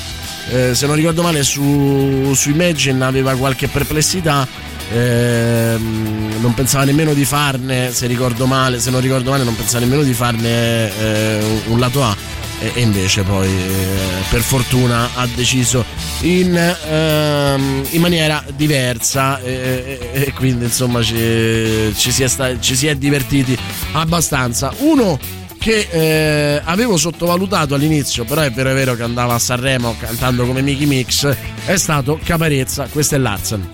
eh, 0.50 0.76
se 0.76 0.86
non 0.88 0.96
ricordo 0.96 1.22
male 1.22 1.44
su, 1.44 2.34
su 2.34 2.50
Imagine 2.50 3.06
aveva 3.06 3.36
qualche 3.36 3.68
perplessità 3.68 4.48
ehm, 4.92 6.40
non 6.42 6.54
pensava 6.54 6.84
nemmeno 6.84 7.14
di 7.14 7.26
farne 7.26 7.94
se 7.94 8.08
ricordo 8.08 8.46
male 8.46 8.80
se 8.80 8.90
non 8.90 9.02
ricordo 9.02 9.30
male 9.30 9.44
non 9.44 9.56
pensava 9.56 9.84
nemmeno 9.84 10.04
di 10.04 10.14
farne 10.14 10.92
eh, 11.00 11.62
un 11.68 11.80
lato 11.80 12.04
A 12.04 12.16
e, 12.62 12.72
invece 12.82 13.24
poi 13.24 13.48
eh, 13.48 14.24
per 14.30 14.42
fortuna 14.42 15.10
ha 15.16 15.28
deciso 15.34 15.84
in, 16.22 16.56
ehm, 16.56 17.86
in 17.90 18.02
maniera 18.02 18.44
diversa 18.56 19.40
e, 19.42 20.00
e- 20.14 20.22
e 20.28 20.34
quindi 20.34 20.66
insomma 20.66 21.02
ci, 21.02 21.92
ci 21.96 22.12
si 22.12 22.24
è 22.24 22.28
sta- 22.28 22.60
ci 22.60 22.76
si 22.76 22.88
è 22.88 22.96
divertiti 22.96 23.58
abbastanza 23.94 24.72
uno 24.80 25.20
che 25.58 25.88
eh, 25.92 26.62
avevo 26.64 26.98
sottovalutato 26.98 27.76
all'inizio, 27.76 28.24
però 28.24 28.42
è 28.42 28.52
vero 28.52 28.72
è 28.72 28.74
vero 28.74 28.96
che 28.96 29.04
andava 29.04 29.36
a 29.36 29.40
Sanremo 29.40 29.96
cantando 30.00 30.46
come 30.46 30.62
Mickey 30.64 30.88
Mix, 30.88 31.36
è 31.66 31.76
stato 31.78 32.20
Caparezza, 32.24 32.88
questo 32.92 33.14
è 33.16 33.18
Larsen. 33.20 33.70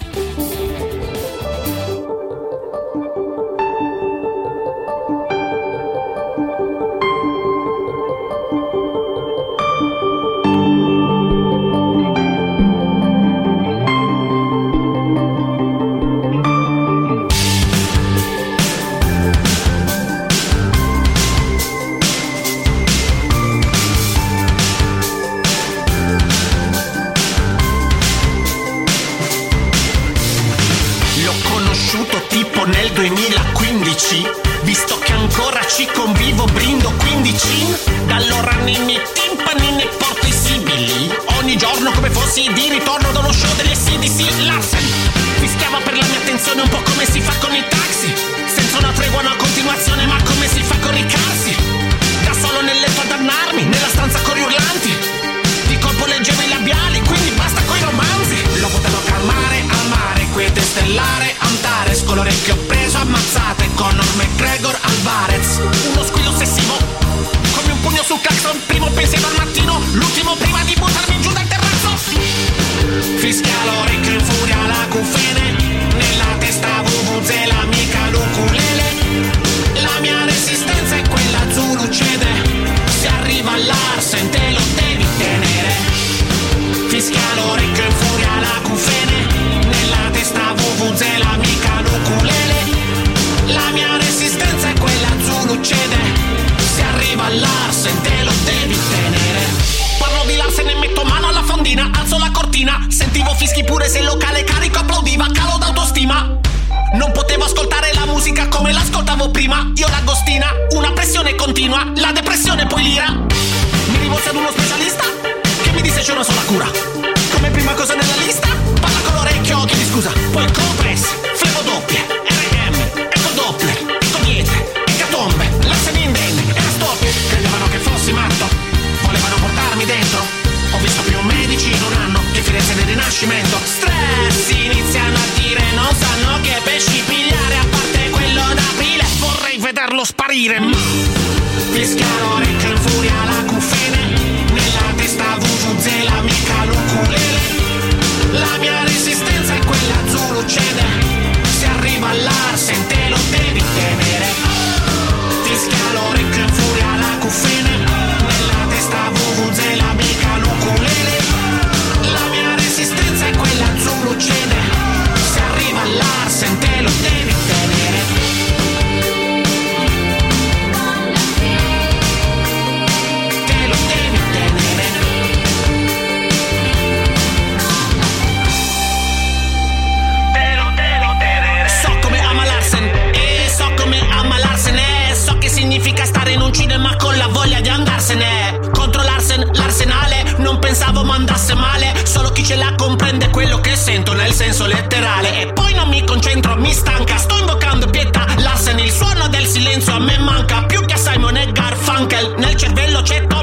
Significa 185.78 186.06
stare 186.06 186.32
in 186.32 186.42
un 186.42 186.52
cinema 186.52 186.96
con 186.96 187.16
la 187.18 187.28
voglia 187.28 187.62
di 187.62 187.70
andarsene. 187.70 188.60
Contro 188.72 189.04
Larsen, 189.04 189.48
l'arsenale 189.54 190.36
Non 190.38 190.58
pensavo 190.58 191.04
mandasse 191.04 191.54
male 191.54 191.94
Solo 192.04 192.30
chi 192.30 192.44
ce 192.44 192.56
la 192.56 192.74
comprende 192.76 193.30
quello 193.30 193.60
che 193.60 193.76
sento 193.76 194.14
Nel 194.14 194.34
senso 194.34 194.66
letterale. 194.66 195.42
E 195.42 195.54
poi 195.54 195.76
non 195.76 195.88
mi 195.90 196.04
concentro, 196.04 196.56
mi 196.56 196.74
stanca 196.74 197.18
Sto 197.18 197.38
invocando 197.38 197.88
pietà 197.88 198.26
Larsen 198.38 198.80
Il 198.80 198.92
suono 198.92 199.28
del 199.28 199.46
silenzio 199.46 199.94
a 199.94 200.00
me 200.00 200.18
manca 200.18 200.64
Più 200.64 200.84
che 200.86 200.96
a 200.96 200.98
Simon 200.98 201.38
e 201.38 201.52
Garfunkel 201.52 202.36
Nel 202.38 202.56
cervello 202.56 203.02
c'è 203.02 203.28
Tom 203.28 203.37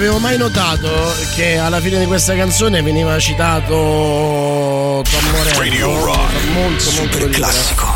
avevo 0.00 0.18
mai 0.18 0.38
notato 0.38 0.88
che 1.36 1.58
alla 1.58 1.78
fine 1.78 1.98
di 1.98 2.06
questa 2.06 2.34
canzone 2.34 2.80
veniva 2.80 3.18
citato 3.18 5.02
Tom 5.04 5.30
Morello. 5.30 5.58
Radio 5.58 6.04
Rock, 6.06 6.48
molto, 6.54 6.80
super 6.80 7.20
molto 7.20 7.36
classico. 7.36 7.86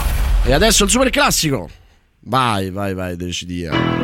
E 0.43 0.53
adesso 0.53 0.85
il 0.85 0.91
super 0.91 1.09
classico. 1.09 1.71
Vai, 2.21 2.71
vai, 2.71 2.93
vai, 2.93 3.17
decidi. 3.17 4.04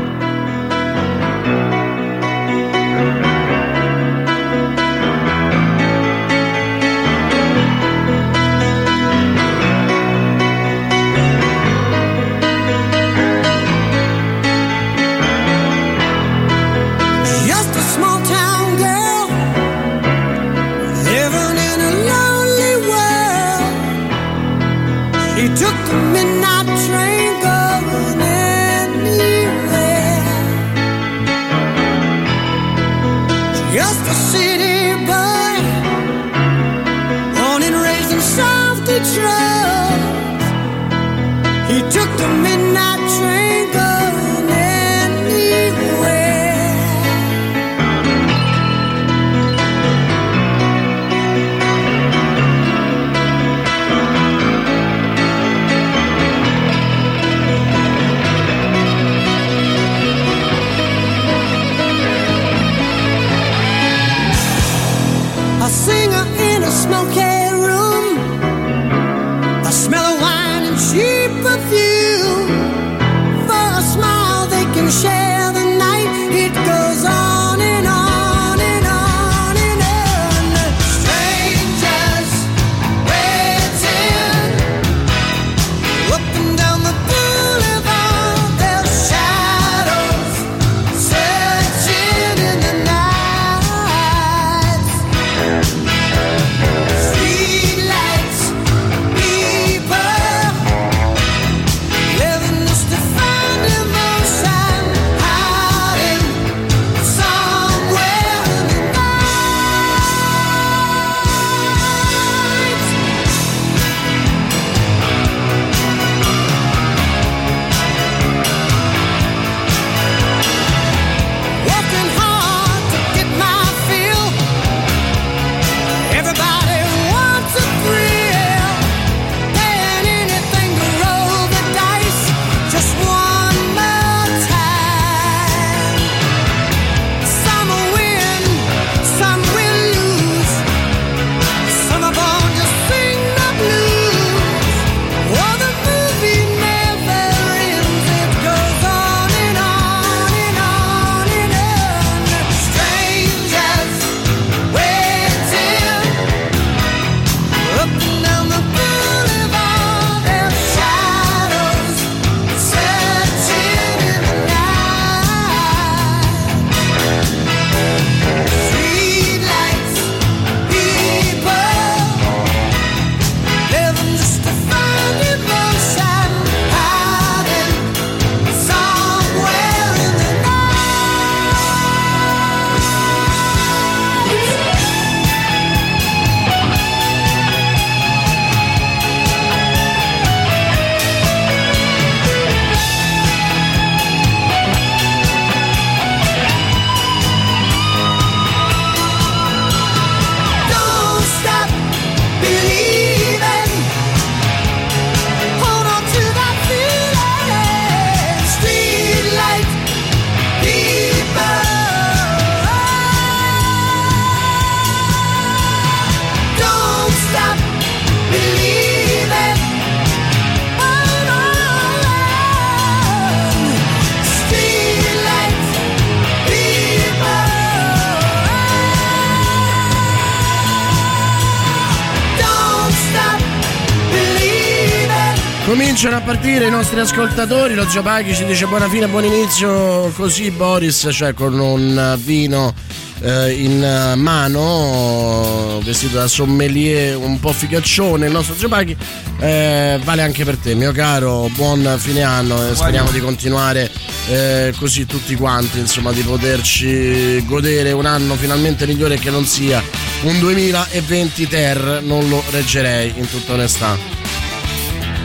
Partire 236.30 236.68
i 236.68 236.70
nostri 236.70 237.00
ascoltatori. 237.00 237.74
Lo 237.74 237.84
Giapaghi 237.88 238.36
ci 238.36 238.44
dice 238.44 238.64
buona 238.66 238.88
fine, 238.88 239.08
buon 239.08 239.24
inizio. 239.24 240.12
Così 240.14 240.52
Boris, 240.52 241.08
cioè 241.10 241.34
con 241.34 241.58
un 241.58 242.16
vino 242.22 242.72
eh, 243.20 243.50
in 243.50 244.14
mano, 244.14 245.80
vestito 245.82 246.18
da 246.18 246.28
sommelier 246.28 247.16
un 247.16 247.40
po' 247.40 247.52
figaccione. 247.52 248.26
Il 248.26 248.32
nostro 248.32 248.54
Giapaghi 248.54 248.96
eh, 249.40 249.98
vale 250.04 250.22
anche 250.22 250.44
per 250.44 250.56
te, 250.56 250.76
mio 250.76 250.92
caro. 250.92 251.50
Buon 251.56 251.96
fine 251.98 252.22
anno 252.22 252.64
e 252.64 252.76
speriamo 252.76 253.10
di 253.10 253.18
continuare 253.18 253.90
eh, 254.28 254.72
così 254.78 255.06
tutti 255.06 255.34
quanti, 255.34 255.80
insomma, 255.80 256.12
di 256.12 256.22
poterci 256.22 257.44
godere 257.44 257.90
un 257.90 258.06
anno 258.06 258.36
finalmente 258.36 258.86
migliore 258.86 259.18
che 259.18 259.30
non 259.30 259.46
sia 259.46 259.82
un 260.22 260.38
2020 260.38 261.48
ter. 261.48 262.02
Non 262.04 262.28
lo 262.28 262.40
reggerei 262.50 263.14
in 263.16 263.28
tutta 263.28 263.54
onestà. 263.54 264.19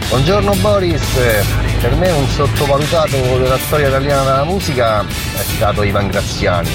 Buongiorno 0.10 0.54
Boris, 0.62 1.02
per 1.82 1.96
me 1.96 2.12
un 2.12 2.28
sottovalutato 2.30 3.18
della 3.38 3.58
storia 3.58 3.88
italiana 3.88 4.24
della 4.24 4.44
musica 4.46 5.02
è 5.02 5.44
stato 5.56 5.84
Ivan 5.84 6.08
Graziani. 6.08 6.70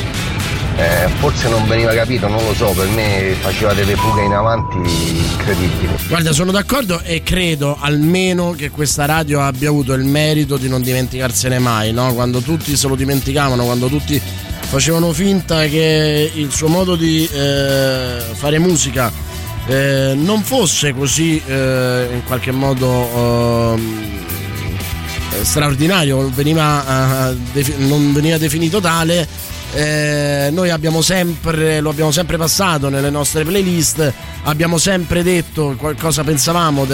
Eh, 0.76 1.08
forse 1.18 1.48
non 1.48 1.66
veniva 1.66 1.92
capito, 1.92 2.26
non 2.26 2.44
lo 2.44 2.52
so, 2.54 2.70
per 2.72 2.88
me 2.88 3.34
faceva 3.40 3.72
delle 3.72 3.94
fughe 3.94 4.24
in 4.24 4.32
avanti 4.32 4.76
incredibili. 4.78 5.94
Guarda, 6.08 6.32
sono 6.32 6.50
d'accordo 6.50 7.00
e 7.02 7.22
credo 7.22 7.76
almeno 7.80 8.50
che 8.52 8.70
questa 8.70 9.04
radio 9.04 9.40
abbia 9.40 9.68
avuto 9.68 9.92
il 9.92 10.04
merito 10.04 10.56
di 10.56 10.68
non 10.68 10.82
dimenticarsene 10.82 11.58
mai, 11.58 11.92
no? 11.92 12.12
Quando 12.12 12.40
tutti 12.40 12.76
se 12.76 12.88
lo 12.88 12.96
dimenticavano, 12.96 13.64
quando 13.64 13.88
tutti 13.88 14.20
facevano 14.20 15.12
finta 15.12 15.64
che 15.66 16.30
il 16.34 16.50
suo 16.50 16.68
modo 16.68 16.96
di 16.96 17.28
eh, 17.32 18.18
fare 18.32 18.58
musica 18.58 19.29
eh, 19.70 20.14
non 20.16 20.42
fosse 20.42 20.92
così 20.92 21.40
eh, 21.46 22.08
in 22.12 22.24
qualche 22.24 22.50
modo 22.50 23.76
eh, 23.76 25.44
straordinario, 25.44 26.28
veniva, 26.30 27.32
defi- 27.52 27.74
non 27.78 28.12
veniva 28.12 28.36
definito 28.36 28.80
tale, 28.80 29.28
eh, 29.72 30.48
noi 30.50 30.70
abbiamo 30.70 31.02
sempre, 31.02 31.78
lo 31.78 31.90
abbiamo 31.90 32.10
sempre 32.10 32.36
passato 32.36 32.88
nelle 32.88 33.10
nostre 33.10 33.44
playlist, 33.44 34.12
abbiamo 34.42 34.76
sempre 34.76 35.22
detto 35.22 35.76
cosa 35.96 36.24
pensavamo 36.24 36.84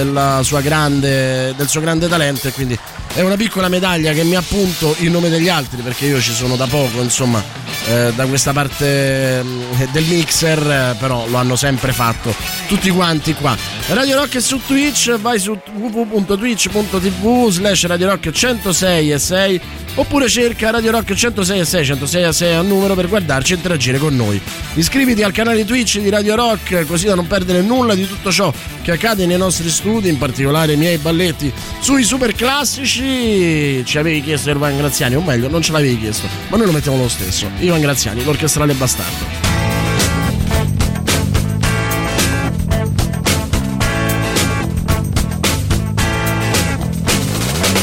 grande, 0.60 1.54
del 1.56 1.68
suo 1.68 1.80
grande 1.80 2.08
talento 2.08 2.48
e 2.48 2.52
quindi 2.52 2.78
è 3.16 3.22
una 3.22 3.36
piccola 3.36 3.68
medaglia 3.68 4.12
che 4.12 4.24
mi 4.24 4.36
appunto 4.36 4.94
in 4.98 5.10
nome 5.10 5.30
degli 5.30 5.48
altri 5.48 5.80
perché 5.80 6.04
io 6.04 6.20
ci 6.20 6.34
sono 6.34 6.54
da 6.54 6.66
poco 6.66 7.00
insomma 7.00 7.42
eh, 7.88 8.12
da 8.14 8.26
questa 8.26 8.52
parte 8.52 9.40
eh, 9.40 9.88
del 9.90 10.04
mixer 10.04 10.58
eh, 10.58 10.96
però 10.98 11.26
lo 11.26 11.38
hanno 11.38 11.56
sempre 11.56 11.92
fatto 11.92 12.34
tutti 12.68 12.90
quanti 12.90 13.32
qua. 13.32 13.56
Radio 13.88 14.16
Rock 14.16 14.36
è 14.36 14.40
su 14.40 14.60
Twitch 14.66 15.16
vai 15.18 15.38
su 15.38 15.58
www.twitch.tv 15.76 17.48
slash 17.48 17.86
Radio 17.86 18.08
Rock 18.08 18.30
106 18.30 19.12
e 19.12 19.18
6 19.18 19.60
oppure 19.94 20.28
cerca 20.28 20.70
Radio 20.70 20.90
Rock 20.90 21.14
106 21.14 21.58
e 21.58 21.64
6 21.64 21.84
106 21.86 22.22
e 22.22 22.32
6 22.32 22.52
è 22.52 22.58
un 22.58 22.68
numero 22.68 22.94
per 22.94 23.08
guardarci 23.08 23.54
e 23.54 23.56
interagire 23.56 23.96
con 23.96 24.14
noi. 24.14 24.38
Iscriviti 24.74 25.22
al 25.22 25.32
canale 25.32 25.64
Twitch 25.64 26.00
di 26.00 26.10
Radio 26.10 26.34
Rock 26.34 26.84
così 26.86 27.06
da 27.06 27.14
non 27.14 27.26
perdere 27.26 27.62
nulla 27.62 27.94
di 27.94 28.06
tutto 28.06 28.30
ciò 28.30 28.52
che 28.82 28.90
accade 28.90 29.24
nei 29.24 29.38
nostri 29.38 29.70
studi 29.70 30.10
in 30.10 30.18
particolare 30.18 30.74
i 30.74 30.76
miei 30.76 30.98
balletti 30.98 31.50
sui 31.80 32.02
super 32.02 32.34
classici 32.34 33.05
ci 33.84 33.98
avevi 33.98 34.22
chiesto 34.22 34.50
Ivan 34.50 34.76
Graziani, 34.76 35.16
o 35.16 35.20
meglio, 35.20 35.48
non 35.48 35.62
ce 35.62 35.72
l'avevi 35.72 35.98
chiesto, 35.98 36.26
ma 36.48 36.56
noi 36.56 36.66
lo 36.66 36.72
mettiamo 36.72 36.96
lo 36.98 37.08
stesso. 37.08 37.48
Ivan 37.58 37.80
Graziani, 37.80 38.24
l'orchestrale 38.24 38.74
bastardo. 38.74 39.24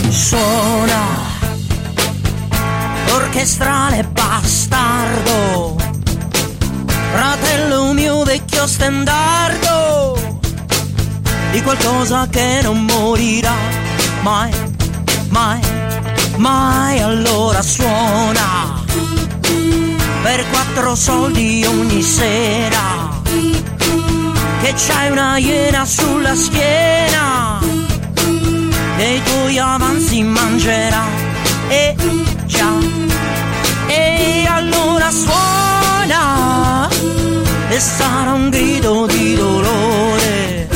Suona 0.10 1.02
l'orchestrale 3.08 4.04
bastardo, 4.12 5.76
fratello 7.12 7.94
mio 7.94 8.24
vecchio 8.24 8.68
stendardo, 8.68 10.40
di 11.52 11.62
qualcosa 11.62 12.28
che 12.30 12.60
non 12.64 12.84
morirà 12.86 13.56
mai 14.22 14.73
mai, 15.34 15.60
mai 16.38 17.00
allora 17.00 17.62
suona. 17.62 18.82
Per 20.22 20.50
quattro 20.50 20.96
soldi 20.96 21.66
ogni 21.66 22.02
sera. 22.02 23.22
Che 24.62 24.74
c'hai 24.76 25.12
una 25.12 25.38
iena 25.38 25.86
sulla 25.86 26.36
schiena. 26.36 27.60
E 28.98 29.16
i 29.16 29.24
tuoi 29.24 29.58
avanzi 29.58 30.22
mangerà. 30.22 31.04
E 31.68 31.96
già. 32.46 32.72
E 33.88 34.46
allora 34.48 35.10
suona. 35.10 36.88
E 37.70 37.80
sarà 37.80 38.34
un 38.34 38.50
grido 38.50 39.08
di 39.08 39.36
dolore. 39.36 40.70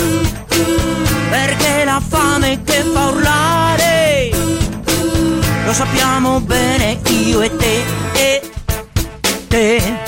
Perché 1.30 1.84
la 1.86 2.02
fame 2.10 2.64
che 2.64 2.84
fa 2.94 3.06
urlare 3.08 3.47
lo 5.68 5.74
sappiamo 5.74 6.40
bene 6.40 6.98
io 7.10 7.42
e 7.42 7.54
te 7.58 7.84
e 8.14 8.42
te. 9.50 10.07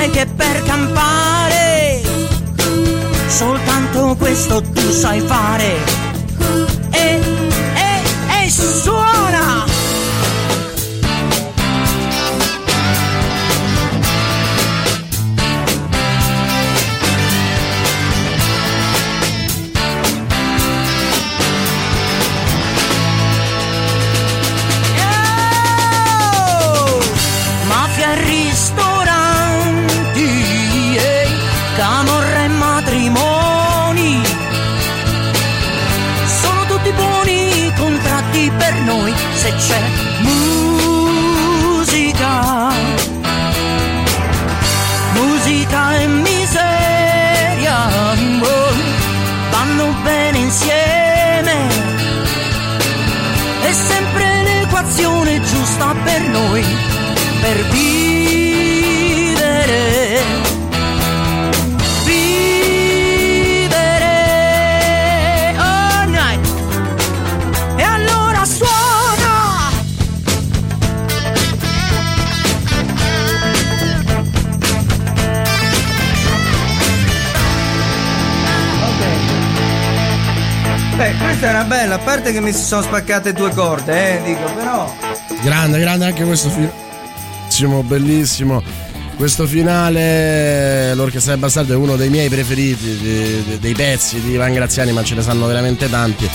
Sai 0.00 0.10
che 0.10 0.26
per 0.34 0.62
campare, 0.62 2.00
soltanto 3.26 4.16
questo 4.18 4.62
tu 4.62 4.90
sai 4.90 5.20
fare. 5.20 6.09
Se 39.40 39.54
c'è 39.54 39.80
musica. 40.20 41.88
Musica 45.14 45.96
e 45.98 46.06
miseria 46.06 47.88
oh, 48.42 48.74
vanno 49.50 49.94
bene 50.02 50.38
insieme. 50.38 51.68
È 53.62 53.72
sempre 53.72 54.42
l'equazione 54.42 55.40
giusta 55.40 55.94
per 56.04 56.20
noi 56.28 56.62
per 57.40 57.56
vivere. 57.70 57.89
Questa 81.40 81.58
era 81.58 81.66
bella, 81.66 81.94
a 81.94 81.98
parte 81.98 82.32
che 82.32 82.40
mi 82.42 82.52
si 82.52 82.62
sono 82.62 82.82
spaccate 82.82 83.32
due 83.32 83.48
corde, 83.54 84.18
eh, 84.18 84.22
dico, 84.24 84.44
però. 84.52 84.94
Grande, 85.42 85.80
grande 85.80 86.04
anche 86.04 86.22
questo 86.22 86.50
film. 86.50 86.70
Bellissimo, 87.48 87.82
bellissimo. 87.82 88.62
Questo 89.16 89.46
finale, 89.46 90.92
l'Orchestra 90.94 91.32
del 91.32 91.40
Bastardo 91.40 91.72
è 91.72 91.76
uno 91.76 91.96
dei 91.96 92.10
miei 92.10 92.28
preferiti, 92.28 92.84
di- 92.98 93.42
di- 93.46 93.58
dei 93.58 93.72
pezzi 93.72 94.20
di 94.20 94.32
Ivan 94.32 94.52
Graziani, 94.52 94.92
ma 94.92 95.02
ce 95.02 95.14
ne 95.14 95.22
sanno 95.22 95.46
veramente 95.46 95.88
tanti. 95.88 96.28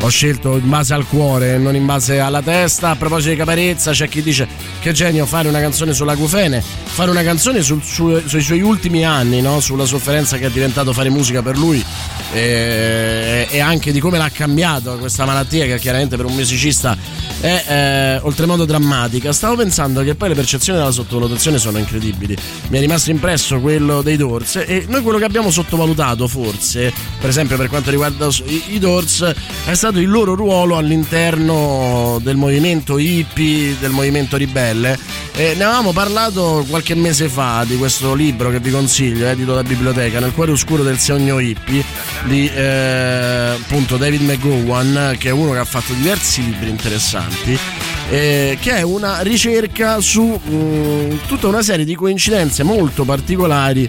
Ho 0.00 0.08
scelto 0.08 0.56
in 0.56 0.68
base 0.68 0.92
al 0.92 1.06
cuore 1.06 1.56
non 1.58 1.76
in 1.76 1.86
base 1.86 2.18
alla 2.18 2.42
testa. 2.42 2.90
A 2.90 2.96
proposito 2.96 3.30
di 3.30 3.36
caparezza, 3.36 3.92
c'è 3.92 4.08
chi 4.08 4.22
dice 4.22 4.48
che 4.80 4.90
genio 4.92 5.24
fare 5.24 5.46
una 5.48 5.60
canzone 5.60 5.92
sulla 5.92 6.16
Cufene, 6.16 6.62
fare 6.98 7.12
una 7.12 7.22
canzone 7.22 7.62
sul- 7.62 7.80
su- 7.84 8.20
sui 8.26 8.40
suoi 8.42 8.60
ultimi 8.60 9.04
anni, 9.04 9.40
no? 9.40 9.60
sulla 9.60 9.84
sofferenza 9.84 10.36
che 10.36 10.46
è 10.46 10.50
diventato 10.50 10.92
fare 10.92 11.10
musica 11.10 11.42
per 11.42 11.56
lui 11.56 11.80
e, 12.32 13.46
e 13.48 13.60
anche 13.60 13.92
di 13.92 14.00
come 14.00 14.18
l'ha 14.18 14.28
cambiato 14.30 14.96
questa 14.98 15.24
malattia 15.24 15.64
che 15.66 15.78
chiaramente 15.78 16.16
per 16.16 16.24
un 16.26 16.34
musicista 16.34 16.96
è 17.40 17.64
eh, 17.66 18.18
oltremodo 18.22 18.64
drammatica. 18.64 19.32
Stavo 19.32 19.56
pensando 19.56 20.02
che 20.02 20.14
poi 20.14 20.30
le 20.30 20.34
percezioni 20.34 20.78
della 20.78 20.90
sottovalutazione 20.90 21.58
sono 21.58 21.78
incredibili. 21.78 22.36
Mi 22.68 22.78
è 22.78 22.80
rimasto 22.80 23.10
impresso 23.10 23.60
quello 23.60 24.02
dei 24.02 24.16
Doors 24.16 24.56
e 24.56 24.86
noi 24.88 25.02
quello 25.02 25.18
che 25.18 25.24
abbiamo 25.24 25.50
sottovalutato 25.50 26.26
forse, 26.28 26.92
per 27.18 27.28
esempio 27.28 27.56
per 27.56 27.68
quanto 27.68 27.90
riguarda 27.90 28.28
i, 28.46 28.62
i 28.68 28.78
Doors, 28.78 29.32
è 29.64 29.74
stato 29.74 29.98
il 29.98 30.08
loro 30.08 30.34
ruolo 30.34 30.76
all'interno 30.76 32.18
del 32.22 32.36
movimento 32.36 32.98
hippie, 32.98 33.76
del 33.78 33.90
movimento 33.90 34.36
ribelle. 34.36 34.98
E 35.34 35.54
ne 35.54 35.62
avevamo 35.62 35.92
parlato 35.92 36.64
qualche 36.68 36.96
mese 36.96 37.28
fa 37.28 37.64
di 37.64 37.76
questo 37.76 38.14
libro 38.14 38.50
che 38.50 38.58
vi 38.58 38.72
consiglio, 38.72 39.26
edito 39.26 39.54
da 39.54 39.62
biblioteca, 39.62 40.18
Nel 40.18 40.32
cuore 40.32 40.50
oscuro 40.50 40.82
del 40.82 40.98
sogno 40.98 41.38
hippie, 41.38 41.84
di 42.24 42.50
eh, 42.52 43.54
appunto 43.54 43.96
David 43.96 44.22
McGowan, 44.22 45.14
che 45.16 45.28
è 45.28 45.32
uno 45.32 45.52
che 45.52 45.58
ha 45.58 45.64
fatto 45.64 45.92
diversi 45.92 46.44
libri 46.44 46.70
interessanti. 46.70 47.27
Eh, 48.10 48.56
che 48.60 48.76
è 48.76 48.82
una 48.82 49.20
ricerca 49.20 50.00
su 50.00 50.22
mh, 50.22 51.26
tutta 51.26 51.46
una 51.46 51.62
serie 51.62 51.84
di 51.84 51.94
coincidenze 51.94 52.62
molto 52.62 53.04
particolari 53.04 53.88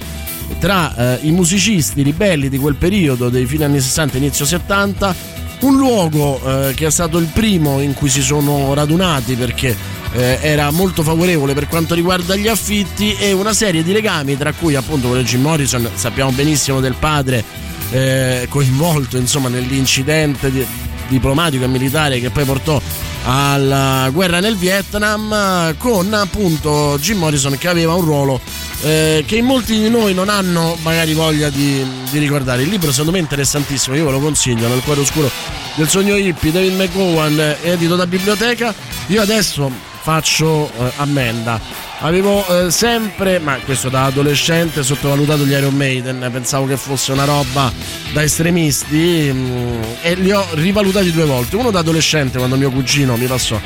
tra 0.60 0.95
eh, 0.95 1.20
i 1.28 1.32
musicisti 1.32 2.02
ribelli 2.02 2.49
di 2.49 2.57
quel 2.57 2.76
periodo, 2.76 3.30
dei 3.30 3.45
fine 3.45 3.66
anni 3.66 3.80
60 3.80 4.16
e 4.16 4.18
inizio 4.18 4.45
70, 4.45 5.16
un 5.61 5.78
luogo 5.78 6.41
eh, 6.44 6.74
che 6.74 6.88
è 6.88 6.91
stato 6.91 7.18
il 7.18 7.28
primo 7.28 7.80
in 7.82 7.94
cui 7.94 8.10
si 8.10 8.22
sono 8.22 8.74
radunati 8.74 9.36
perché 9.36 9.76
eh, 10.14 10.40
era 10.41 10.72
molto 10.72 11.03
favorevole 11.03 11.53
per 11.53 11.68
quanto 11.68 11.94
riguarda 11.94 12.36
gli 12.36 12.48
affitti 12.48 13.16
e 13.16 13.32
una 13.32 13.53
serie 13.53 13.84
di 13.84 13.91
legami 13.91 14.38
tra 14.38 14.53
cui 14.53 14.76
appunto 14.76 15.07
quello 15.07 15.24
Jim 15.24 15.41
Morrison, 15.41 15.90
sappiamo 15.94 16.32
benissimo 16.32 16.80
del 16.80 16.95
padre 16.98 17.44
eh, 17.91 18.48
coinvolto 18.49 19.18
insomma 19.18 19.49
nell'incidente 19.49 20.52
di- 20.52 20.66
diplomatico 21.07 21.64
e 21.64 21.68
militare 21.68 22.20
che 22.20 22.30
poi 22.30 22.45
portò 22.45 22.82
alla 23.25 24.09
guerra 24.11 24.39
nel 24.39 24.55
Vietnam 24.55 25.75
con 25.77 26.13
appunto 26.13 26.97
Jim 26.99 27.17
Morrison 27.17 27.57
che 27.57 27.67
aveva 27.67 27.93
un 27.93 28.05
ruolo 28.05 28.41
eh, 28.81 29.23
che 29.27 29.35
in 29.35 29.45
molti 29.45 29.77
di 29.77 29.89
noi 29.89 30.13
non 30.13 30.29
hanno 30.29 30.77
magari 30.81 31.13
voglia 31.13 31.49
di, 31.49 31.85
di 32.09 32.17
ricordare. 32.19 32.61
Il 32.61 32.69
libro 32.69 32.91
secondo 32.91 33.11
me 33.11 33.17
è 33.17 33.21
interessantissimo, 33.21 33.95
io 33.95 34.05
ve 34.05 34.11
lo 34.11 34.19
consiglio, 34.19 34.67
nel 34.67 34.81
cuore 34.83 35.01
oscuro 35.01 35.29
del 35.75 35.89
sogno 35.89 36.15
hippie, 36.15 36.51
David 36.51 36.73
McGowan, 36.73 37.57
edito 37.61 37.95
da 37.95 38.07
biblioteca. 38.07 38.73
Io 39.07 39.21
adesso 39.21 39.71
faccio 40.01 40.71
eh, 40.71 40.91
ammenda. 40.97 41.59
Avevo 41.99 42.45
eh, 42.47 42.71
sempre, 42.71 43.39
ma 43.39 43.57
questo 43.65 43.89
da 43.89 44.05
adolescente, 44.05 44.84
sottovalutato 44.84 45.45
gli 45.45 45.51
Iron 45.51 45.76
Maiden, 45.76 46.30
pensavo 46.31 46.65
che 46.65 46.77
fosse 46.77 47.11
una 47.11 47.26
roba 47.26 47.71
da 48.13 48.23
estremisti 48.23 49.30
mm, 49.31 49.81
e 50.01 50.13
li 50.15 50.31
ho 50.31 50.45
rivalutati 50.53 51.11
due 51.11 51.26
volte. 51.26 51.55
Uno 51.55 51.71
da 51.71 51.80
adolescente 51.80 52.38
quando 52.38 52.55
mio 52.55 52.71
cugino 52.71 53.15
mi 53.17 53.26
passò 53.26 53.59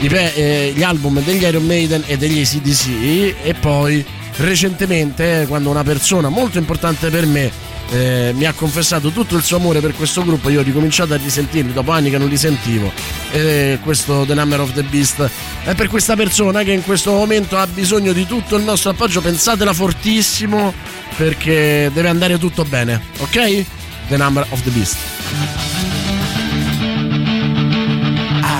eh, 0.00 0.72
gli 0.74 0.82
album 0.82 1.22
degli 1.22 1.42
Iron 1.42 1.64
Maiden 1.64 2.02
e 2.06 2.16
degli 2.16 2.40
ACDC 2.40 3.36
e 3.42 3.54
poi 3.58 4.04
recentemente 4.36 5.44
quando 5.48 5.70
una 5.70 5.84
persona 5.84 6.28
molto 6.28 6.58
importante 6.58 7.08
per 7.10 7.26
me 7.26 7.50
eh, 7.90 8.32
mi 8.34 8.44
ha 8.44 8.52
confessato 8.52 9.10
tutto 9.10 9.36
il 9.36 9.42
suo 9.42 9.56
amore 9.56 9.80
per 9.80 9.94
questo 9.94 10.22
gruppo 10.22 10.48
io 10.48 10.60
ho 10.60 10.62
ricominciato 10.62 11.14
a 11.14 11.16
risentirli 11.16 11.72
dopo 11.72 11.92
anni 11.92 12.10
che 12.10 12.18
non 12.18 12.28
li 12.28 12.36
sentivo 12.36 12.92
e 13.30 13.78
questo 13.82 14.24
The 14.26 14.34
Number 14.34 14.60
of 14.60 14.72
the 14.72 14.82
Beast 14.82 15.28
è 15.64 15.74
per 15.74 15.88
questa 15.88 16.16
persona 16.16 16.62
che 16.62 16.72
in 16.72 16.82
questo 16.82 17.12
momento 17.12 17.56
ha 17.56 17.66
bisogno 17.66 18.12
di 18.12 18.26
tutto 18.26 18.56
il 18.56 18.64
nostro 18.64 18.90
appoggio 18.90 19.20
pensatela 19.20 19.72
fortissimo 19.72 20.72
perché 21.16 21.90
deve 21.92 22.08
andare 22.08 22.38
tutto 22.38 22.64
bene 22.64 23.00
ok? 23.18 23.64
The 24.08 24.16
Number 24.16 24.46
of 24.50 24.62
the 24.62 24.70
Beast 24.70 24.96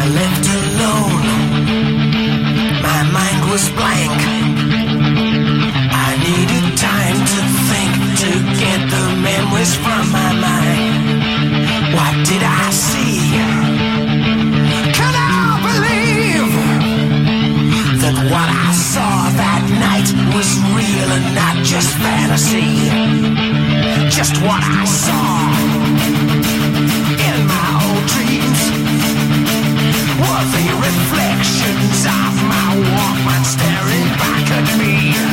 I 0.05 0.09
left 0.09 0.47
alone. 0.49 1.25
My 2.83 3.03
mind 3.11 3.51
was 3.51 3.71
blank. 3.71 4.44
Memories 9.65 9.77
from 9.77 10.13
my 10.13 10.33
mind. 10.33 11.23
What 11.95 12.27
did 12.27 12.43
I 12.43 12.71
see? 12.71 13.33
Can 14.99 15.15
I 15.15 15.61
believe 15.69 16.53
that 18.03 18.17
what 18.33 18.49
I 18.49 18.73
saw 18.73 19.31
that 19.41 19.63
night 19.87 20.09
was 20.35 20.49
real 20.77 21.09
and 21.17 21.35
not 21.35 21.57
just 21.65 21.91
fantasy? 21.97 22.91
Just 24.11 24.37
what 24.43 24.63
I 24.63 24.85
saw 24.85 25.25
in 27.29 27.37
my 27.53 27.69
old 27.85 28.05
dreams 28.13 28.63
were 30.21 30.47
the 30.57 30.67
reflections 30.89 32.01
of 32.05 32.33
my 32.53 32.69
Walkman 32.93 33.45
staring 33.45 34.09
back 34.21 34.47
at 34.59 34.79
me. 34.79 35.24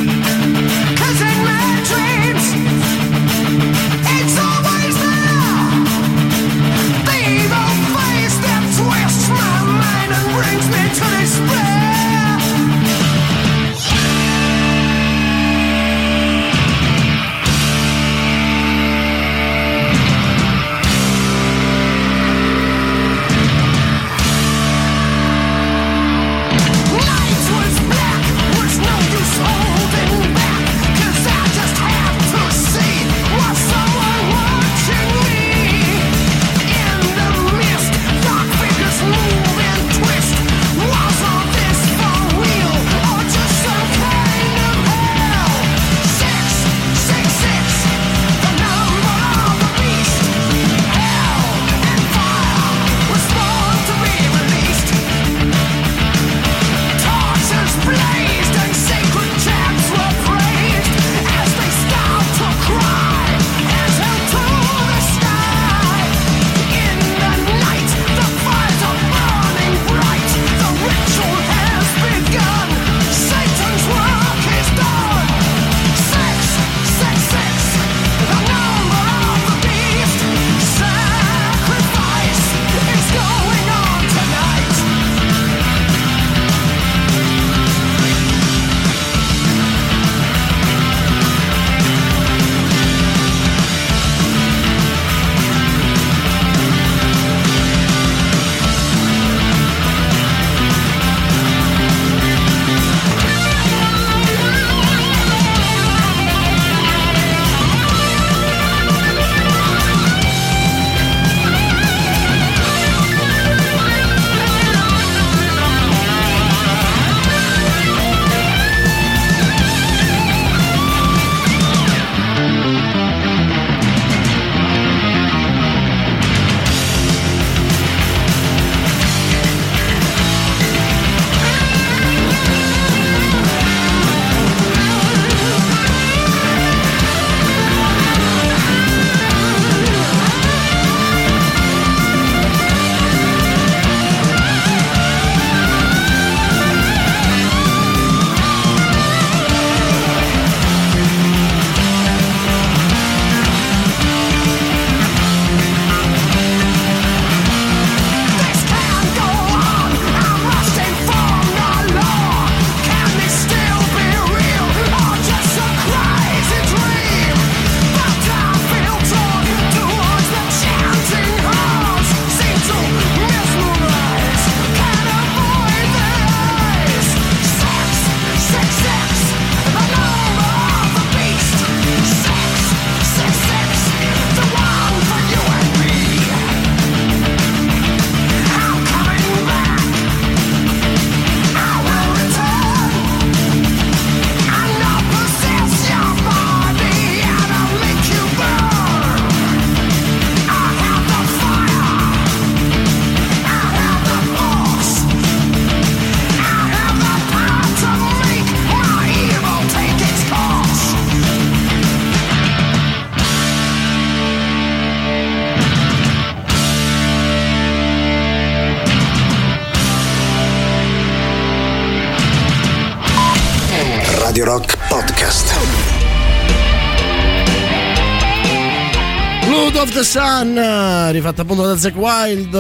The 230.02 230.08
Sun, 230.08 231.12
rifatta 231.12 231.44
appunto 231.44 231.64
da 231.64 231.78
Zack 231.78 231.96
Wild 231.96 232.54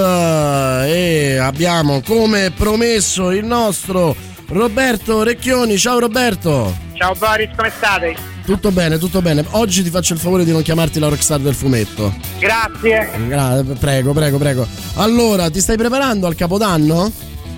e 0.85 1.37
abbiamo 1.37 2.01
come 2.01 2.51
promesso 2.55 3.31
il 3.31 3.45
nostro 3.45 4.15
Roberto 4.47 5.23
Recchioni. 5.23 5.77
Ciao 5.77 5.97
Roberto. 5.97 6.75
Ciao 6.93 7.13
Boris, 7.15 7.49
come 7.55 7.71
state? 7.75 8.15
Tutto 8.45 8.71
bene, 8.71 8.97
tutto 8.99 9.21
bene. 9.21 9.43
Oggi 9.51 9.81
ti 9.81 9.89
faccio 9.89 10.13
il 10.13 10.19
favore 10.19 10.45
di 10.45 10.51
non 10.51 10.61
chiamarti 10.61 10.99
la 10.99 11.07
rockstar 11.07 11.39
del 11.39 11.55
fumetto. 11.55 12.13
Grazie. 12.37 13.09
Gra- 13.27 13.63
prego, 13.79 14.13
prego, 14.13 14.37
prego. 14.37 14.67
Allora, 14.95 15.49
ti 15.49 15.61
stai 15.61 15.77
preparando 15.77 16.27
al 16.27 16.35
Capodanno? 16.35 17.11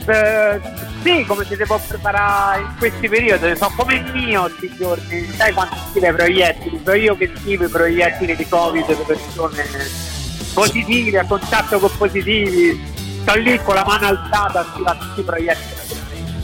Eh, 0.05 0.61
sì, 1.03 1.25
come 1.25 1.45
si 1.45 1.55
può 1.57 1.80
preparare 1.85 2.61
in 2.61 2.75
questi 2.77 3.09
periodi? 3.09 3.55
Sono 3.57 3.73
come 3.75 3.95
il 3.95 4.11
mio 4.13 4.43
questi 4.43 4.73
giorni. 4.77 5.30
Sai 5.35 5.53
quanto 5.53 5.75
scrive 5.91 6.09
i 6.09 6.13
proiettili? 6.13 6.81
Sono 6.84 6.95
io 6.95 7.17
che 7.17 7.31
scrivo 7.38 7.65
i 7.65 7.69
proiettili 7.69 8.35
di 8.35 8.47
Covid 8.47 8.85
per 8.85 8.97
persone 9.05 9.65
positive, 10.53 11.19
a 11.19 11.25
contatto 11.25 11.80
con 11.80 11.91
positivi. 11.97 12.91
Sto 13.21 13.35
lì 13.35 13.57
con 13.63 13.75
la 13.75 13.85
mano 13.85 14.07
alzata 14.07 14.59
a 14.84 14.95
tutti 14.95 15.19
i 15.19 15.23
proiettili. 15.23 15.72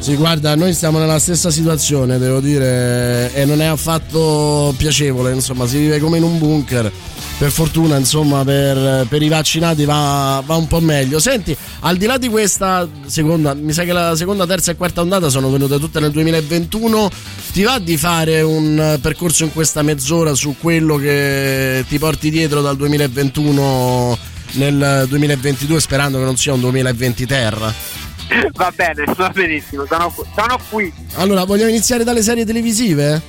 Sì, 0.09 0.15
guarda, 0.15 0.55
noi 0.55 0.73
siamo 0.73 0.97
nella 0.97 1.19
stessa 1.19 1.51
situazione, 1.51 2.17
devo 2.17 2.39
dire, 2.39 3.31
e 3.31 3.45
non 3.45 3.61
è 3.61 3.65
affatto 3.65 4.73
piacevole, 4.75 5.31
insomma, 5.33 5.67
si 5.67 5.77
vive 5.77 5.99
come 5.99 6.17
in 6.17 6.23
un 6.23 6.39
bunker. 6.39 6.91
Per 7.37 7.51
fortuna, 7.51 7.95
insomma, 7.95 8.43
per, 8.43 9.05
per 9.07 9.21
i 9.21 9.27
vaccinati 9.27 9.85
va, 9.85 10.41
va, 10.43 10.55
un 10.55 10.65
po' 10.65 10.79
meglio. 10.79 11.19
Senti, 11.19 11.55
al 11.81 11.95
di 11.97 12.07
là 12.07 12.17
di 12.17 12.27
questa 12.27 12.89
seconda, 13.05 13.53
mi 13.53 13.71
sa 13.71 13.83
che 13.83 13.93
la 13.93 14.15
seconda, 14.15 14.47
terza 14.47 14.71
e 14.71 14.75
quarta 14.75 15.01
ondata 15.01 15.29
sono 15.29 15.51
venute 15.51 15.77
tutte 15.77 15.99
nel 15.99 16.09
2021. 16.09 17.11
Ti 17.51 17.61
va 17.61 17.77
di 17.77 17.95
fare 17.95 18.41
un 18.41 18.97
percorso 18.99 19.43
in 19.43 19.53
questa 19.53 19.83
mezz'ora 19.83 20.33
su 20.33 20.55
quello 20.59 20.95
che 20.95 21.85
ti 21.87 21.99
porti 21.99 22.31
dietro 22.31 22.63
dal 22.63 22.77
2021 22.77 24.17
nel 24.53 25.05
2022, 25.07 25.79
sperando 25.79 26.17
che 26.17 26.25
non 26.25 26.35
sia 26.35 26.53
un 26.53 26.61
2020 26.61 27.25
terra? 27.27 28.07
Va 28.53 28.71
bene, 28.75 29.05
va 29.15 29.29
benissimo, 29.29 29.85
sono, 29.85 30.13
sono 30.35 30.59
qui. 30.69 30.93
Allora, 31.15 31.45
vogliamo 31.45 31.69
iniziare 31.69 32.03
dalle 32.03 32.21
serie 32.21 32.45
televisive? 32.45 33.21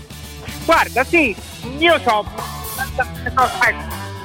Guarda, 0.65 1.05
sì, 1.05 1.35
io 1.79 1.99
so, 2.05 2.25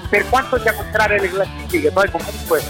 per 0.10 0.28
quanto 0.30 0.60
sia 0.60 0.74
contrario 0.74 1.22
le 1.22 1.30
classifiche, 1.30 1.92
poi 1.92 2.10
comunque 2.12 2.62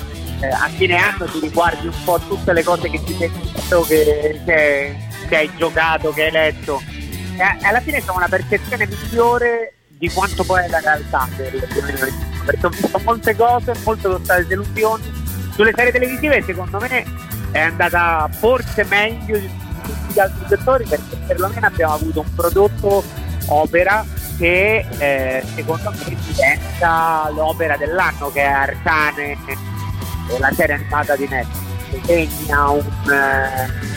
eh, 0.42 0.48
a 0.48 0.70
fine 0.70 0.98
anno 0.98 1.26
ti 1.26 1.40
riguardi 1.40 1.88
un 1.88 2.04
po' 2.04 2.20
tutte 2.20 2.54
le 2.54 2.64
cose 2.64 2.90
che 2.90 3.04
ti 3.04 3.16
sei 3.16 3.30
visto, 3.30 3.82
che, 3.82 4.42
che, 4.46 4.96
che 5.28 5.36
hai 5.36 5.50
giocato, 5.58 6.12
che 6.12 6.26
hai 6.26 6.32
letto. 6.32 6.82
E 7.38 7.66
alla 7.66 7.82
fine 7.82 8.02
sono 8.02 8.18
una 8.18 8.30
percezione 8.30 8.88
migliore 8.88 9.74
di 9.88 10.10
quanto 10.10 10.44
poi 10.44 10.64
è 10.64 10.68
la 10.68 10.80
realtà 10.80 11.28
del 11.36 11.68
2021 11.72 12.34
perché 12.46 12.66
ho 12.66 12.70
visto 12.70 13.00
molte 13.04 13.36
cose, 13.36 13.74
molte 13.84 14.02
sono 14.02 14.20
state 14.24 14.46
delusioni. 14.48 15.24
Sulle 15.54 15.74
serie 15.74 15.92
televisive 15.92 16.44
secondo 16.44 16.80
me 16.80 17.06
è 17.52 17.60
andata 17.60 18.28
forse 18.32 18.84
meglio 18.86 19.38
di 19.38 19.50
tutti 19.84 20.14
gli 20.14 20.20
altri 20.20 20.46
settori 20.48 20.86
perché 20.86 21.16
perlomeno 21.28 21.68
abbiamo 21.68 21.94
avuto 21.94 22.22
un 22.22 22.36
prodotto 22.36 23.04
opera 23.48 24.06
che 24.38 24.86
eh, 24.98 25.44
secondo 25.56 25.92
me 25.92 26.18
diventa 26.28 27.30
l'opera 27.34 27.78
dell'anno 27.78 28.32
che 28.32 28.42
è 28.42 28.48
Arcane, 28.48 29.38
la 30.40 30.52
serie 30.52 30.76
animata 30.76 31.16
di 31.16 31.28
Netflix, 31.28 32.06
segna 32.06 32.70
un, 32.70 33.12
eh, 33.12 33.94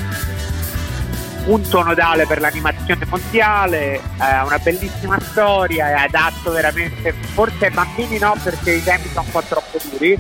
punto 1.49 1.83
nodale 1.83 2.27
per 2.27 2.41
l'animazione 2.41 3.07
mondiale, 3.07 4.01
ha 4.19 4.43
eh, 4.43 4.45
una 4.45 4.59
bellissima 4.59 5.19
storia, 5.19 5.89
è 5.89 5.93
adatto 5.93 6.51
veramente, 6.51 7.13
forse 7.13 7.67
ai 7.67 7.71
bambini 7.71 8.19
no 8.19 8.37
perché 8.43 8.73
i 8.73 8.83
temi 8.83 9.09
sono 9.09 9.23
un 9.25 9.31
po' 9.31 9.43
troppo 9.43 9.79
duri, 9.91 10.19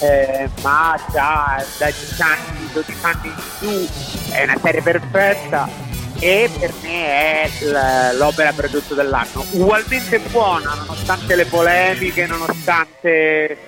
eh, 0.00 0.48
ma 0.62 0.98
già 1.12 1.64
da 1.78 1.86
10 1.86 2.22
anni, 2.22 2.70
12 2.72 2.98
anni 3.02 3.28
in 3.28 3.34
giù 3.60 3.88
è 4.32 4.42
una 4.42 4.58
serie 4.62 4.82
perfetta 4.82 5.68
e 6.18 6.50
per 6.58 6.72
me 6.82 7.42
è 7.42 7.50
l'opera 8.14 8.52
prodotto 8.52 8.94
dell'anno. 8.94 9.44
Ugualmente 9.50 10.18
buona, 10.30 10.74
nonostante 10.74 11.34
le 11.34 11.46
polemiche, 11.46 12.26
nonostante 12.26 13.58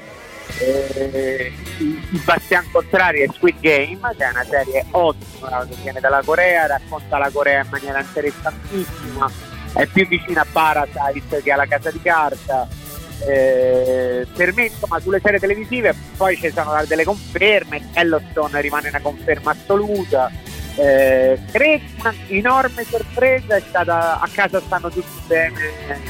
eh, 0.59 1.53
i 1.79 2.21
Bastian 2.25 2.65
Contrari 2.71 3.23
e 3.23 3.31
Squid 3.33 3.61
Game, 3.61 4.15
che 4.17 4.25
è 4.25 4.31
una 4.31 4.45
serie 4.45 4.85
ottima 4.91 5.67
che 5.69 5.77
viene 5.83 6.01
dalla 6.01 6.23
Corea, 6.25 6.67
racconta 6.67 7.19
la 7.19 7.31
Corea 7.31 7.63
in 7.63 7.69
maniera 7.71 8.01
interessantissima, 8.01 9.31
è 9.75 9.87
più 9.87 10.07
vicina 10.07 10.41
a 10.43 10.47
Parasite 10.51 11.43
che 11.43 11.53
alla 11.53 11.67
Casa 11.67 11.91
di 11.91 12.01
Carta. 12.01 12.78
Eh, 13.27 14.27
per 14.37 14.55
me 14.55 14.67
insomma 14.67 15.01
sulle 15.01 15.21
serie 15.21 15.41
televisive 15.41 15.93
poi 16.17 16.37
ci 16.37 16.51
sono 16.55 16.73
delle 16.87 17.05
conferme 17.05 17.89
Yellowstone 17.95 18.61
rimane 18.61 18.89
una 18.89 19.01
conferma 19.01 19.53
assoluta. 19.53 20.31
Eh, 20.77 21.39
credo 21.51 21.85
una 21.99 22.15
enorme 22.29 22.85
sorpresa 22.85 23.57
è 23.57 23.63
stata 23.67 24.21
a 24.21 24.29
casa 24.33 24.61
stanno 24.61 24.89
tutti 24.91 25.23
bene. 25.27 26.07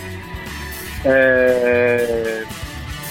Eh, 1.03 2.45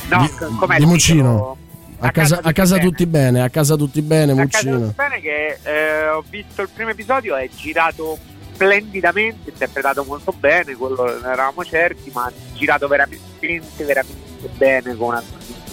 no, 0.10 0.22
di, 0.22 0.56
com'è? 0.57 0.78
Di 0.78 0.86
Muccino 0.86 1.57
a, 1.99 2.07
a, 2.07 2.11
casa, 2.11 2.36
casa, 2.36 2.48
a 2.49 2.52
casa 2.52 2.78
tutti 2.78 3.06
bene. 3.07 3.41
a 3.41 3.49
casa 3.49 3.76
tutti 3.76 4.02
bene 4.02 4.34
a 4.34 4.36
Muccino 4.36 4.72
casa 4.72 4.86
tutti 4.86 4.95
bene 4.95 5.22
che 5.22 5.57
eh, 5.64 6.07
ho 6.10 6.24
visto 6.30 6.61
il 6.61 6.69
primo 6.72 6.91
episodio 6.91 7.36
è 7.36 7.49
girato 7.56 8.19
splendidamente 8.58 9.52
interpretato 9.52 10.04
molto 10.04 10.32
bene 10.32 10.76
quello 10.76 11.06
ne 11.06 11.28
eravamo 11.28 11.64
certi 11.64 12.10
ma 12.12 12.32
girato 12.54 12.88
veramente 12.88 13.62
veramente 13.84 14.50
bene 14.56 14.96
con 14.96 15.10
una, 15.10 15.24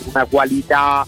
una 0.05 0.25
qualità 0.27 1.07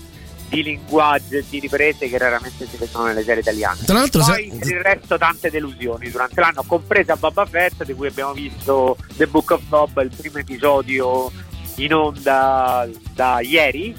di 0.49 0.63
linguaggio 0.63 1.37
e 1.37 1.45
di 1.49 1.61
riprese 1.61 2.09
che 2.09 2.19
raramente 2.19 2.67
si 2.67 2.77
vedono 2.77 3.07
nelle 3.07 3.25
serie 3.25 3.41
italiane. 3.41 3.81
Tra 3.85 3.99
l'altro, 3.99 4.23
Poi 4.25 4.53
se... 4.61 4.75
il 4.75 4.81
resto 4.81 5.19
tante 5.19 5.51
delusioni 5.51 6.09
durante 6.09 6.41
l'anno, 6.41 6.63
compresa 6.65 7.17
Boba 7.17 7.45
Fett, 7.47 7.83
di 7.85 7.95
cui 7.95 8.07
abbiamo 8.07 8.33
visto 8.33 8.97
The 9.17 9.27
Book 9.27 9.51
of 9.51 9.63
Bob, 9.63 10.01
il 10.03 10.13
primo 10.17 10.39
episodio 10.39 11.31
in 11.77 11.93
onda 11.93 12.89
da 13.13 13.41
ieri, 13.41 13.95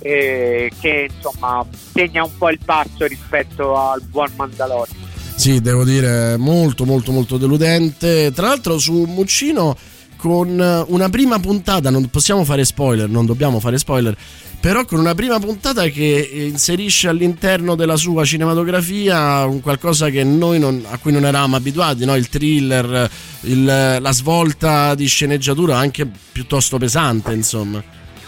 eh, 0.00 0.70
che 0.78 1.08
insomma 1.10 1.66
segna 1.92 2.24
un 2.24 2.36
po' 2.36 2.50
il 2.50 2.60
passo 2.62 3.06
rispetto 3.06 3.76
al 3.76 4.02
buon 4.02 4.30
Mandalorian. 4.36 5.05
Sì, 5.36 5.60
devo 5.60 5.84
dire 5.84 6.36
molto 6.36 6.84
molto 6.84 7.12
molto 7.12 7.36
deludente. 7.36 8.32
Tra 8.32 8.48
l'altro 8.48 8.78
su 8.78 9.04
Muccino 9.04 9.76
con 10.16 10.84
una 10.88 11.08
prima 11.08 11.38
puntata, 11.38 11.90
non 11.90 12.08
possiamo 12.08 12.42
fare 12.42 12.64
spoiler, 12.64 13.08
non 13.08 13.26
dobbiamo 13.26 13.60
fare 13.60 13.78
spoiler, 13.78 14.16
però 14.58 14.84
con 14.84 14.98
una 14.98 15.14
prima 15.14 15.38
puntata 15.38 15.86
che 15.88 16.48
inserisce 16.50 17.08
all'interno 17.08 17.74
della 17.76 17.96
sua 17.96 18.24
cinematografia 18.24 19.44
un 19.44 19.60
qualcosa 19.60 20.08
non, 20.08 20.84
a 20.88 20.98
cui 20.98 21.12
non 21.12 21.24
eravamo 21.24 21.56
abituati, 21.56 22.04
no? 22.04 22.16
il 22.16 22.28
thriller, 22.28 23.08
il, 23.42 23.64
la 23.64 24.12
svolta 24.12 24.94
di 24.94 25.06
sceneggiatura 25.06 25.76
anche 25.76 26.08
piuttosto 26.32 26.78
pesante, 26.78 27.32
insomma. 27.32 27.80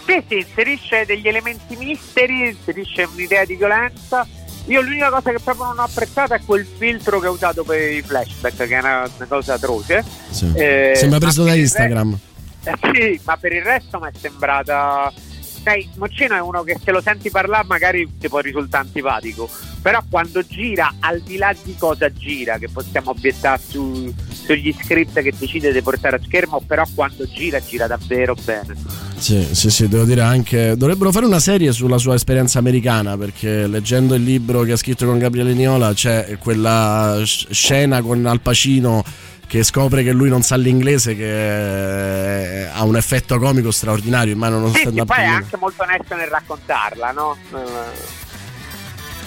Sì, 0.05 0.23
sì, 0.27 0.37
inserisce 0.37 1.03
degli 1.05 1.27
elementi 1.27 1.75
misteri, 1.75 2.49
inserisce 2.49 3.07
un'idea 3.11 3.45
di 3.45 3.55
violenza. 3.55 4.25
Io 4.69 4.81
l'unica 4.81 5.09
cosa 5.09 5.31
che 5.31 5.39
proprio 5.43 5.65
non 5.65 5.79
ho 5.79 5.83
apprezzato 5.83 6.35
è 6.35 6.41
quel 6.45 6.65
filtro 6.65 7.19
che 7.19 7.25
ha 7.25 7.31
usato 7.31 7.63
per 7.63 7.91
i 7.91 8.03
flashback, 8.03 8.55
che 8.55 8.75
è 8.75 8.79
una, 8.79 9.09
una 9.15 9.25
cosa 9.27 9.55
atroce. 9.55 10.03
Sì. 10.29 10.51
Eh, 10.55 10.93
Sembra 10.95 11.17
preso 11.17 11.43
da 11.43 11.55
Instagram. 11.55 12.17
Resto, 12.63 12.87
eh, 12.87 12.93
sì, 12.93 13.21
ma 13.25 13.37
per 13.37 13.53
il 13.53 13.63
resto 13.63 13.99
mi 13.99 14.09
è 14.09 14.11
sembrata 14.19 15.11
sai, 15.61 15.87
Moccino 15.95 16.35
è 16.35 16.41
uno 16.41 16.63
che 16.63 16.77
se 16.83 16.91
lo 16.91 17.01
senti 17.01 17.29
parlare 17.29 17.65
magari 17.67 18.07
ti 18.19 18.27
può 18.27 18.39
risultare 18.39 18.85
antipatico, 18.85 19.49
però 19.81 20.03
quando 20.09 20.43
gira, 20.45 20.95
al 20.99 21.21
di 21.21 21.37
là 21.37 21.55
di 21.63 21.75
cosa 21.77 22.11
gira, 22.11 22.57
che 22.57 22.69
possiamo 22.69 23.11
obiettare 23.11 23.61
su, 23.65 24.13
sugli 24.29 24.73
script 24.73 25.21
che 25.21 25.33
decide 25.37 25.71
di 25.71 25.81
portare 25.81 26.17
a 26.17 26.19
schermo, 26.23 26.61
però 26.65 26.83
quando 26.93 27.25
gira, 27.25 27.59
gira 27.61 27.87
davvero 27.87 28.35
bene. 28.43 28.75
Sì, 29.17 29.47
sì, 29.51 29.69
sì, 29.69 29.87
devo 29.87 30.05
dire 30.05 30.21
anche. 30.21 30.75
Dovrebbero 30.77 31.11
fare 31.11 31.25
una 31.25 31.39
serie 31.39 31.71
sulla 31.71 31.97
sua 31.97 32.15
esperienza 32.15 32.59
americana 32.59 33.17
perché 33.17 33.67
leggendo 33.67 34.15
il 34.15 34.23
libro 34.23 34.61
che 34.61 34.71
ha 34.71 34.77
scritto 34.77 35.05
con 35.05 35.17
Gabriele 35.19 35.53
Niola 35.53 35.93
c'è 35.93 36.37
quella 36.39 37.21
scena 37.23 38.01
con 38.01 38.25
Al 38.25 38.39
Pacino 38.39 39.03
che 39.49 39.63
scopre 39.63 40.03
che 40.03 40.11
lui 40.11 40.29
non 40.29 40.43
sa 40.43 40.55
l'inglese 40.57 41.15
che 41.15 42.69
ha 42.71 42.83
un 42.83 42.95
effetto 42.95 43.39
comico 43.39 43.71
straordinario 43.71 44.31
in 44.31 44.37
mano 44.37 44.57
uno 44.57 44.71
sì, 44.71 44.81
stand-up 44.81 45.07
poi 45.07 45.23
è 45.23 45.25
anche 45.25 45.57
molto 45.57 45.81
onesto 45.81 46.15
nel 46.15 46.27
raccontarla 46.27 47.11
no? 47.11 47.35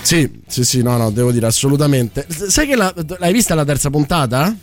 sì 0.00 0.42
sì 0.46 0.64
sì 0.64 0.80
no 0.80 0.96
no 0.96 1.10
devo 1.10 1.32
dire 1.32 1.46
assolutamente 1.46 2.24
sai 2.28 2.68
che 2.68 2.76
la, 2.76 2.94
l'hai 3.18 3.32
vista 3.32 3.56
la 3.56 3.64
terza 3.64 3.90
puntata? 3.90 4.54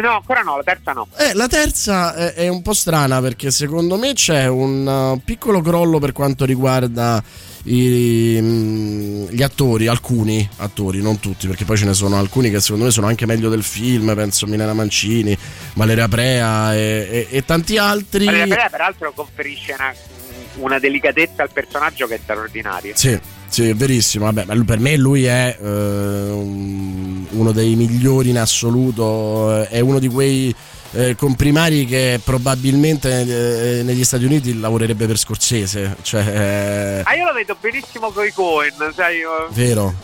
No, 0.00 0.10
ancora 0.16 0.40
no, 0.42 0.56
la 0.56 0.62
terza 0.62 0.92
no. 0.92 1.06
Eh, 1.18 1.34
la 1.34 1.48
terza 1.48 2.14
è, 2.14 2.32
è 2.34 2.48
un 2.48 2.62
po' 2.62 2.72
strana 2.72 3.20
perché 3.20 3.50
secondo 3.50 3.96
me 3.98 4.14
c'è 4.14 4.46
un 4.46 4.86
uh, 4.86 5.20
piccolo 5.22 5.60
crollo 5.60 5.98
per 5.98 6.12
quanto 6.12 6.44
riguarda 6.46 7.22
i- 7.64 8.38
mm, 8.40 9.24
gli 9.28 9.42
attori, 9.42 9.86
alcuni 9.88 10.48
attori, 10.56 11.02
non 11.02 11.20
tutti, 11.20 11.46
perché 11.46 11.64
poi 11.64 11.76
ce 11.76 11.84
ne 11.84 11.94
sono 11.94 12.16
alcuni 12.18 12.50
che 12.50 12.60
secondo 12.60 12.84
me 12.86 12.90
sono 12.90 13.06
anche 13.06 13.26
meglio 13.26 13.50
del 13.50 13.62
film, 13.62 14.14
penso 14.14 14.46
Milena 14.46 14.72
Mancini, 14.72 15.36
Valeria 15.74 16.08
Prea 16.08 16.74
e, 16.74 16.78
e- 17.10 17.36
e 17.36 17.44
tanti 17.44 17.76
altri. 17.76 18.24
Valeria 18.24 18.54
Pera, 18.56 18.68
peraltro 18.70 19.12
conferisce 19.14 19.74
una, 19.78 19.92
una 20.56 20.78
delicatezza 20.78 21.42
al 21.42 21.50
personaggio 21.52 22.06
che 22.06 22.16
è 22.16 22.20
straordinaria. 22.22 22.94
Sì, 22.96 23.18
sì, 23.48 23.68
è 23.68 23.74
verissimo. 23.74 24.30
Vabbè, 24.30 24.44
per 24.64 24.78
me 24.78 24.96
lui 24.96 25.24
è 25.24 25.56
eh, 25.60 25.64
un- 25.66 27.26
uno 27.30 27.52
dei 27.52 27.74
migliori 27.74 28.30
in 28.30 28.38
assoluto. 28.38 29.62
eh, 29.62 29.68
È 29.68 29.80
uno 29.80 29.98
di 29.98 30.08
quei 30.08 30.54
eh, 30.94 31.14
comprimari 31.16 31.86
che 31.86 32.20
probabilmente 32.22 33.78
eh, 33.78 33.82
negli 33.82 34.04
Stati 34.04 34.24
Uniti 34.24 34.58
lavorerebbe 34.60 35.06
per 35.06 35.16
Scorsese. 35.18 35.96
Cioè, 36.02 36.20
eh, 36.26 37.02
Ah, 37.04 37.14
io 37.14 37.26
lo 37.26 37.32
vedo 37.32 37.56
benissimo 37.58 38.10
con 38.10 38.26
i 38.26 38.30
Cohen, 38.32 38.74
sai? 38.94 39.20
vero, 39.52 39.94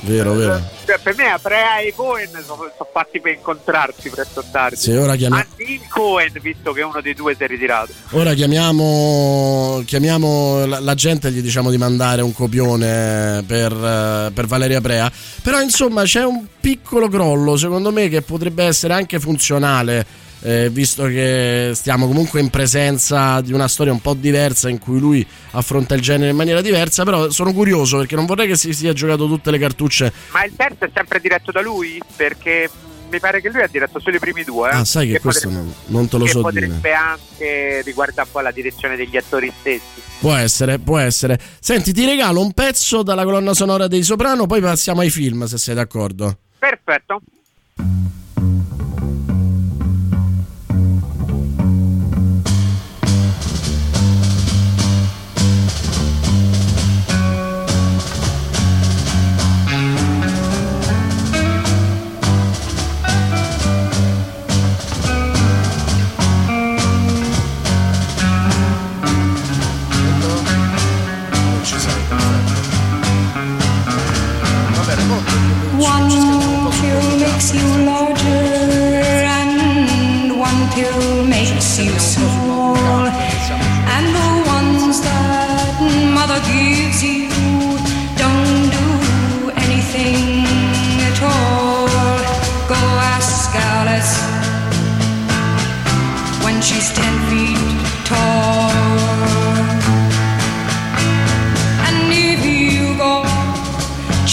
vero, 0.00 0.34
vero. 0.34 0.60
Cioè, 0.84 0.98
per 1.02 1.14
me 1.16 1.30
Aprea 1.30 1.78
e 1.78 1.92
Cohen 1.94 2.28
sono, 2.30 2.70
sono 2.76 2.88
fatti 2.92 3.20
per 3.20 3.32
incontrarsi 3.32 4.08
presto 4.10 4.40
o 4.40 4.44
tardi. 4.50 4.76
Sì, 4.76 4.92
ora 4.92 5.16
chiami- 5.16 5.36
Anzi, 5.36 5.72
il 5.72 5.80
Cohen, 5.88 6.32
visto 6.40 6.72
che 6.72 6.82
uno 6.82 7.00
dei 7.00 7.14
due 7.14 7.34
si 7.34 7.42
è 7.42 7.46
ritirato. 7.46 7.92
Ora 8.10 8.34
chiamiamo, 8.34 9.82
chiamiamo 9.84 10.66
la, 10.66 10.80
la 10.80 10.94
gente 10.94 11.28
e 11.28 11.30
gli 11.32 11.40
diciamo 11.40 11.70
di 11.70 11.78
mandare 11.78 12.22
un 12.22 12.32
copione 12.32 13.42
per, 13.46 13.72
eh, 13.72 14.30
per 14.32 14.46
Valeria 14.46 14.80
Prea. 14.80 15.10
Però 15.42 15.60
insomma 15.60 16.02
c'è 16.04 16.24
un 16.24 16.44
piccolo 16.60 17.08
crollo 17.08 17.56
secondo 17.56 17.92
me 17.92 18.08
che 18.08 18.22
potrebbe 18.22 18.64
essere 18.64 18.94
anche 18.94 19.18
funzionale. 19.20 20.24
Eh, 20.40 20.68
visto 20.70 21.04
che 21.06 21.72
stiamo 21.74 22.06
comunque 22.06 22.40
in 22.40 22.50
presenza 22.50 23.40
di 23.40 23.52
una 23.52 23.68
storia 23.68 23.92
un 23.92 24.00
po' 24.00 24.14
diversa 24.14 24.68
in 24.68 24.78
cui 24.78 24.98
lui 24.98 25.26
affronta 25.52 25.94
il 25.94 26.00
genere 26.00 26.30
in 26.30 26.36
maniera 26.36 26.60
diversa, 26.60 27.04
però 27.04 27.30
sono 27.30 27.52
curioso 27.52 27.98
perché 27.98 28.14
non 28.14 28.26
vorrei 28.26 28.46
che 28.46 28.56
si 28.56 28.72
sia 28.72 28.92
giocato 28.92 29.26
tutte 29.26 29.50
le 29.50 29.58
cartucce. 29.58 30.12
Ma 30.32 30.44
il 30.44 30.52
terzo 30.56 30.84
è 30.84 30.90
sempre 30.94 31.20
diretto 31.20 31.50
da 31.50 31.60
lui? 31.62 32.00
Perché 32.14 32.70
mi 33.08 33.20
pare 33.20 33.40
che 33.40 33.48
lui 33.50 33.62
ha 33.62 33.68
diretto 33.68 34.00
solo 34.00 34.16
i 34.16 34.18
primi 34.18 34.42
due. 34.42 34.70
eh. 34.70 34.74
Ah, 34.74 34.84
sai 34.84 35.08
che, 35.08 35.20
questo 35.20 35.48
potrebbe, 35.48 35.66
non, 35.86 36.00
non 36.00 36.08
te 36.08 36.18
lo 36.18 36.24
che 36.24 36.30
so 36.30 36.40
potrebbe 36.40 36.74
dire. 36.82 36.92
anche 36.92 37.82
riguardare 37.84 38.28
poi 38.30 38.42
la 38.42 38.50
direzione 38.50 38.96
degli 38.96 39.16
attori 39.16 39.52
stessi. 39.60 40.02
Può 40.18 40.34
essere, 40.34 40.78
può 40.78 40.98
essere. 40.98 41.38
Senti, 41.60 41.92
ti 41.92 42.04
regalo 42.04 42.40
un 42.40 42.52
pezzo 42.52 43.02
dalla 43.02 43.24
colonna 43.24 43.54
sonora 43.54 43.86
dei 43.86 44.02
Soprano, 44.02 44.46
poi 44.46 44.60
passiamo 44.60 45.00
ai 45.02 45.10
film, 45.10 45.44
se 45.44 45.58
sei 45.58 45.74
d'accordo. 45.74 46.38
Perfetto. 46.58 47.20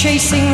Chasing 0.04 0.53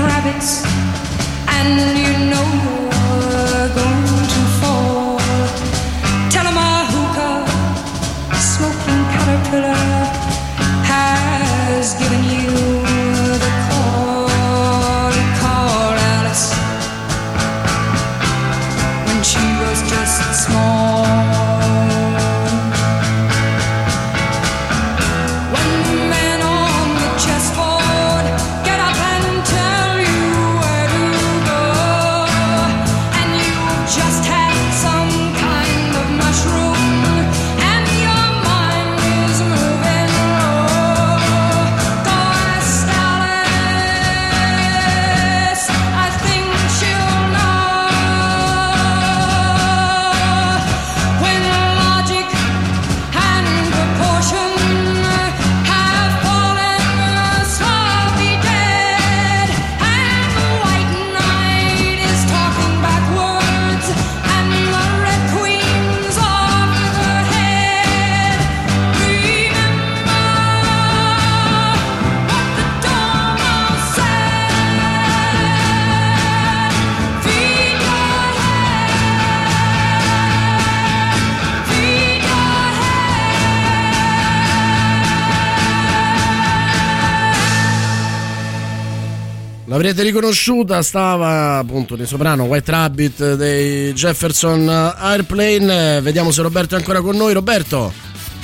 L'avrete 89.80 90.04
riconosciuta, 90.04 90.84
stava 90.84 91.60
appunto 91.60 91.96
di 91.96 92.06
soprano 92.06 92.44
White 92.44 92.70
Rabbit 92.70 93.36
dei 93.36 93.94
Jefferson 93.94 94.68
Airplane. 94.68 96.02
Vediamo 96.02 96.32
se 96.32 96.42
Roberto 96.42 96.76
è 96.76 96.78
ancora 96.78 97.00
con 97.00 97.16
noi. 97.16 97.32
Roberto, 97.32 97.94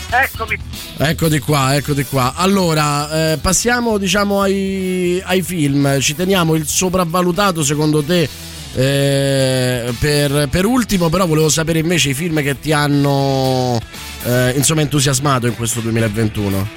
Eccomi. 0.09 0.57
eccoti 0.95 1.39
qua, 1.39 1.75
eccoti 1.75 2.05
qua. 2.05 2.35
Allora, 2.37 3.33
eh, 3.33 3.37
passiamo 3.39 3.97
diciamo 3.97 4.39
ai, 4.39 5.21
ai 5.25 5.41
film. 5.41 5.99
Ci 5.99 6.15
teniamo 6.15 6.55
il 6.55 6.65
sopravvalutato 6.67 7.65
secondo 7.65 8.01
te 8.01 8.29
eh, 8.73 9.93
per, 9.99 10.47
per 10.47 10.65
ultimo, 10.65 11.09
però 11.09 11.27
volevo 11.27 11.49
sapere 11.49 11.79
invece 11.79 12.11
i 12.11 12.13
film 12.13 12.41
che 12.41 12.61
ti 12.61 12.71
hanno 12.71 13.77
eh, 14.23 14.53
insomma 14.55 14.79
entusiasmato 14.79 15.47
in 15.47 15.55
questo 15.57 15.81
2021. 15.81 16.67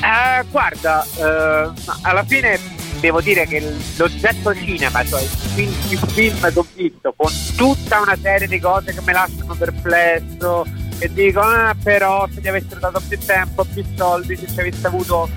Eh, 0.00 0.46
guarda, 0.50 1.04
eh, 1.04 1.70
alla 2.00 2.24
fine 2.24 2.77
devo 3.00 3.20
dire 3.20 3.46
che 3.46 3.62
l'oggetto 3.96 4.54
cinema, 4.54 5.04
cioè 5.04 5.22
il 5.22 5.28
film, 5.28 5.72
il 5.88 5.98
film 6.10 6.52
che 6.52 6.58
ho 6.58 6.66
visto 6.74 7.14
con 7.16 7.30
tutta 7.56 8.00
una 8.00 8.16
serie 8.20 8.48
di 8.48 8.58
cose 8.58 8.92
che 8.92 9.00
mi 9.04 9.12
lasciano 9.12 9.54
perplesso 9.54 10.66
e 10.98 11.12
dico, 11.12 11.40
ah 11.40 11.74
però 11.80 12.26
se 12.32 12.40
gli 12.40 12.48
avessero 12.48 12.80
dato 12.80 13.00
più 13.06 13.18
tempo, 13.18 13.64
più 13.64 13.84
soldi, 13.96 14.36
se 14.36 14.46
ci 14.48 14.60
avesse 14.60 14.86
avuto 14.86 15.28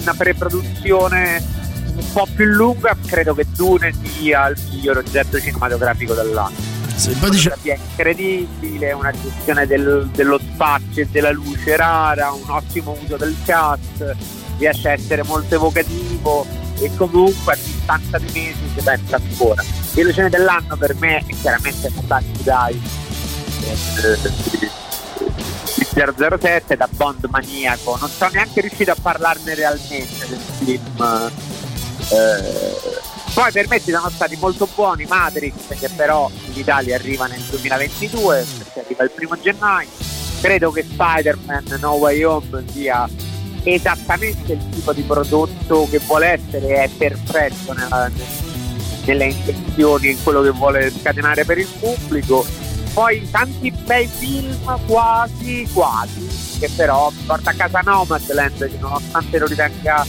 una 0.00 0.14
preproduzione 0.14 1.42
un 1.96 2.12
po' 2.12 2.26
più 2.34 2.44
lunga, 2.44 2.96
credo 3.06 3.34
che 3.34 3.46
Dune 3.54 3.92
sia 4.04 4.48
il 4.48 4.56
miglior 4.70 4.98
oggetto 4.98 5.40
cinematografico 5.40 6.14
dell'anno. 6.14 6.74
poi 7.20 7.30
dice- 7.30 7.50
Fotografia 7.50 7.74
incredibile, 7.74 8.92
una 8.92 9.10
gestione 9.10 9.66
del- 9.66 10.08
dello 10.14 10.38
spazio 10.38 11.02
e 11.02 11.08
della 11.10 11.30
luce 11.30 11.76
rara, 11.76 12.32
un 12.32 12.48
ottimo 12.48 12.96
uso 13.02 13.16
del 13.16 13.36
cast, 13.44 14.16
riesce 14.58 14.88
a 14.88 14.92
essere 14.92 15.22
molto 15.24 15.54
evocativo 15.56 16.46
e 16.78 16.94
comunque 16.96 17.54
a 17.54 17.56
distanza 17.56 18.18
di 18.18 18.30
mesi 18.32 18.70
si 18.74 18.82
pensa 18.82 19.16
ancora. 19.16 19.62
Illusione 19.94 20.28
dell'anno 20.28 20.76
per 20.76 20.94
me 20.96 21.18
è 21.18 21.34
chiaramente 21.40 21.90
Montagni 21.94 22.42
Dai 22.42 22.80
eh, 23.62 24.18
di 24.50 24.70
007 26.38 26.76
da 26.76 26.88
Bond 26.90 27.26
maniaco. 27.30 27.96
Non 27.98 28.08
sono 28.08 28.30
neanche 28.32 28.60
riuscito 28.60 28.90
a 28.90 28.96
parlarne 29.00 29.54
realmente 29.54 30.26
del 30.26 30.38
film. 30.38 31.30
Eh, 32.08 33.14
poi 33.34 33.52
per 33.52 33.68
me 33.68 33.80
ci 33.80 33.90
sono 33.90 34.08
stati 34.08 34.36
molto 34.36 34.68
buoni 34.74 35.04
Matrix 35.04 35.78
che 35.78 35.90
però 35.94 36.30
in 36.46 36.58
Italia 36.58 36.94
arriva 36.94 37.26
nel 37.26 37.40
2022 37.40 38.46
perché 38.58 38.80
arriva 38.80 39.04
il 39.04 39.10
primo 39.10 39.38
gennaio 39.38 39.88
credo 40.40 40.70
che 40.70 40.82
Spider-Man 40.82 41.76
No 41.80 41.92
Way 41.94 42.22
Home 42.22 42.64
sia 42.72 43.06
esattamente 43.74 44.52
il 44.52 44.68
tipo 44.70 44.92
di 44.92 45.02
prodotto 45.02 45.88
che 45.90 45.98
vuole 45.98 46.28
essere 46.28 46.84
è 46.84 46.88
perfetto 46.88 47.72
nella- 47.72 48.10
nelle 49.04 49.26
intenzioni 49.26 50.10
in 50.10 50.22
quello 50.22 50.42
che 50.42 50.50
vuole 50.50 50.90
scatenare 50.90 51.44
per 51.44 51.58
il 51.58 51.68
pubblico. 51.78 52.46
Poi 52.92 53.28
tanti 53.30 53.70
bei 53.70 54.06
film 54.06 54.56
quasi 54.86 55.68
quasi 55.72 56.26
che 56.58 56.70
però 56.74 57.12
porta 57.26 57.50
a 57.50 57.54
casa 57.54 57.80
Nomadland 57.84 58.70
che 58.70 58.78
nonostante 58.78 59.38
lo 59.38 59.46
ritenga 59.46 60.06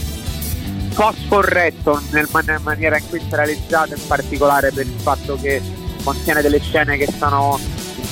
scorretto 1.26 2.00
nella 2.10 2.58
maniera 2.62 2.98
in 2.98 3.08
cui 3.08 3.20
si 3.20 3.26
è 3.28 3.34
realizzato, 3.34 3.94
in 3.94 4.06
particolare 4.06 4.72
per 4.72 4.86
il 4.86 4.94
fatto 5.00 5.36
che 5.36 5.62
contiene 6.02 6.42
delle 6.42 6.58
scene 6.60 6.96
che 6.96 7.08
sono 7.18 7.58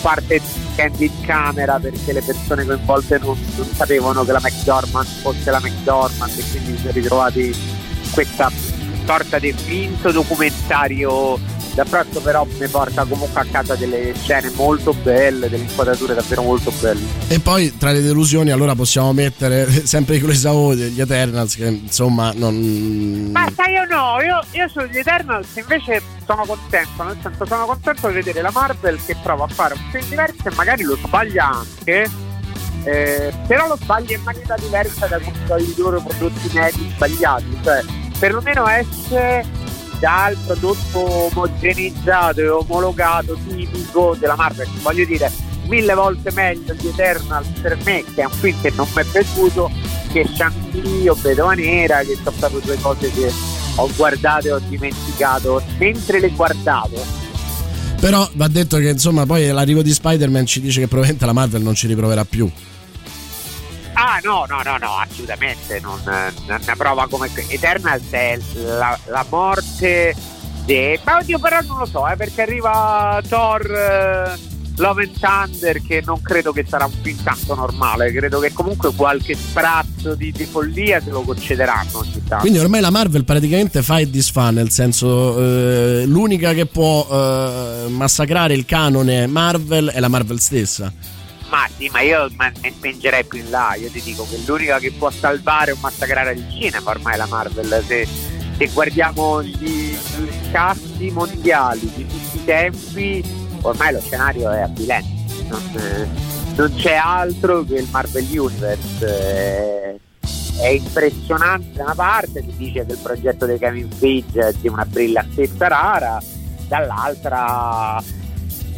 parte 0.07 0.41
candid 0.77 1.11
camera 1.23 1.81
perché 1.81 2.13
le 2.13 2.23
persone 2.23 2.65
coinvolte 2.65 3.19
non, 3.19 3.37
non 3.57 3.67
sapevano 3.75 4.25
che 4.25 4.31
la 4.31 4.39
McDormand 4.41 5.07
fosse 5.21 5.51
la 5.51 5.59
McDormand 5.59 6.31
e 6.39 6.45
quindi 6.49 6.77
si 6.77 6.79
sono 6.79 6.93
ritrovati 6.93 7.47
in 7.47 8.11
questa 8.13 8.49
sorta 9.05 9.41
di 9.41 9.53
finto 9.53 10.13
documentario 10.13 11.37
d'approccio 11.77 12.21
però 12.21 12.47
mi 12.59 12.67
porta 12.69 13.05
comunque 13.05 13.41
a 13.43 13.45
casa 13.51 13.75
delle 13.75 14.15
scene 14.15 14.51
molto 14.55 14.95
belle, 14.95 15.51
delle 15.51 15.65
inquadrature 15.65 16.15
davvero 16.15 16.43
molto 16.43 16.73
belle. 16.81 17.05
E 17.29 17.39
poi 17.39 17.77
tra 17.77 17.93
le 17.93 18.01
delusioni 18.01 18.51
allora 18.51 18.75
possiamo 18.75 19.13
mettere 19.13 19.71
sempre 19.87 20.19
con 20.19 20.31
i 20.31 20.37
gli 20.37 21.01
Eternals 21.01 21.55
che 21.55 21.67
insomma 21.67 22.33
non... 22.35 23.29
Ma 23.33 23.47
sai 23.55 23.77
o 23.77 23.85
no, 23.85 24.23
io, 24.23 24.41
io 24.53 24.69
sugli 24.69 24.97
Eternals 24.97 25.55
invece 25.57 26.01
sono 26.25 26.45
contento, 26.47 27.03
nel 27.03 27.19
senso 27.23 27.45
sono 27.45 27.67
contento 27.67 28.09
di 28.09 28.15
vedere 28.15 28.41
la 28.41 28.51
Marvel 28.53 28.99
che 29.05 29.15
prova 29.23 29.45
a 29.45 29.49
fare 29.49 29.75
un 29.75 29.81
film 29.91 30.09
diverso 30.09 30.49
e 30.49 30.55
magari 30.55 30.83
lo 30.83 30.97
sbaglia 30.97 31.51
anche, 31.51 32.11
eh, 32.85 33.33
però 33.47 33.69
lo 33.69 33.77
sbaglia 33.77 34.17
in 34.17 34.23
maniera 34.23 34.55
diversa 34.59 35.07
da 35.07 35.19
come 35.19 35.61
i 35.61 35.75
loro 35.77 36.01
prodotti 36.01 36.51
medi 36.55 36.91
sbagliati, 36.95 37.59
cioè 37.63 37.85
perlomeno 38.19 38.67
esce 38.67 39.45
dal 39.99 40.37
prodotto 40.45 41.27
omogenizzato 41.27 42.41
e 42.41 42.49
omologato 42.49 43.37
tipico 43.47 44.17
della 44.19 44.37
Marvel, 44.37 44.69
voglio 44.83 45.05
dire 45.05 45.31
mille 45.69 45.95
volte 45.95 46.31
meglio 46.33 46.75
di 46.75 46.89
Eternals 46.89 47.49
per 47.61 47.77
me 47.85 48.05
che 48.15 48.23
è 48.23 48.25
un 48.25 48.31
film 48.31 48.61
che 48.61 48.73
non 48.75 48.87
mi 48.95 49.03
è 49.03 49.05
piaciuto 49.05 49.71
che 50.13 50.27
Shang-Chi 50.33 51.09
o 51.09 51.15
Vedova 51.15 51.55
Nera 51.55 52.01
che 52.01 52.17
sono 52.23 52.37
proprio 52.39 52.61
due 52.61 52.79
cose 52.81 53.11
che 53.11 53.33
ho 53.77 53.91
guardato 53.97 54.47
e 54.47 54.53
ho 54.53 54.61
dimenticato 54.69 55.63
mentre 55.79 56.21
le 56.21 56.31
guardavo 56.31 57.05
Però 58.01 58.29
va 58.35 58.49
detto 58.49 58.79
che 58.79 58.91
insomma 58.91 59.27
poi 59.27 59.49
l'arrivo 59.49 59.83
di 59.83 59.93
Spider-Man 59.93 60.47
ci 60.47 60.61
dice 60.61 60.81
che 60.81 60.87
probabilmente 60.87 61.27
la 61.27 61.33
Marvel 61.33 61.63
non 61.63 61.75
ci 61.75 61.87
riproverà 61.87 62.25
più. 62.25 62.51
Ah 63.99 64.21
no, 64.23 64.45
no, 64.47 64.61
no, 64.63 64.77
no, 64.77 64.99
assolutamente 64.99 65.81
non, 65.81 65.99
una 66.05 66.61
prova 66.77 67.09
come 67.09 67.31
Eternals 67.49 68.11
è 68.11 68.39
la, 68.53 68.99
la 69.07 69.25
morte 69.31 70.15
di... 70.67 71.01
Ma 71.03 71.17
oddio 71.17 71.39
però 71.39 71.61
non 71.63 71.79
lo 71.79 71.87
so, 71.87 72.07
eh, 72.07 72.15
perché 72.15 72.43
arriva 72.43 73.23
Thor 73.27 73.63
eh, 73.65 74.39
Love 74.77 75.05
and 75.05 75.19
Thunder 75.19 75.81
che 75.81 76.03
non 76.05 76.21
credo 76.21 76.53
che 76.53 76.67
sarà 76.69 76.85
un 76.85 76.93
film 77.01 77.23
tanto 77.23 77.55
normale, 77.55 78.13
credo 78.13 78.39
che 78.39 78.53
comunque 78.53 78.93
qualche 78.95 79.35
sprazzo 79.35 80.15
di, 80.15 80.31
di 80.31 80.45
follia 80.45 81.01
se 81.01 81.09
lo 81.09 81.23
concederanno 81.23 81.99
ogni 81.99 82.23
tanto. 82.29 82.43
Quindi 82.43 82.59
ormai 82.59 82.83
la 82.83 82.91
Marvel 82.91 83.25
praticamente 83.25 83.83
fa 83.83 83.97
e 83.97 84.11
disfa, 84.11 84.51
nel 84.51 84.69
senso 84.69 85.39
eh, 85.39 86.05
l'unica 86.05 86.53
che 86.53 86.67
può 86.67 87.09
eh, 87.11 87.89
massacrare 87.89 88.53
il 88.53 88.67
canone 88.67 89.27
Marvel 89.27 89.89
è 89.89 90.01
la 90.01 90.09
Marvel 90.09 90.39
stessa. 90.39 90.93
Ma 91.49 91.69
sì, 91.77 91.89
ma 91.93 92.01
io 92.01 92.29
ne 92.37 92.73
spingerei 92.73 93.25
più 93.25 93.39
in 93.39 93.51
là, 93.51 93.75
io 93.75 93.89
ti 93.89 94.03
dico 94.03 94.27
che 94.29 94.39
l'unica 94.45 94.79
che 94.79 94.93
può 94.93 95.11
salvare 95.11 95.71
o 95.73 95.77
massacrare 95.81 96.33
il 96.33 96.45
cinema 96.51 96.91
ormai 96.91 97.15
è 97.15 97.17
la 97.17 97.27
Marvel. 97.27 97.85
Se, 97.87 98.07
se 98.57 98.67
guardiamo 98.73 99.43
gli, 99.43 99.97
gli 99.97 100.31
scatti 100.49 101.11
mondiali 101.11 101.91
di 101.95 102.07
tutti 102.07 102.37
i 102.37 102.45
tempi, 102.45 103.25
ormai 103.61 103.93
lo 103.93 104.01
scenario 104.01 104.51
è 104.51 104.63
avvilente. 104.63 105.45
Non, 105.49 105.63
non 106.57 106.75
c'è 106.75 106.95
altro 106.95 107.65
che 107.65 107.75
il 107.75 107.89
Marvel 107.91 108.27
Universe. 108.29 109.07
eh, 109.07 110.01
è 110.59 110.69
impressionante 110.69 111.73
da 111.75 111.85
una 111.85 111.95
parte, 111.95 112.43
si 112.43 112.57
dice 112.57 112.87
che 112.87 112.93
il 112.93 112.99
progetto 112.99 113.47
di 113.47 113.59
Kevin 113.59 113.91
Feige 113.91 114.49
è 114.49 114.53
di 114.55 114.69
una 114.69 114.87
brillantezza 114.87 115.69
rara, 115.69 116.21
dall'altra 116.67 118.03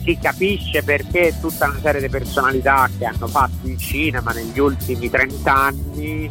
si 0.08 0.18
capisce 0.18 0.82
perché 0.82 1.34
tutta 1.38 1.66
una 1.66 1.78
serie 1.82 2.00
di 2.00 2.08
personalità 2.08 2.88
che 2.96 3.04
hanno 3.04 3.26
fatto 3.26 3.66
il 3.66 3.76
cinema 3.76 4.32
negli 4.32 4.58
ultimi 4.58 5.10
30 5.10 5.54
anni 5.54 6.30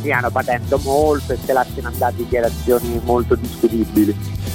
stiano 0.00 0.30
patendo 0.30 0.78
molto 0.78 1.32
e 1.32 1.38
se 1.44 1.52
lasciano 1.52 1.88
andare 1.88 2.14
dichiarazioni 2.16 3.00
molto 3.04 3.36
discutibili. 3.36 4.14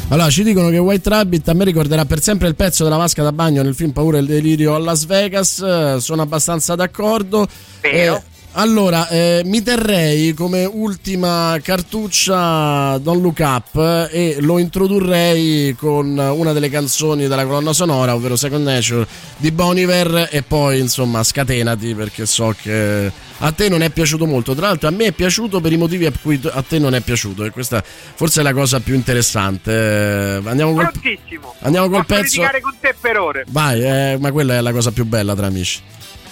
Allora, 0.10 0.30
ci 0.30 0.44
dicono 0.44 0.69
che 0.69 0.77
White 0.77 1.07
Rabbit 1.10 1.48
a 1.48 1.53
me 1.53 1.64
ricorderà 1.64 2.03
per 2.03 2.22
sempre 2.22 2.48
il 2.48 2.56
pezzo 2.56 2.84
della 2.84 2.98
vasca 2.98 3.23
da 3.23 3.31
bagno 3.31 3.61
nel 3.61 3.76
film 3.76 3.91
Paura 3.91 4.18
e 4.18 4.22
il 4.22 4.27
delirio 4.27 4.76
a 4.76 4.80
Las 4.80 5.06
Vegas. 5.06 5.60
eh, 5.60 5.98
Sono 5.99 6.23
abbastanza 6.23 6.76
d'accordo. 6.76 7.48
Eh, 7.81 8.22
allora, 8.54 9.08
eh, 9.10 9.42
mi 9.46 9.62
terrei 9.62 10.34
come 10.34 10.66
ultima 10.66 11.58
cartuccia 11.62 12.98
Don't 12.98 13.22
Look 13.22 13.40
Up 13.40 13.76
eh, 14.12 14.36
e 14.36 14.38
lo 14.42 14.58
introdurrei 14.58 15.76
con 15.78 16.18
una 16.18 16.52
delle 16.52 16.70
canzoni 16.70 17.28
della 17.28 17.46
colonna 17.46 17.74
sonora, 17.74 18.16
ovvero 18.16 18.36
Second 18.36 18.66
Nature 18.66 19.08
di 19.38 19.52
Boniver 19.52 20.28
e 20.32 20.42
poi 20.42 20.80
insomma 20.80 21.24
scatenati 21.24 21.94
perché 21.94 22.26
so 22.26 22.54
che 22.60 23.12
a 23.42 23.52
te 23.52 23.70
non 23.70 23.82
è 23.84 23.90
piaciuto 23.92 24.26
molto. 24.26 24.54
Tra 24.56 24.68
l'altro 24.68 24.88
a 24.90 24.92
me 24.92 25.06
è 25.06 25.12
piaciuto 25.12 25.62
per 25.62 25.72
i 25.72 25.78
motivi 25.78 26.06
a 26.08 26.12
cui 26.22 26.40
a 26.52 26.62
te 26.68 26.80
non 26.80 26.96
è 26.96 27.02
piaciuto 27.02 27.46
e 27.46 27.52
questa 27.52 27.82
forse 27.84 28.42
è 28.42 28.44
la 28.44 28.54
cosa 28.54 28.80
più 28.80 28.96
interessante. 28.96 29.72
Eh, 29.72 30.42
Andiamo 30.46 30.74
col, 30.74 30.90
Prontissimo. 30.92 31.54
andiamo 31.60 31.88
col 31.88 32.06
Posso 32.06 32.20
pezzo. 32.22 32.36
litigare 32.42 32.62
con 32.62 32.74
te 32.80 32.96
per 33.00 33.18
ore. 33.20 33.46
Vai, 33.50 33.82
eh, 33.84 34.18
ma 34.20 34.32
quella 34.32 34.56
è 34.56 34.62
la 34.62 34.72
cosa 34.74 34.92
più 34.92 35.06
bella 35.06 35.36
tra 35.36 35.46
amici. 35.46 35.80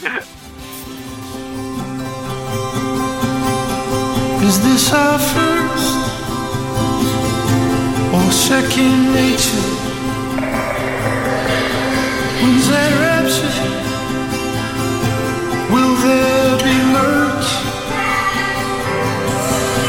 Is 4.48 4.62
this 4.62 4.94
our 4.94 5.20
first 5.20 5.94
or 8.16 8.32
second 8.32 9.12
nature? 9.12 9.68
When's 12.40 12.68
that 12.72 12.92
rapture? 13.04 13.58
Will 15.74 15.94
there 16.06 16.56
be 16.64 16.76
lurch? 16.96 17.50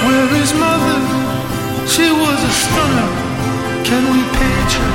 Where 0.07 0.29
is 0.43 0.51
mother? 0.55 0.99
She 1.87 2.11
was 2.11 2.39
a 2.43 2.53
stunner. 2.63 3.11
Can 3.89 4.03
we 4.11 4.21
picture? 4.43 4.95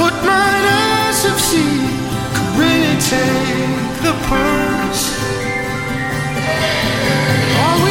What 0.00 0.14
might 0.26 0.64
eyes 0.82 1.22
have 1.22 1.40
seen 1.40 1.86
could 2.34 2.52
really 2.58 2.96
take 2.98 4.02
the 4.02 4.14
purse? 4.26 5.20
Are 7.30 7.89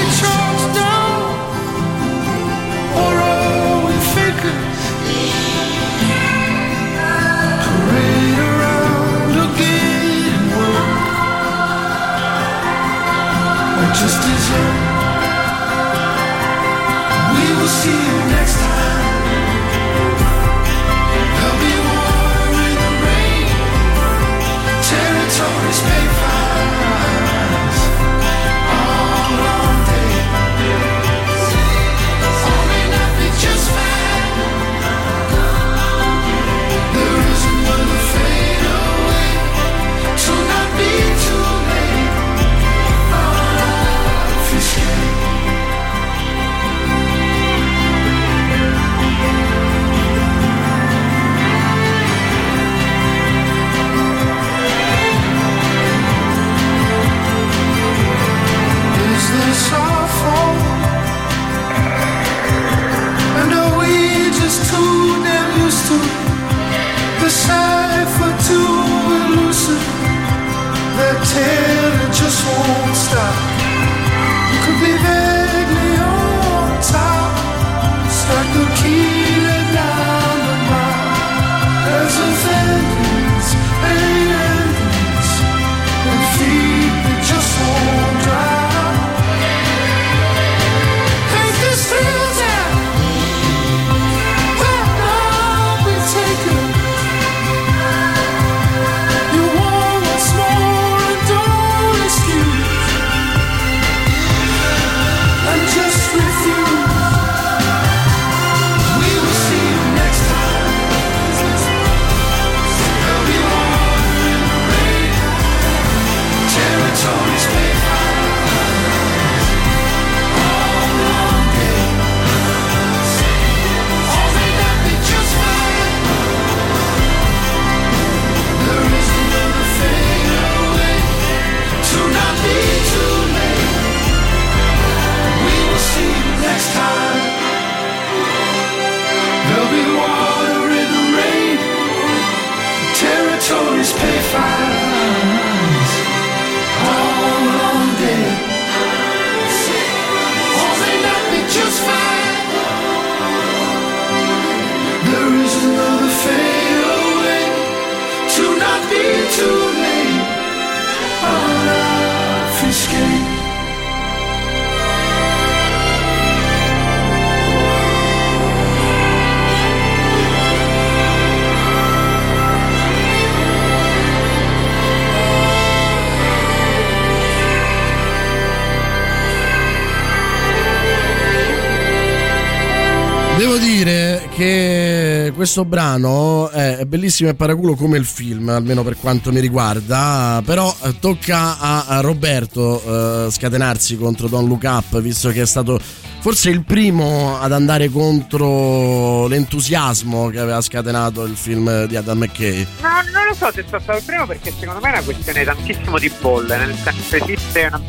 questo 185.39 185.63
brano 185.63 186.49
è 186.49 186.83
bellissimo 186.83 187.29
e 187.29 187.33
paraculo 187.33 187.75
come 187.75 187.97
il 187.97 188.03
film, 188.03 188.49
almeno 188.49 188.83
per 188.83 188.97
quanto 188.97 189.31
mi 189.31 189.39
riguarda, 189.39 190.41
però 190.43 190.75
eh, 190.83 190.99
tocca 190.99 191.57
a, 191.57 192.01
Roberto 192.01 193.27
eh, 193.27 193.31
scatenarsi 193.31 193.95
contro 193.95 194.27
Don 194.27 194.49
Look 194.49 194.63
Up, 194.63 194.99
visto 194.99 195.29
che 195.29 195.43
è 195.43 195.45
stato 195.45 195.79
forse 196.19 196.49
il 196.49 196.65
primo 196.65 197.39
ad 197.39 197.53
andare 197.53 197.87
contro 197.87 199.27
l'entusiasmo 199.27 200.27
che 200.27 200.39
aveva 200.39 200.59
scatenato 200.59 201.23
il 201.23 201.37
film 201.37 201.85
di 201.85 201.95
Adam 201.95 202.17
McKay. 202.17 202.67
No, 202.81 202.89
non 203.13 203.27
lo 203.29 203.33
so 203.33 203.49
se 203.53 203.63
sono 203.65 203.79
stato 203.79 203.97
il 203.97 204.03
primo 204.03 204.25
perché 204.25 204.51
secondo 204.59 204.81
me 204.81 204.89
è 204.89 204.91
una 204.91 205.03
questione 205.03 205.45
tantissimo 205.45 205.99
di 205.99 206.11
bolle, 206.19 206.57
nel 206.57 206.75
senso 206.75 207.15
esiste 207.15 207.65
una, 207.65 207.81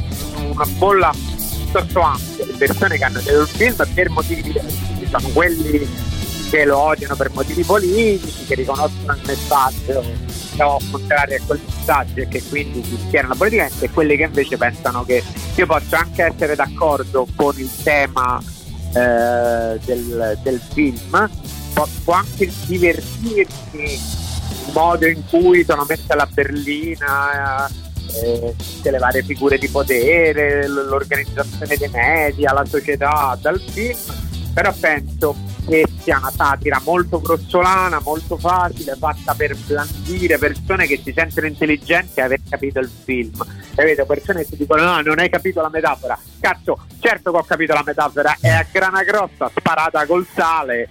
una 0.52 0.66
bolla 0.78 1.12
piuttosto 1.72 2.01
ampia 2.01 2.44
di 2.44 2.52
persone 2.56 2.97
che 2.97 3.05
hanno 3.05 3.18
detto 3.18 3.40
il 3.40 3.48
film 3.48 3.74
per 3.93 4.09
motivi 4.10 4.40
diversi, 4.40 5.09
sono 5.10 5.28
quelli 5.31 6.10
che 6.51 6.64
lo 6.64 6.78
odiano 6.78 7.14
per 7.14 7.31
motivi 7.32 7.62
politici, 7.62 8.44
che 8.44 8.56
riconoscono 8.56 9.12
il 9.12 9.20
messaggio, 9.24 10.05
o 10.59 10.78
contrari 10.90 11.36
a 11.36 11.40
quel 11.47 11.60
messaggio 11.64 12.20
e 12.20 12.28
che 12.28 12.43
quindi 12.43 12.82
si 12.82 12.98
schierano 13.06 13.36
politicamente, 13.36 13.85
e 13.85 13.90
quelli 13.90 14.16
che 14.16 14.24
invece 14.24 14.56
pensano 14.56 15.05
che 15.05 15.22
io 15.55 15.66
posso 15.66 15.94
anche 15.94 16.24
essere 16.24 16.56
d'accordo 16.56 17.27
con 17.36 17.56
il 17.56 17.70
tema 17.85 18.43
eh, 18.94 19.78
del, 19.85 20.39
del 20.43 20.60
film, 20.72 21.31
posso 21.72 22.10
anche 22.10 22.51
divertirmi 22.66 23.47
il 23.82 24.72
modo 24.74 25.06
in 25.06 25.22
cui 25.28 25.64
sono 25.64 25.86
messe 25.89 26.05
alla 26.09 26.27
berlina, 26.27 27.68
eh, 27.68 28.55
tutte 28.56 28.90
le 28.90 28.98
varie 28.98 29.22
figure 29.22 29.56
di 29.56 29.68
potere, 29.68 30.66
l'organizzazione 30.66 31.77
dei 31.77 31.90
media, 31.93 32.52
la 32.52 32.64
società 32.64 33.39
dal 33.40 33.60
film, 33.60 33.97
però 34.52 34.74
penso 34.78 35.49
che 35.70 35.86
sia 36.02 36.18
una 36.18 36.32
satira 36.34 36.80
molto 36.84 37.20
grossolana, 37.20 38.01
molto 38.02 38.36
facile, 38.36 38.97
fatta 38.98 39.34
per 39.34 39.56
blandire 39.56 40.36
persone 40.36 40.86
che 40.86 41.01
si 41.02 41.12
sentono 41.14 41.47
intelligenti 41.47 42.18
e 42.18 42.22
aver 42.22 42.40
capito 42.48 42.80
il 42.80 42.90
film. 43.05 43.44
Capito? 43.74 44.05
Persone 44.05 44.40
che 44.40 44.48
si 44.51 44.56
dicono 44.56 44.82
no, 44.82 45.01
non 45.01 45.20
hai 45.20 45.30
capito 45.30 45.60
la 45.60 45.68
metafora. 45.68 46.18
Cazzo, 46.40 46.86
certo 46.98 47.30
che 47.30 47.36
ho 47.36 47.44
capito 47.44 47.72
la 47.72 47.84
metafora, 47.86 48.36
è 48.40 48.48
a 48.48 48.66
grana 48.70 49.05
grossa, 49.05 49.51
sparata 49.56 50.05
col 50.06 50.26
sale. 50.34 50.88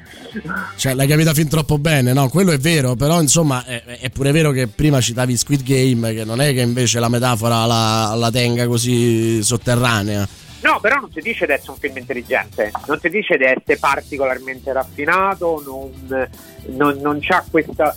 Cioè, 0.77 0.93
l'hai 0.93 1.07
capita 1.07 1.33
fin 1.33 1.49
troppo 1.49 1.77
bene, 1.77 2.13
no? 2.13 2.29
Quello 2.29 2.51
è 2.51 2.57
vero, 2.57 2.95
però 2.95 3.19
insomma 3.19 3.65
è, 3.65 3.83
è 3.83 4.09
pure 4.09 4.31
vero 4.31 4.51
che 4.51 4.67
prima 4.67 5.01
citavi 5.01 5.35
Squid 5.35 5.63
Game, 5.63 6.13
che 6.13 6.23
non 6.23 6.39
è 6.39 6.53
che 6.53 6.61
invece 6.61 6.99
la 6.99 7.09
metafora 7.09 7.65
la, 7.65 8.13
la 8.15 8.31
tenga 8.31 8.65
così 8.65 9.43
sotterranea. 9.43 10.47
No, 10.61 10.79
però 10.81 10.99
non 10.99 11.09
si 11.11 11.21
dice 11.21 11.45
di 11.45 11.53
essere 11.53 11.71
un 11.71 11.77
film 11.77 11.97
intelligente, 11.97 12.71
non 12.87 12.99
si 12.99 13.09
dice 13.09 13.37
di 13.37 13.45
essere 13.45 13.77
particolarmente 13.77 14.73
raffinato, 14.73 15.63
non, 15.65 16.27
non, 16.75 16.97
non 16.97 17.17
c'ha 17.21 17.45
questa. 17.49 17.95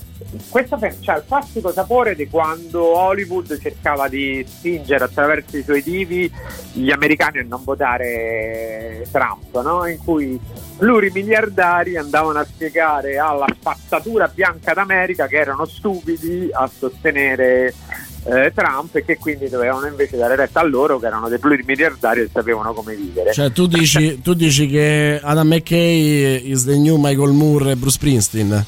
Questo 0.48 0.78
film 0.78 0.94
c'ha 1.00 1.16
il 1.16 1.24
classico 1.26 1.72
sapore 1.72 2.14
di 2.14 2.28
quando 2.28 2.96
Hollywood 2.96 3.60
cercava 3.60 4.08
di 4.08 4.44
spingere 4.46 5.04
attraverso 5.04 5.56
i 5.56 5.62
suoi 5.62 5.82
divi 5.82 6.32
gli 6.72 6.90
americani 6.90 7.40
a 7.40 7.44
non 7.44 7.64
votare 7.64 9.06
Trump, 9.10 9.60
no? 9.60 9.86
in 9.86 9.98
cui 9.98 10.40
plurimiliardari 10.78 11.96
andavano 11.96 12.38
a 12.38 12.44
spiegare 12.44 13.18
alla 13.18 13.46
spazzatura 13.52 14.28
bianca 14.28 14.72
d'America 14.72 15.26
che 15.26 15.36
erano 15.36 15.66
stupidi 15.66 16.48
a 16.50 16.66
sostenere 16.66 17.74
eh, 18.24 18.52
Trump 18.54 18.94
e 18.96 19.04
che 19.04 19.18
quindi 19.18 19.48
dovevano 19.48 19.86
invece 19.86 20.16
dare 20.16 20.36
retta 20.36 20.60
a 20.60 20.64
loro 20.64 20.98
che 20.98 21.06
erano 21.06 21.28
dei 21.28 21.38
plurimiliardari 21.38 22.20
e 22.20 22.30
sapevano 22.32 22.72
come 22.72 22.94
vivere. 22.94 23.32
Cioè, 23.32 23.50
tu 23.52 23.66
dici, 23.66 24.20
tu 24.22 24.34
dici 24.34 24.68
che 24.68 25.20
Adam 25.22 25.48
McKay 25.48 26.50
is 26.50 26.64
the 26.64 26.76
new 26.76 26.96
Michael 26.96 27.32
Moore 27.32 27.72
e 27.72 27.76
Bruce 27.76 27.96
Springsteen? 27.96 28.64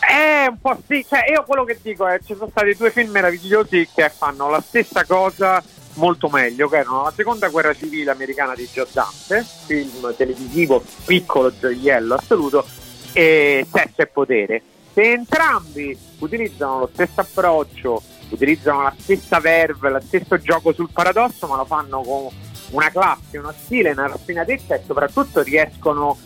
Eh, 0.00 0.48
un 0.48 0.58
po' 0.60 0.78
sì, 0.86 1.04
cioè 1.08 1.30
io 1.30 1.44
quello 1.46 1.64
che 1.64 1.78
dico 1.80 2.06
è 2.06 2.18
ci 2.24 2.34
sono 2.36 2.50
stati 2.50 2.74
due 2.76 2.90
film 2.90 3.10
meravigliosi 3.10 3.88
che 3.94 4.10
fanno 4.14 4.50
la 4.50 4.60
stessa 4.60 5.04
cosa 5.04 5.62
molto 5.94 6.28
meglio, 6.28 6.68
che 6.68 6.78
erano 6.78 7.04
la 7.04 7.12
seconda 7.14 7.48
guerra 7.48 7.74
civile 7.74 8.10
americana 8.10 8.54
di 8.54 8.68
Joe 8.72 8.86
Dante, 8.90 9.44
film 9.66 10.14
televisivo 10.16 10.82
piccolo 11.04 11.52
gioiello 11.58 12.14
assoluto, 12.14 12.64
e 13.12 13.66
Sesso 13.70 14.02
e 14.02 14.06
Potere. 14.06 14.62
Se 14.92 15.12
entrambi 15.12 15.96
utilizzano 16.18 16.80
lo 16.80 16.90
stesso 16.92 17.20
approccio, 17.20 18.02
utilizzano 18.32 18.82
la 18.82 18.94
stessa 18.98 19.38
verve, 19.40 19.90
lo 19.90 20.00
stesso 20.00 20.38
gioco 20.38 20.72
sul 20.72 20.90
paradosso, 20.92 21.46
ma 21.46 21.56
lo 21.56 21.64
fanno 21.64 22.00
con 22.02 22.28
una 22.70 22.90
classe, 22.90 23.38
uno 23.38 23.52
stile, 23.64 23.90
una 23.90 24.06
raffinatezza 24.08 24.74
e 24.74 24.82
soprattutto 24.86 25.42
riescono 25.42 26.16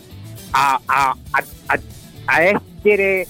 a, 0.51 0.79
a- 0.85 1.15
a- 1.31 1.43
a- 2.25 2.41
essere 2.41 3.27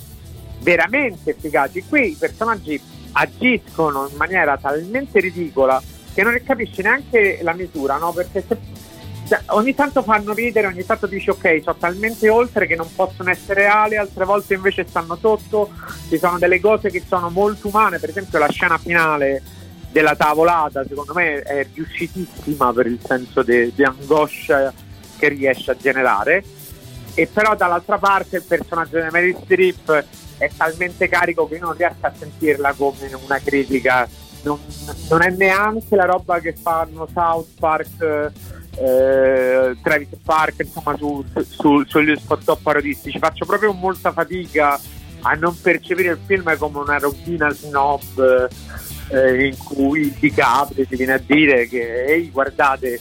veramente 0.60 1.32
efficaci. 1.32 1.84
Qui 1.88 2.12
i 2.12 2.16
personaggi 2.20 2.80
agiscono 3.14 4.08
in 4.10 4.16
maniera 4.18 4.58
talmente 4.58 5.20
ridicola 5.20 5.82
che 6.14 6.24
non 6.24 6.34
ne 6.34 6.44
capisci 6.44 6.82
neanche 6.82 7.40
la 7.42 7.54
misura, 7.54 7.98
no? 7.98 8.12
Perché 8.12 8.44
se- 8.48 8.58
cioè, 9.28 9.42
ogni 9.48 9.76
tanto 9.76 10.04
fanno 10.04 10.34
ridere, 10.34 10.68
ogni 10.68 10.86
tanto 10.86 11.06
dici 11.06 11.30
ok, 11.30 11.60
sono 11.62 11.76
talmente 11.78 12.30
oltre 12.30 12.66
che 12.66 12.76
non 12.76 12.88
possono 12.96 13.30
essere 13.30 13.62
reali, 13.62 13.98
altre 13.98 14.24
volte 14.24 14.54
invece 14.54 14.86
stanno 14.88 15.18
sotto, 15.18 15.70
ci 16.08 16.18
sono 16.18 16.38
delle 16.38 16.62
cose 16.62 16.90
che 16.90 17.04
sono 17.06 17.30
molto 17.30 17.68
umane, 17.68 18.00
per 18.00 18.10
esempio 18.10 18.40
la 18.40 18.50
scena 18.50 18.78
finale 18.78 19.42
della 19.92 20.16
tavolata 20.16 20.86
secondo 20.88 21.14
me 21.14 21.42
è 21.42 21.66
riuscitissima 21.74 22.72
per 22.72 22.88
il 22.88 23.00
senso 23.04 23.42
de- 23.44 23.72
di 23.74 23.84
angoscia 23.84 24.74
che 25.18 25.28
riesce 25.28 25.72
a 25.72 25.78
generare. 25.78 26.44
E 27.14 27.28
però 27.28 27.56
dall'altra 27.56 27.98
parte 27.98 28.38
il 28.38 28.44
personaggio 28.44 29.02
di 29.02 29.08
Mary 29.12 29.36
Streep 29.44 30.06
è 30.38 30.50
talmente 30.56 31.10
carico 31.10 31.48
che 31.48 31.56
io 31.56 31.66
non 31.66 31.74
riesco 31.74 32.06
a 32.06 32.14
sentirla 32.16 32.74
come 32.74 33.12
una 33.26 33.40
critica. 33.40 34.08
Non, 34.44 34.60
non 35.10 35.22
è 35.24 35.30
neanche 35.32 35.96
la 35.96 36.06
roba 36.06 36.40
che 36.40 36.54
fanno 36.54 37.08
South 37.12 37.60
Park 37.60 38.32
eh, 38.80 39.78
Travis 39.82 40.10
Park 40.24 40.56
insomma 40.60 40.96
su, 40.98 41.24
su- 41.48 41.84
sugli 41.86 42.16
spot 42.16 42.48
up 42.48 42.62
parodistici 42.62 43.18
faccio 43.18 43.46
proprio 43.46 43.74
molta 43.74 44.12
fatica 44.12 44.80
a 45.22 45.34
non 45.34 45.60
percepire 45.60 46.12
il 46.12 46.20
film 46.26 46.56
come 46.58 46.80
una 46.80 46.98
routine 46.98 47.52
snob 47.52 48.50
eh, 49.10 49.46
in 49.48 49.58
cui 49.58 50.14
di 50.20 50.32
capri 50.32 50.88
ti 50.88 50.96
viene 50.96 51.14
a 51.14 51.22
dire 51.26 51.68
che 51.68 52.06
ehi 52.06 52.30
guardate 52.30 53.00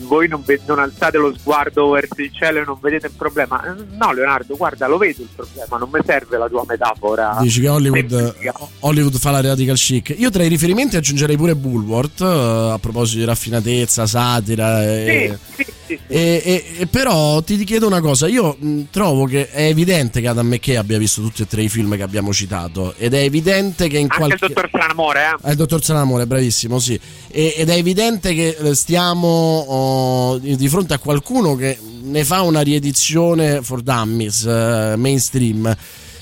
voi 0.00 0.28
non, 0.28 0.42
ve- 0.44 0.60
non 0.66 0.78
alzate 0.78 1.18
lo 1.18 1.34
sguardo 1.36 1.90
verso 1.90 2.20
il 2.20 2.32
cielo 2.32 2.60
e 2.60 2.64
non 2.64 2.78
vedete 2.80 3.06
il 3.06 3.12
problema 3.16 3.62
Eh, 3.64 3.84
no 3.96 4.12
Leonardo 4.12 4.56
guarda 4.56 4.86
lo 4.86 4.98
vedo 4.98 5.22
il 5.22 5.28
problema 5.34 5.78
non 5.78 5.88
mi 5.92 6.00
serve 6.04 6.38
la 6.38 6.48
tua 6.48 6.64
metafora 6.66 7.38
Dici 7.40 7.60
che 7.60 7.68
Hollywood, 7.68 8.34
Hollywood 8.80 9.18
fa 9.18 9.30
la 9.30 9.40
radical 9.40 9.76
chic. 9.76 10.14
Io 10.18 10.30
tra 10.30 10.42
i 10.42 10.48
riferimenti 10.48 10.96
aggiungerei 10.96 11.36
pure 11.36 11.54
Bulworth 11.54 12.20
eh, 12.20 12.70
a 12.72 12.78
proposito 12.78 13.18
di 13.18 13.24
raffinatezza, 13.24 14.06
satira. 14.06 14.82
E, 14.84 15.38
sì, 15.54 15.64
sì, 15.64 15.72
sì. 15.96 16.14
e- 16.14 16.42
e- 16.44 16.64
e 16.78 16.86
però 16.86 17.40
ti 17.42 17.62
chiedo 17.64 17.86
una 17.86 18.00
cosa: 18.00 18.26
io 18.28 18.56
mh, 18.58 18.82
trovo 18.90 19.24
che 19.24 19.50
è 19.50 19.64
evidente 19.64 20.20
che 20.20 20.28
Adam 20.28 20.46
McKay 20.48 20.76
abbia 20.76 20.98
visto 20.98 21.20
tutti 21.22 21.42
e 21.42 21.46
tre 21.46 21.62
i 21.62 21.68
film 21.68 21.96
che 21.96 22.02
abbiamo 22.02 22.32
citato. 22.32 22.94
Ed 22.96 23.14
è 23.14 23.20
evidente 23.20 23.88
che 23.88 23.98
in 23.98 24.04
anche 24.04 24.16
qualche. 24.16 24.44
il 24.46 24.52
dottor 24.52 24.68
Stranamore 24.68 25.20
eh? 25.20 25.48
Eh, 25.48 25.50
il 25.50 25.56
dottor 25.56 25.82
Sanamore, 25.84 26.26
bravissimo, 26.26 26.78
sì. 26.78 26.98
E- 27.28 27.54
ed 27.56 27.68
è 27.68 27.74
evidente 27.74 28.34
che 28.34 28.56
eh, 28.58 28.74
stiamo 28.74 29.28
oh, 29.28 30.38
di 30.38 30.56
di 30.56 30.68
fronte 30.68 30.94
a 30.94 30.98
qualcuno 30.98 31.54
che 31.56 31.78
ne 32.02 32.24
fa 32.24 32.42
una 32.42 32.60
riedizione 32.60 33.62
for 33.62 33.82
dummies, 33.82 34.44
eh, 34.44 34.94
mainstream. 34.96 35.76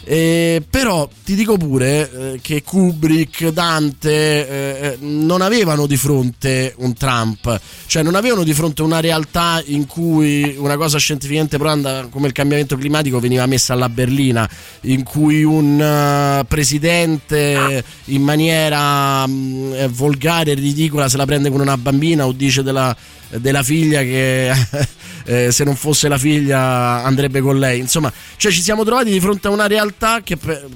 Eh, 0.04 0.62
però 0.68 1.08
ti 1.24 1.34
dico 1.34 1.56
pure 1.56 2.10
eh, 2.10 2.38
che 2.40 2.62
Kubrick, 2.62 3.48
Dante 3.48 4.10
eh, 4.10 4.86
eh, 4.86 4.96
non 5.00 5.42
avevano 5.42 5.86
di 5.86 5.96
fronte 5.96 6.74
un 6.78 6.94
Trump, 6.94 7.60
cioè 7.86 8.02
non 8.02 8.14
avevano 8.14 8.42
di 8.42 8.54
fronte 8.54 8.82
una 8.82 9.00
realtà 9.00 9.62
in 9.66 9.86
cui 9.86 10.56
una 10.58 10.76
cosa 10.76 10.98
scientificamente 10.98 11.58
provata 11.58 12.06
come 12.10 12.28
il 12.28 12.32
cambiamento 12.32 12.76
climatico 12.76 13.20
veniva 13.20 13.44
messa 13.46 13.74
alla 13.74 13.88
berlina, 13.88 14.48
in 14.82 15.02
cui 15.02 15.44
un 15.44 15.80
eh, 15.80 16.44
presidente 16.46 17.84
in 18.06 18.22
maniera 18.22 19.26
mh, 19.26 19.72
eh, 19.74 19.88
volgare 19.88 20.52
e 20.52 20.54
ridicola 20.54 21.08
se 21.08 21.16
la 21.16 21.26
prende 21.26 21.50
con 21.50 21.60
una 21.60 21.76
bambina 21.76 22.26
o 22.26 22.32
dice 22.32 22.62
della, 22.62 22.96
della 23.28 23.62
figlia 23.62 24.00
che 24.00 24.50
eh, 25.30 25.52
se 25.52 25.62
non 25.62 25.76
fosse 25.76 26.08
la 26.08 26.18
figlia 26.18 27.04
andrebbe 27.04 27.40
con 27.40 27.56
lei. 27.56 27.78
Insomma, 27.78 28.12
cioè 28.36 28.50
ci 28.50 28.62
siamo 28.62 28.82
trovati 28.82 29.10
di 29.10 29.20
fronte 29.20 29.46
a 29.46 29.52
una 29.52 29.68
realtà 29.68 30.22
che 30.24 30.36
per, 30.36 30.66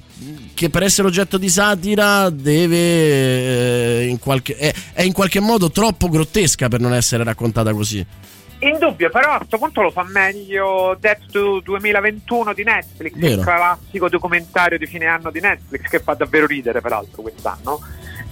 che 0.54 0.70
per 0.70 0.84
essere 0.84 1.08
oggetto 1.08 1.38
di 1.38 1.48
satira 1.48 2.30
deve 2.30 2.76
eh, 2.76 4.06
in 4.06 4.20
qualche, 4.20 4.56
è, 4.56 4.72
è 4.92 5.02
in 5.02 5.12
qualche 5.12 5.40
modo 5.40 5.72
troppo 5.72 6.08
grottesca 6.08 6.68
per 6.68 6.78
non 6.78 6.94
essere 6.94 7.24
raccontata 7.24 7.72
così. 7.72 8.06
Indubbio, 8.60 9.10
però 9.10 9.32
a 9.32 9.36
questo 9.38 9.58
punto 9.58 9.82
lo 9.82 9.90
fa 9.90 10.04
meglio 10.04 10.96
Death 11.00 11.32
to 11.32 11.60
2021 11.60 12.54
di 12.54 12.62
Netflix, 12.62 13.14
Vero. 13.16 13.34
il 13.34 13.40
classico 13.40 14.08
documentario 14.08 14.78
di 14.78 14.86
fine 14.86 15.06
anno 15.06 15.30
di 15.32 15.40
Netflix 15.40 15.88
che 15.88 15.98
fa 15.98 16.14
davvero 16.14 16.46
ridere 16.46 16.80
peraltro 16.80 17.22
quest'anno 17.22 17.80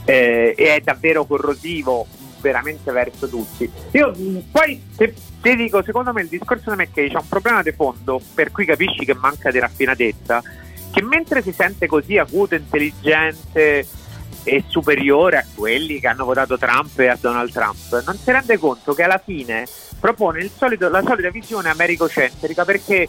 eh, 0.04 0.54
e 0.56 0.76
è 0.76 0.80
davvero 0.80 1.24
corrosivo 1.26 2.06
veramente 2.42 2.92
verso 2.92 3.26
tutti. 3.28 3.70
Io 3.92 4.12
mh, 4.14 4.50
poi 4.50 4.82
te- 4.94 5.14
ti 5.40 5.56
dico, 5.56 5.82
secondo 5.82 6.12
me 6.12 6.22
il 6.22 6.28
discorso 6.28 6.70
di 6.70 6.76
McKay 6.76 7.08
c'è 7.08 7.16
un 7.16 7.28
problema 7.28 7.62
di 7.62 7.72
fondo 7.72 8.20
per 8.34 8.52
cui 8.52 8.66
capisci 8.66 9.06
che 9.06 9.14
manca 9.14 9.50
di 9.50 9.58
raffinatezza, 9.58 10.42
che 10.92 11.02
mentre 11.02 11.40
si 11.40 11.52
sente 11.52 11.86
così 11.86 12.18
acuto, 12.18 12.54
intelligente 12.54 13.86
e 14.44 14.64
superiore 14.66 15.38
a 15.38 15.44
quelli 15.54 16.00
che 16.00 16.08
hanno 16.08 16.24
votato 16.24 16.58
Trump 16.58 16.98
e 16.98 17.06
a 17.06 17.16
Donald 17.18 17.50
Trump, 17.52 18.04
non 18.04 18.16
si 18.16 18.30
rende 18.30 18.58
conto 18.58 18.92
che 18.92 19.04
alla 19.04 19.22
fine 19.24 19.64
propone 19.98 20.50
solito- 20.54 20.88
la 20.88 21.02
solita 21.02 21.30
visione 21.30 21.70
americocentrica 21.70 22.64
perché 22.64 23.08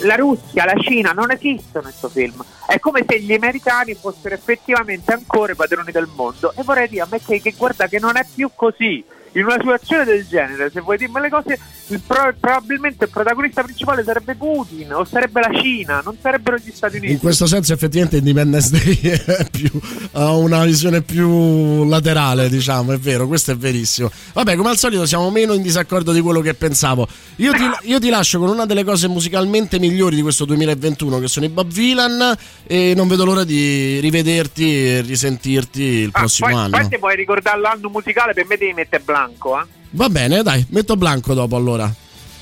la 0.00 0.16
Russia, 0.16 0.64
la 0.64 0.74
Cina 0.78 1.12
non 1.12 1.30
esistono 1.30 1.88
in 1.88 1.94
questo 1.98 2.08
film. 2.08 2.44
È 2.66 2.78
come 2.78 3.04
se 3.06 3.20
gli 3.20 3.32
americani 3.32 3.94
fossero 3.94 4.34
effettivamente 4.34 5.12
ancora 5.12 5.52
i 5.52 5.56
padroni 5.56 5.92
del 5.92 6.08
mondo. 6.14 6.52
E 6.56 6.62
vorrei 6.62 6.88
dire 6.88 7.02
a 7.02 7.18
che, 7.24 7.40
che 7.40 7.54
guarda 7.56 7.86
che 7.86 7.98
non 7.98 8.16
è 8.16 8.26
più 8.32 8.50
così. 8.54 9.04
In 9.36 9.44
una 9.44 9.56
situazione 9.58 10.04
del 10.04 10.24
genere, 10.28 10.70
se 10.72 10.80
vuoi 10.80 10.96
dirmi 10.96 11.20
le 11.20 11.28
cose, 11.28 11.58
il 11.88 12.00
pro- 12.06 12.32
probabilmente 12.38 13.04
il 13.06 13.10
protagonista 13.10 13.62
principale 13.64 14.04
sarebbe 14.04 14.36
Putin 14.36 14.92
o 14.94 15.04
sarebbe 15.04 15.40
la 15.40 15.50
Cina, 15.60 16.00
non 16.04 16.16
sarebbero 16.20 16.56
gli 16.56 16.70
Stati 16.72 16.98
Uniti. 16.98 17.12
In 17.14 17.18
questo 17.18 17.46
senso, 17.46 17.72
effettivamente, 17.72 18.18
Independence 18.18 18.70
Day 18.70 19.00
è 19.26 19.48
più, 19.50 19.68
ha 20.12 20.32
una 20.36 20.64
visione 20.64 21.02
più 21.02 21.84
laterale, 21.88 22.48
diciamo, 22.48 22.92
è 22.92 22.98
vero, 22.98 23.26
questo 23.26 23.50
è 23.50 23.56
verissimo. 23.56 24.08
Vabbè, 24.34 24.54
come 24.54 24.68
al 24.70 24.76
solito, 24.76 25.04
siamo 25.04 25.28
meno 25.30 25.52
in 25.54 25.62
disaccordo 25.62 26.12
di 26.12 26.20
quello 26.20 26.40
che 26.40 26.54
pensavo. 26.54 27.08
Io 27.36 27.52
ti, 27.54 27.64
io 27.90 27.98
ti 27.98 28.10
lascio 28.10 28.38
con 28.38 28.48
una 28.50 28.66
delle 28.66 28.84
cose 28.84 29.08
musicalmente 29.08 29.80
migliori 29.80 30.14
di 30.14 30.22
questo 30.22 30.44
2021, 30.44 31.18
che 31.18 31.26
sono 31.26 31.44
i 31.44 31.48
Bob 31.48 31.72
Vilan, 31.72 32.36
e 32.68 32.92
non 32.94 33.08
vedo 33.08 33.24
l'ora 33.24 33.42
di 33.42 33.98
rivederti 33.98 34.86
e 34.86 35.00
risentirti 35.00 35.82
il 35.82 36.12
prossimo 36.12 36.46
Ah, 36.46 36.50
Poi, 36.52 36.60
anno. 36.60 36.70
poi 36.78 36.86
se 36.88 36.98
vuoi 36.98 37.16
ricordare 37.16 37.60
l'anno 37.60 37.88
musicale, 37.88 38.32
per 38.32 38.46
me 38.46 38.56
devi 38.56 38.72
mettere 38.74 39.02
blanco. 39.02 39.22
Eh? 39.26 39.66
Va 39.90 40.08
bene, 40.08 40.42
dai, 40.42 40.66
metto 40.70 40.96
blanco 40.96 41.34
dopo 41.34 41.56
allora. 41.56 41.92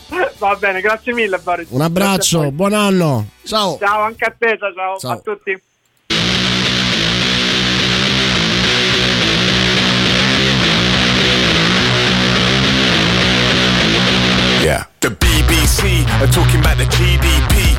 Va 0.38 0.56
bene, 0.56 0.80
grazie 0.80 1.12
mille, 1.12 1.38
Boris. 1.38 1.68
Un 1.70 1.80
abbraccio, 1.80 2.50
buon 2.50 2.72
anno. 2.72 3.28
Ciao. 3.44 3.78
Ciao 3.78 4.02
anche 4.02 4.24
a 4.24 4.34
te, 4.36 4.58
ciao, 4.58 4.72
ciao. 4.74 4.98
Ciao. 4.98 5.12
a 5.12 5.18
tutti. 5.18 5.62
Yeah. 14.62 14.84
The 15.00 15.10
BBC 15.10 16.06
are 16.20 16.28
talking 16.28 16.60
about 16.60 16.78
the 16.78 16.84
GDP. 16.84 17.71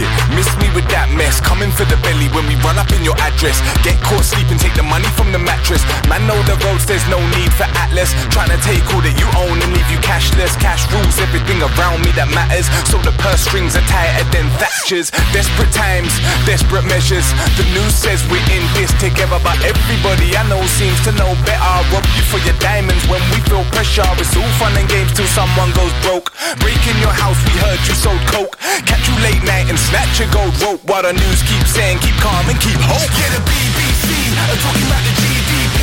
It, 0.00 0.08
miss 0.32 0.48
me 0.56 0.72
with 0.72 0.88
that 0.88 1.12
mess. 1.12 1.40
Coming 1.44 1.68
for 1.68 1.84
the 1.84 2.00
belly 2.00 2.32
when 2.32 2.48
we 2.48 2.56
run 2.64 2.80
up 2.80 2.88
in 2.96 3.04
your 3.04 3.16
address. 3.20 3.60
Get 3.84 4.00
caught 4.00 4.24
sleeping, 4.24 4.56
take 4.56 4.72
the 4.72 4.86
money 4.86 5.08
from 5.12 5.28
the 5.32 5.38
mattress. 5.38 5.84
Man, 6.08 6.24
know 6.24 6.40
the 6.48 6.56
roads, 6.64 6.88
there's 6.88 7.04
no 7.12 7.20
need 7.36 7.52
for 7.52 7.68
Atlas. 7.76 8.16
Trying 8.32 8.48
to 8.48 8.60
take 8.64 8.84
all 8.96 9.04
that 9.04 9.12
you 9.20 9.28
own 9.36 9.60
and 9.60 9.70
leave 9.76 9.90
you 9.92 10.00
cashless. 10.00 10.56
Cash 10.56 10.88
rules 10.88 11.20
everything 11.20 11.60
around 11.60 12.00
me 12.00 12.10
that 12.16 12.32
matters. 12.32 12.64
So 12.88 12.96
the 13.04 13.12
purse 13.20 13.44
strings 13.44 13.76
are 13.76 13.84
tighter 13.84 14.24
than 14.32 14.48
Thatcher's. 14.56 15.12
Desperate 15.36 15.72
times, 15.76 16.16
desperate 16.48 16.88
measures. 16.88 17.28
The 17.60 17.66
news 17.76 17.92
says 17.92 18.24
we're 18.32 18.42
in 18.48 18.64
this 18.72 18.88
together, 18.96 19.36
but 19.44 19.60
everybody 19.60 20.32
I 20.32 20.48
know 20.48 20.64
seems 20.80 20.96
to 21.04 21.12
know 21.20 21.36
better. 21.44 21.76
Rob 21.92 22.06
you 22.16 22.24
for 22.32 22.40
your 22.48 22.56
diamonds 22.56 23.04
when 23.12 23.20
we 23.34 23.38
feel 23.44 23.64
pressure. 23.76 24.06
It's 24.16 24.32
all 24.32 24.52
fun 24.56 24.72
and 24.80 24.88
games 24.88 25.12
till 25.12 25.28
someone 25.28 25.72
goes 25.76 25.92
broke. 26.00 26.32
Breaking 26.64 26.96
your 27.04 27.12
house, 27.12 27.36
we 27.44 27.52
heard 27.60 27.80
you 27.84 27.94
sold 27.94 28.22
coke. 28.32 28.56
Catch 28.88 29.04
you 29.04 29.16
late 29.20 29.42
night 29.44 29.68
and 29.68 29.78
snatch 29.90 30.22
your 30.22 30.30
gold 30.30 30.54
rope. 30.62 30.80
While 30.86 31.02
the 31.02 31.12
news 31.12 31.42
keeps 31.42 31.74
saying 31.74 31.98
keep 31.98 32.14
calm 32.22 32.46
and 32.46 32.58
keep 32.62 32.78
hope. 32.78 33.02
Yeah, 33.18 33.34
the 33.34 33.42
BBC 33.42 34.06
are 34.38 34.54
uh, 34.54 34.62
talking 34.62 34.86
about 34.86 35.02
the 35.02 35.14
GDP. 35.18 35.78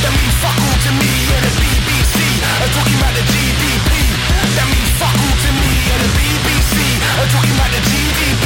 That 0.00 0.12
means 0.16 0.34
fuck 0.40 0.56
all 0.56 0.78
to 0.88 0.90
me. 0.96 1.10
Yeah, 1.28 1.40
the 1.44 1.52
BBC 1.60 2.16
are 2.40 2.64
uh, 2.64 2.68
talking 2.72 2.96
about 2.96 3.14
the 3.14 3.24
GDP. 3.28 3.90
That 4.56 4.66
means 4.72 4.90
fuck 4.96 5.12
all 5.12 5.36
to 5.44 5.50
me. 5.60 5.70
Yeah, 5.84 6.00
the 6.00 6.10
BBC 6.16 6.76
are 7.04 7.20
uh, 7.20 7.32
talking 7.36 7.54
about 7.54 7.70
the 7.76 7.82
GDP. 7.84 8.44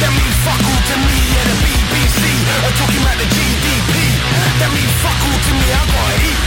That 0.00 0.12
means 0.16 0.36
fuck 0.42 0.60
all 0.64 0.80
to 0.80 0.96
me. 0.96 1.16
Yeah, 1.36 1.44
the 1.52 1.56
BBC 1.60 2.20
are 2.64 2.74
talking 2.80 3.02
about 3.04 3.18
the 3.20 3.28
GDP. 3.28 3.94
That 4.60 4.70
means 4.72 4.92
fuck 5.04 5.20
all 5.28 5.38
to 5.44 5.52
me. 5.60 5.66
I 5.76 5.82
gotta 5.92 6.16
eat. 6.24 6.40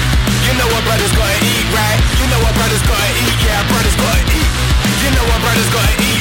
You 0.45 0.53
know 0.57 0.69
what 0.73 0.81
brothers 0.85 1.13
gotta 1.13 1.37
eat, 1.41 1.67
right? 1.73 1.99
You 2.21 2.25
know 2.33 2.41
what 2.41 2.53
brothers 2.57 2.81
gotta 2.85 3.09
eat. 3.13 3.37
Yeah, 3.45 3.61
brothers 3.69 3.97
gotta 3.97 4.25
eat. 4.33 4.49
You 5.05 5.09
know 5.13 5.25
what 5.29 5.39
brothers 5.41 5.69
gotta 5.69 5.95
eat, 6.01 6.14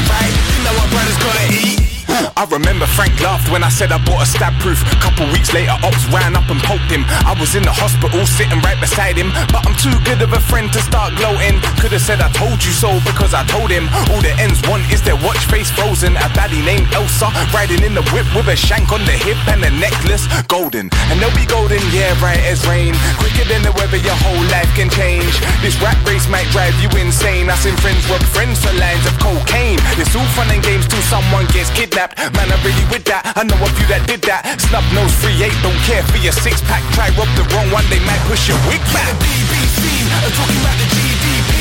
I 2.34 2.42
remember 2.50 2.82
Frank 2.90 3.14
laughed 3.22 3.46
when 3.46 3.62
I 3.62 3.70
said 3.70 3.94
I 3.94 4.02
bought 4.02 4.26
a 4.26 4.26
stab 4.26 4.58
proof. 4.58 4.82
Couple 4.98 5.22
weeks 5.30 5.54
later, 5.54 5.70
ops 5.86 6.02
ran 6.10 6.34
up 6.34 6.50
and 6.50 6.58
poked 6.66 6.90
him. 6.90 7.06
I 7.22 7.30
was 7.38 7.54
in 7.54 7.62
the 7.62 7.70
hospital 7.70 8.26
sitting 8.26 8.58
right 8.66 8.78
beside 8.82 9.14
him, 9.14 9.30
but 9.54 9.62
I'm 9.62 9.78
too 9.78 9.94
good 10.02 10.18
of 10.18 10.34
a 10.34 10.42
friend 10.42 10.66
to 10.74 10.80
start 10.82 11.14
gloating. 11.14 11.62
Could 11.78 11.94
have 11.94 12.02
said 12.02 12.18
I 12.18 12.26
told 12.34 12.58
you 12.58 12.74
so 12.74 12.98
because 13.06 13.38
I 13.38 13.46
told 13.46 13.70
him. 13.70 13.86
All 14.10 14.18
the 14.18 14.34
ends 14.42 14.58
want 14.66 14.82
is 14.90 14.98
their 14.98 15.14
watch 15.22 15.46
face 15.46 15.70
frozen. 15.70 16.18
A 16.18 16.26
baddie 16.34 16.58
named 16.66 16.90
Elsa 16.90 17.30
riding 17.54 17.86
in 17.86 17.94
the 17.94 18.02
whip 18.10 18.26
with 18.34 18.50
a 18.50 18.58
shank 18.58 18.90
on 18.90 19.06
the 19.06 19.14
hip 19.14 19.38
and 19.46 19.62
a 19.62 19.70
necklace 19.70 20.26
golden. 20.50 20.90
And 21.14 21.22
they'll 21.22 21.34
be 21.38 21.46
golden, 21.46 21.78
yeah, 21.94 22.18
right 22.18 22.42
as 22.50 22.66
rain. 22.66 22.98
Quicker 23.22 23.46
than 23.46 23.62
the 23.62 23.70
weather, 23.78 24.02
your 24.02 24.18
whole 24.26 24.42
life 24.50 24.70
can 24.74 24.90
change. 24.90 25.38
This 25.62 25.78
rap 25.78 26.02
race 26.02 26.26
might 26.26 26.50
drive 26.50 26.74
you 26.82 26.90
insane. 26.98 27.46
I 27.46 27.54
seen 27.62 27.78
friends 27.78 28.02
rob 28.10 28.26
friends 28.34 28.58
for 28.58 28.74
lines 28.74 29.06
of 29.06 29.14
cocaine. 29.22 29.78
It's 30.02 30.10
all 30.18 30.26
fun 30.34 30.50
and 30.50 30.62
games 30.66 30.90
till 30.90 31.04
someone 31.06 31.46
gets 31.54 31.70
kidnapped. 31.70 32.18
Man, 32.32 32.48
I'm 32.48 32.56
really 32.64 32.88
with 32.88 33.04
that. 33.12 33.36
I 33.36 33.44
know 33.44 33.60
a 33.60 33.68
few 33.76 33.84
that 33.92 34.08
did 34.08 34.24
that. 34.24 34.48
Snub 34.56 34.80
nose, 34.96 35.12
free 35.20 35.36
eight, 35.44 35.52
don't 35.60 35.76
care 35.84 36.00
for 36.08 36.16
your 36.16 36.32
six 36.32 36.64
pack. 36.64 36.80
Try 36.96 37.12
rob 37.20 37.28
the 37.36 37.44
wrong 37.52 37.68
one, 37.68 37.84
they 37.92 38.00
might 38.08 38.22
push 38.24 38.48
your 38.48 38.56
wig 38.64 38.80
back. 38.96 39.12
The 39.20 39.28
BBC 39.52 39.84
are 40.08 40.32
talking 40.32 40.60
about 40.64 40.72
the 40.80 40.88
GDP. 40.88 41.52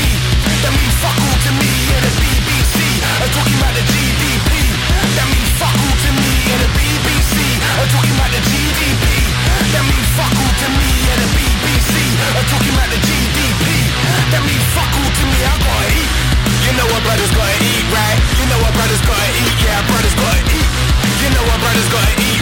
That 0.64 0.72
means 0.72 0.96
fuck 1.04 1.20
all 1.20 1.36
to 1.36 1.50
me. 1.60 1.68
Yeah, 1.68 2.00
the 2.00 2.12
BBC 2.16 2.76
are 3.04 3.32
talking 3.36 3.58
about 3.60 3.74
the 3.76 3.84
GDP. 3.92 4.50
That 5.20 5.26
means 5.28 5.50
fuck 5.60 5.76
all 5.76 5.96
to 6.00 6.10
me. 6.16 6.32
Yeah, 6.48 6.56
the 6.64 6.70
BBC 6.72 7.36
are 7.84 7.88
talking 7.92 8.16
about 8.16 8.32
the 8.32 8.40
GDP. 8.48 9.04
That 9.68 9.84
means 9.84 10.08
fuck 10.16 10.32
all 10.32 10.54
to 10.64 10.68
me. 10.80 10.88
Yeah, 11.04 11.18
the 11.20 11.28
BBC 11.28 11.92
are 12.40 12.46
talking 12.48 12.72
about 12.72 12.88
the 12.88 13.00
GDP. 13.04 13.64
That 14.32 14.42
means 14.48 14.64
fuck 14.72 14.88
all 14.96 15.12
to 15.12 15.24
me. 15.28 15.38
I 15.44 15.54
gotta 15.60 15.92
eat. 15.92 16.08
You 16.64 16.72
know 16.80 16.88
what 16.88 17.04
brothers 17.04 17.28
gotta 17.36 17.52
eat, 17.60 17.84
right? 17.92 18.16
You 18.40 18.48
know 18.48 18.56
what 18.64 18.72
brothers 18.72 19.02
gotta 19.04 19.28
eat, 19.36 19.56
yeah, 19.60 19.84
brothers. 19.84 20.03
You 21.74 21.80
know 21.80 21.96
what 21.96 22.33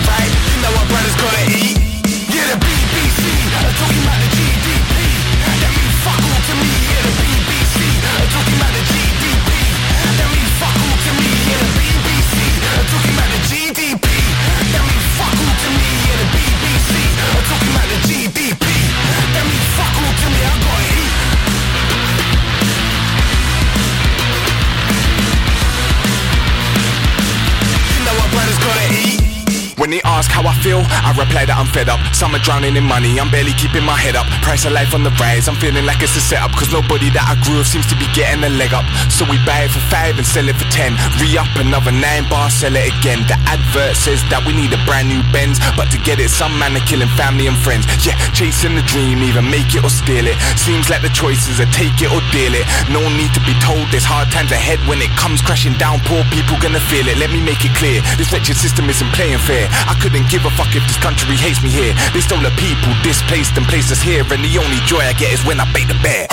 feel? 30.62 30.86
I 31.02 31.10
reply 31.18 31.44
that 31.44 31.58
I'm 31.58 31.66
fed 31.66 31.90
up. 31.90 31.98
Some 32.14 32.32
are 32.38 32.40
drowning 32.40 32.78
in 32.78 32.86
money, 32.86 33.18
I'm 33.18 33.28
barely 33.28 33.52
keeping 33.58 33.82
my 33.82 33.98
head 33.98 34.14
up. 34.14 34.30
Price 34.46 34.64
of 34.64 34.72
life 34.72 34.94
on 34.94 35.02
the 35.02 35.10
rise, 35.18 35.50
I'm 35.50 35.58
feeling 35.58 35.84
like 35.84 36.00
it's 36.00 36.14
a 36.14 36.22
setup. 36.22 36.54
Cause 36.54 36.70
nobody 36.70 37.10
that 37.10 37.26
I 37.26 37.34
grew 37.42 37.58
with 37.58 37.66
seems 37.66 37.84
to 37.90 37.98
be 37.98 38.06
getting 38.14 38.46
a 38.46 38.52
leg 38.54 38.70
up. 38.70 38.86
So 39.10 39.26
we 39.26 39.42
buy 39.42 39.66
it 39.66 39.74
for 39.74 39.82
five 39.90 40.16
and 40.16 40.24
sell 40.24 40.46
it 40.46 40.54
for 40.54 40.70
ten. 40.70 40.94
Re 41.18 41.34
up 41.34 41.50
another 41.58 41.90
nine 41.90 42.30
bar, 42.30 42.48
sell 42.48 42.72
it 42.78 42.86
again. 42.86 43.26
The 43.26 43.36
advert 43.50 43.98
says 43.98 44.22
that 44.30 44.46
we 44.46 44.54
need 44.54 44.70
a 44.70 44.80
brand 44.86 45.10
new 45.10 45.20
Benz. 45.34 45.58
But 45.74 45.90
to 45.90 45.98
get 45.98 46.22
it, 46.22 46.30
some 46.30 46.54
man 46.62 46.78
are 46.78 46.86
killing 46.86 47.10
family 47.18 47.50
and 47.50 47.58
friends. 47.58 47.90
Yeah, 48.06 48.14
chasing 48.30 48.78
the 48.78 48.86
dream, 48.86 49.18
either 49.26 49.42
make 49.42 49.74
it 49.74 49.82
or 49.82 49.90
steal 49.90 50.24
it. 50.30 50.38
Seems 50.54 50.86
like 50.86 51.02
the 51.02 51.12
choices 51.12 51.58
are 51.58 51.70
take 51.74 51.98
it 51.98 52.10
or 52.14 52.22
deal 52.30 52.54
it. 52.54 52.64
No 52.86 53.02
need 53.18 53.34
to 53.34 53.42
be 53.42 53.54
told 53.58 53.90
there's 53.90 54.06
hard 54.06 54.30
times 54.30 54.54
ahead 54.54 54.78
when 54.86 55.02
it 55.02 55.10
comes 55.18 55.42
crashing 55.42 55.74
down. 55.74 55.98
Poor 56.06 56.22
people 56.30 56.54
gonna 56.62 56.82
feel 56.86 57.10
it. 57.10 57.18
Let 57.18 57.34
me 57.34 57.42
make 57.42 57.66
it 57.66 57.74
clear. 57.74 57.98
This 58.14 58.30
wretched 58.30 58.54
system 58.54 58.86
isn't 58.86 59.10
playing 59.10 59.42
fair. 59.42 59.66
I 59.86 59.94
couldn't 60.00 60.28
give 60.28 60.44
a 60.44 60.50
fuck 60.50 60.74
if 60.74 60.86
this 60.86 60.98
country 60.98 61.36
hates 61.36 61.62
me 61.62 61.70
here. 61.70 61.94
They 62.12 62.20
stole 62.20 62.40
the 62.40 62.50
people, 62.56 62.92
displaced 63.02 63.56
and 63.56 63.66
placed 63.66 63.90
us 63.90 64.00
here. 64.00 64.22
And 64.22 64.42
the 64.42 64.58
only 64.58 64.78
joy 64.86 65.00
I 65.00 65.12
get 65.12 65.32
is 65.32 65.44
when 65.44 65.60
I 65.60 65.66
bait 65.72 65.88
the 65.88 65.98
bear. 66.02 66.26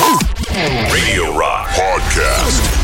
Radio 0.91 1.35
Rock 1.37 1.69
Podcast. 1.73 2.77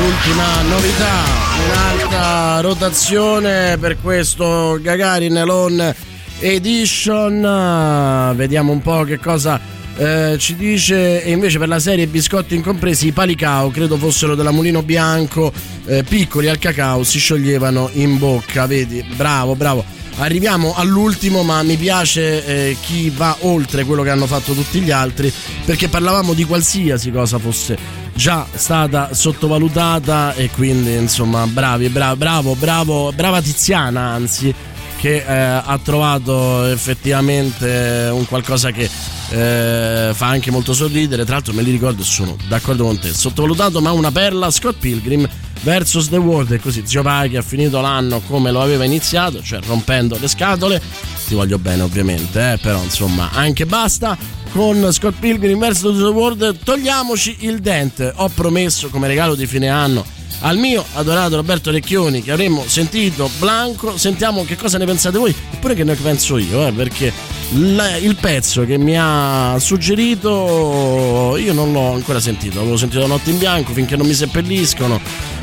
Ultima 0.00 0.62
novità, 0.62 1.24
un'alta 1.66 2.60
rotazione 2.60 3.76
per 3.78 4.00
questo 4.00 4.78
Gagarin 4.80 5.36
Elon 5.36 5.94
Edition. 6.38 8.32
Vediamo 8.36 8.70
un 8.70 8.80
po' 8.80 9.02
che 9.02 9.18
cosa 9.18 9.58
eh, 9.98 10.36
ci 10.38 10.54
dice. 10.56 11.22
E 11.22 11.30
invece 11.30 11.58
per 11.58 11.68
la 11.68 11.78
serie 11.78 12.06
biscotti 12.06 12.54
incompresi, 12.54 13.08
i 13.08 13.12
palicao, 13.12 13.70
credo 13.70 13.96
fossero 13.96 14.34
della 14.34 14.52
Mulino 14.52 14.82
Bianco, 14.82 15.52
eh, 15.86 16.04
piccoli 16.04 16.48
al 16.48 16.58
cacao, 16.58 17.02
si 17.02 17.18
scioglievano 17.18 17.90
in 17.94 18.16
bocca. 18.18 18.66
Vedi, 18.66 19.04
bravo, 19.16 19.54
bravo. 19.54 19.84
Arriviamo 20.20 20.74
all'ultimo, 20.74 21.42
ma 21.42 21.62
mi 21.62 21.76
piace 21.76 22.44
eh, 22.44 22.76
chi 22.80 23.10
va 23.10 23.36
oltre 23.40 23.84
quello 23.84 24.02
che 24.02 24.10
hanno 24.10 24.26
fatto 24.26 24.52
tutti 24.52 24.80
gli 24.80 24.90
altri, 24.90 25.32
perché 25.64 25.88
parlavamo 25.88 26.32
di 26.32 26.44
qualsiasi 26.44 27.10
cosa 27.10 27.38
fosse 27.38 28.06
già 28.18 28.44
stata 28.52 29.14
sottovalutata 29.14 30.34
e 30.34 30.50
quindi 30.50 30.92
insomma 30.92 31.46
bravi, 31.46 31.88
bravo, 31.88 32.16
bravo, 32.16 32.54
bravo 32.56 33.12
brava 33.12 33.40
Tiziana 33.40 34.00
anzi 34.00 34.52
che 34.98 35.24
eh, 35.24 35.32
ha 35.64 35.78
trovato 35.82 36.66
effettivamente 36.66 38.10
un 38.12 38.26
qualcosa 38.26 38.72
che 38.72 38.90
eh, 39.30 40.10
fa 40.12 40.26
anche 40.26 40.50
molto 40.50 40.74
sorridere. 40.74 41.24
Tra 41.24 41.34
l'altro, 41.34 41.52
me 41.52 41.62
li 41.62 41.70
ricordo 41.70 42.02
e 42.02 42.04
sono 42.04 42.36
d'accordo 42.48 42.84
con 42.84 42.98
te. 42.98 43.12
Sottovalutato, 43.14 43.80
ma 43.80 43.92
una 43.92 44.10
perla. 44.10 44.50
Scott 44.50 44.76
Pilgrim 44.78 45.28
versus 45.62 46.08
The 46.08 46.16
World. 46.16 46.52
E 46.52 46.58
così 46.58 46.82
Zio 46.84 47.02
Paghi 47.02 47.36
ha 47.36 47.42
finito 47.42 47.80
l'anno 47.80 48.20
come 48.26 48.50
lo 48.50 48.60
aveva 48.60 48.84
iniziato, 48.84 49.40
cioè 49.40 49.60
rompendo 49.64 50.18
le 50.18 50.28
scatole. 50.28 50.82
Ti 51.26 51.34
voglio 51.34 51.58
bene, 51.58 51.82
ovviamente, 51.82 52.52
eh, 52.52 52.58
però 52.58 52.82
insomma, 52.82 53.30
anche 53.32 53.66
basta. 53.66 54.16
Con 54.50 54.90
Scott 54.92 55.18
Pilgrim 55.20 55.58
versus 55.58 55.98
The 55.98 56.08
World, 56.08 56.58
togliamoci 56.64 57.36
il 57.40 57.60
dente. 57.60 58.12
Ho 58.16 58.28
promesso 58.30 58.88
come 58.88 59.06
regalo 59.06 59.34
di 59.34 59.46
fine 59.46 59.68
anno 59.68 60.17
al 60.40 60.56
mio 60.56 60.84
adorato 60.94 61.36
Roberto 61.36 61.70
Recchioni 61.70 62.22
che 62.22 62.32
avremmo 62.32 62.64
sentito 62.66 63.28
Blanco. 63.38 63.96
Sentiamo 63.96 64.44
che 64.44 64.56
cosa 64.56 64.78
ne 64.78 64.84
pensate 64.86 65.18
voi, 65.18 65.34
eppure 65.52 65.74
che 65.74 65.84
ne 65.84 65.94
penso 65.94 66.38
io, 66.38 66.66
eh, 66.66 66.72
perché 66.72 67.12
la- 67.54 67.96
il 67.96 68.16
pezzo 68.16 68.64
che 68.64 68.78
mi 68.78 68.94
ha 68.98 69.56
suggerito 69.58 71.36
io 71.38 71.52
non 71.52 71.72
l'ho 71.72 71.92
ancora 71.94 72.20
sentito. 72.20 72.60
Avevo 72.60 72.76
sentito 72.76 73.06
Notte 73.06 73.30
in 73.30 73.38
Bianco 73.38 73.72
finché 73.72 73.96
non 73.96 74.06
mi 74.06 74.14
seppelliscono. 74.14 75.00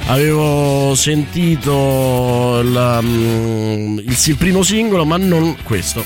Avevo 0.08 0.94
sentito 0.96 2.60
il, 2.62 3.00
mm, 3.02 3.98
il, 4.00 4.18
il 4.26 4.36
primo 4.38 4.62
singolo, 4.64 5.04
ma 5.06 5.18
non 5.18 5.56
questo. 5.64 6.04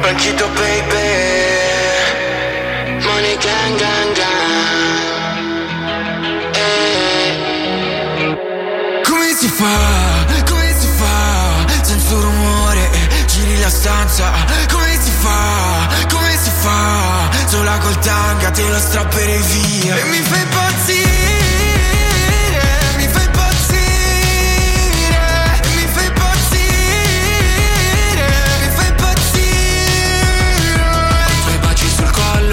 Banchito 0.00 0.48
baby 0.54 1.09
fa, 9.60 10.42
come 10.48 10.74
si 10.78 10.88
fa? 10.96 11.82
Senza 11.82 12.14
rumore 12.14 12.90
giri 13.26 13.58
la 13.58 13.68
stanza. 13.68 14.32
Come 14.72 14.98
si 15.02 15.10
fa, 15.20 15.88
come 16.08 16.38
si 16.42 16.50
fa? 16.62 17.28
Sola 17.46 17.76
col 17.78 17.98
tanga 17.98 18.50
te 18.50 18.68
lo 18.68 18.78
strapperei 18.78 19.42
via. 19.42 19.96
E 19.96 20.04
mi 20.04 20.20
fai 20.20 20.40
impazzire 20.40 21.20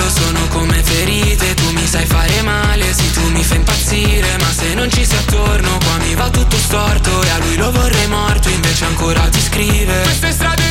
sono 0.10 0.48
come 0.48 0.82
ferite, 0.84 1.54
tu 1.56 1.70
mi 1.74 1.86
sai 1.86 2.06
fare 2.06 2.42
male, 2.42 2.94
sì 2.94 3.12
tu 3.12 3.30
mi 3.32 3.44
fai 3.44 3.58
impazzire, 3.58 3.77
ma 3.96 4.52
se 4.52 4.74
non 4.74 4.92
ci 4.92 5.06
sei 5.06 5.18
attorno 5.18 5.78
qua 5.78 5.98
mi 6.00 6.14
va 6.14 6.30
tutto 6.30 6.58
storto 6.58 7.24
e 7.24 7.30
a 7.30 7.38
lui 7.38 7.56
lo 7.56 7.72
vorrei 7.72 8.08
morto, 8.08 8.50
invece 8.50 8.84
ancora 8.84 9.22
ti 9.30 9.40
scrive. 9.40 10.02
Queste 10.02 10.32
strade 10.34 10.67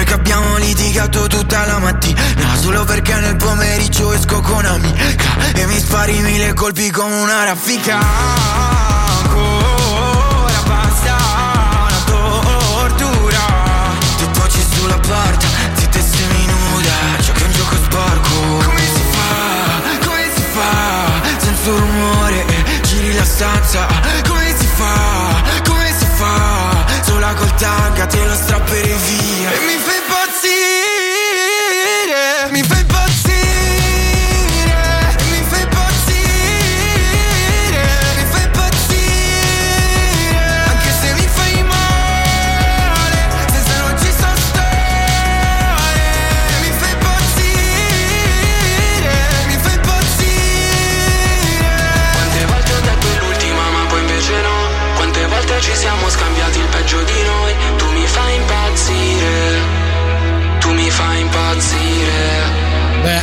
Noi 0.00 0.08
che 0.08 0.14
abbiamo 0.14 0.56
litigato 0.56 1.26
tutta 1.26 1.66
la 1.66 1.78
mattina? 1.78 2.22
Solo 2.58 2.84
perché 2.84 3.12
nel 3.16 3.36
pomeriggio 3.36 4.14
esco 4.14 4.40
con 4.40 4.64
amica 4.64 5.04
E 5.52 5.66
mi 5.66 5.78
spari 5.78 6.18
mille 6.20 6.54
colpi 6.54 6.90
come 6.90 7.16
una 7.16 7.44
raffica. 7.44 7.98
Ancora 9.18 10.62
basta 10.64 11.16
una 11.86 12.02
tortura. 12.06 13.40
Ti 14.16 14.24
poggi 14.32 14.64
sulla 14.74 14.98
porta, 15.00 15.46
zitta 15.74 15.98
e 15.98 16.02
seminuda. 16.02 16.92
Giochi 17.20 17.42
un 17.42 17.52
gioco 17.52 17.74
sporco. 17.74 18.64
Come 18.64 18.80
si 18.80 19.02
fa, 19.10 19.82
come 20.06 20.30
si 20.34 20.42
fa? 20.50 21.10
Senza 21.44 21.70
rumore, 21.72 22.46
giri 22.84 23.12
la 23.12 23.24
stanza. 23.24 23.86
Come 24.26 24.54
si 24.58 24.66
fa, 24.66 25.42
come 25.62 25.92
si 25.94 26.06
fa? 26.14 26.88
Sola 27.02 27.34
col 27.34 27.54
tanga 27.56 28.06
te 28.06 28.24
lo 28.24 28.34
strapperei 28.34 28.96
via 28.96 29.89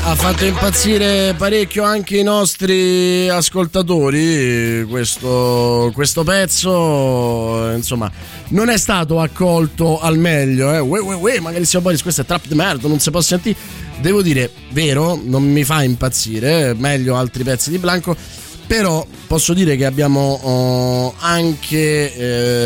ha 0.10 0.16
fatto 0.16 0.46
impazzire 0.46 1.36
parecchio 1.38 1.84
anche 1.84 2.16
i 2.18 2.24
nostri 2.24 3.28
ascoltatori. 3.28 4.86
Questo, 4.90 5.92
questo 5.94 6.24
pezzo, 6.24 7.70
insomma, 7.76 8.10
non 8.50 8.70
è 8.70 8.78
stato 8.78 9.20
accolto 9.20 10.00
al 10.00 10.18
meglio. 10.18 10.74
Eh. 10.74 10.80
Ue, 10.80 11.00
ue, 11.00 11.14
ue, 11.14 11.40
magari 11.42 11.66
siamo 11.66 11.88
Boris, 11.88 12.02
questo 12.02 12.22
è 12.22 12.26
trap 12.26 12.48
di 12.48 12.56
merda, 12.56 12.88
non 12.88 13.02
si 13.02 13.12
può 13.12 13.20
sentire. 13.20 13.58
Devo 14.00 14.22
dire, 14.22 14.50
vero, 14.70 15.20
non 15.22 15.44
mi 15.44 15.66
fa 15.66 15.84
impazzire. 15.84 16.74
Meglio 16.74 17.18
altri 17.18 17.44
pezzi 17.44 17.70
di 17.70 17.78
Blanco. 17.78 18.16
Però 18.66 19.06
posso 19.28 19.54
dire 19.54 19.76
che 19.76 19.86
abbiamo 19.86 20.40
oh, 20.42 21.16
anche 21.20 22.14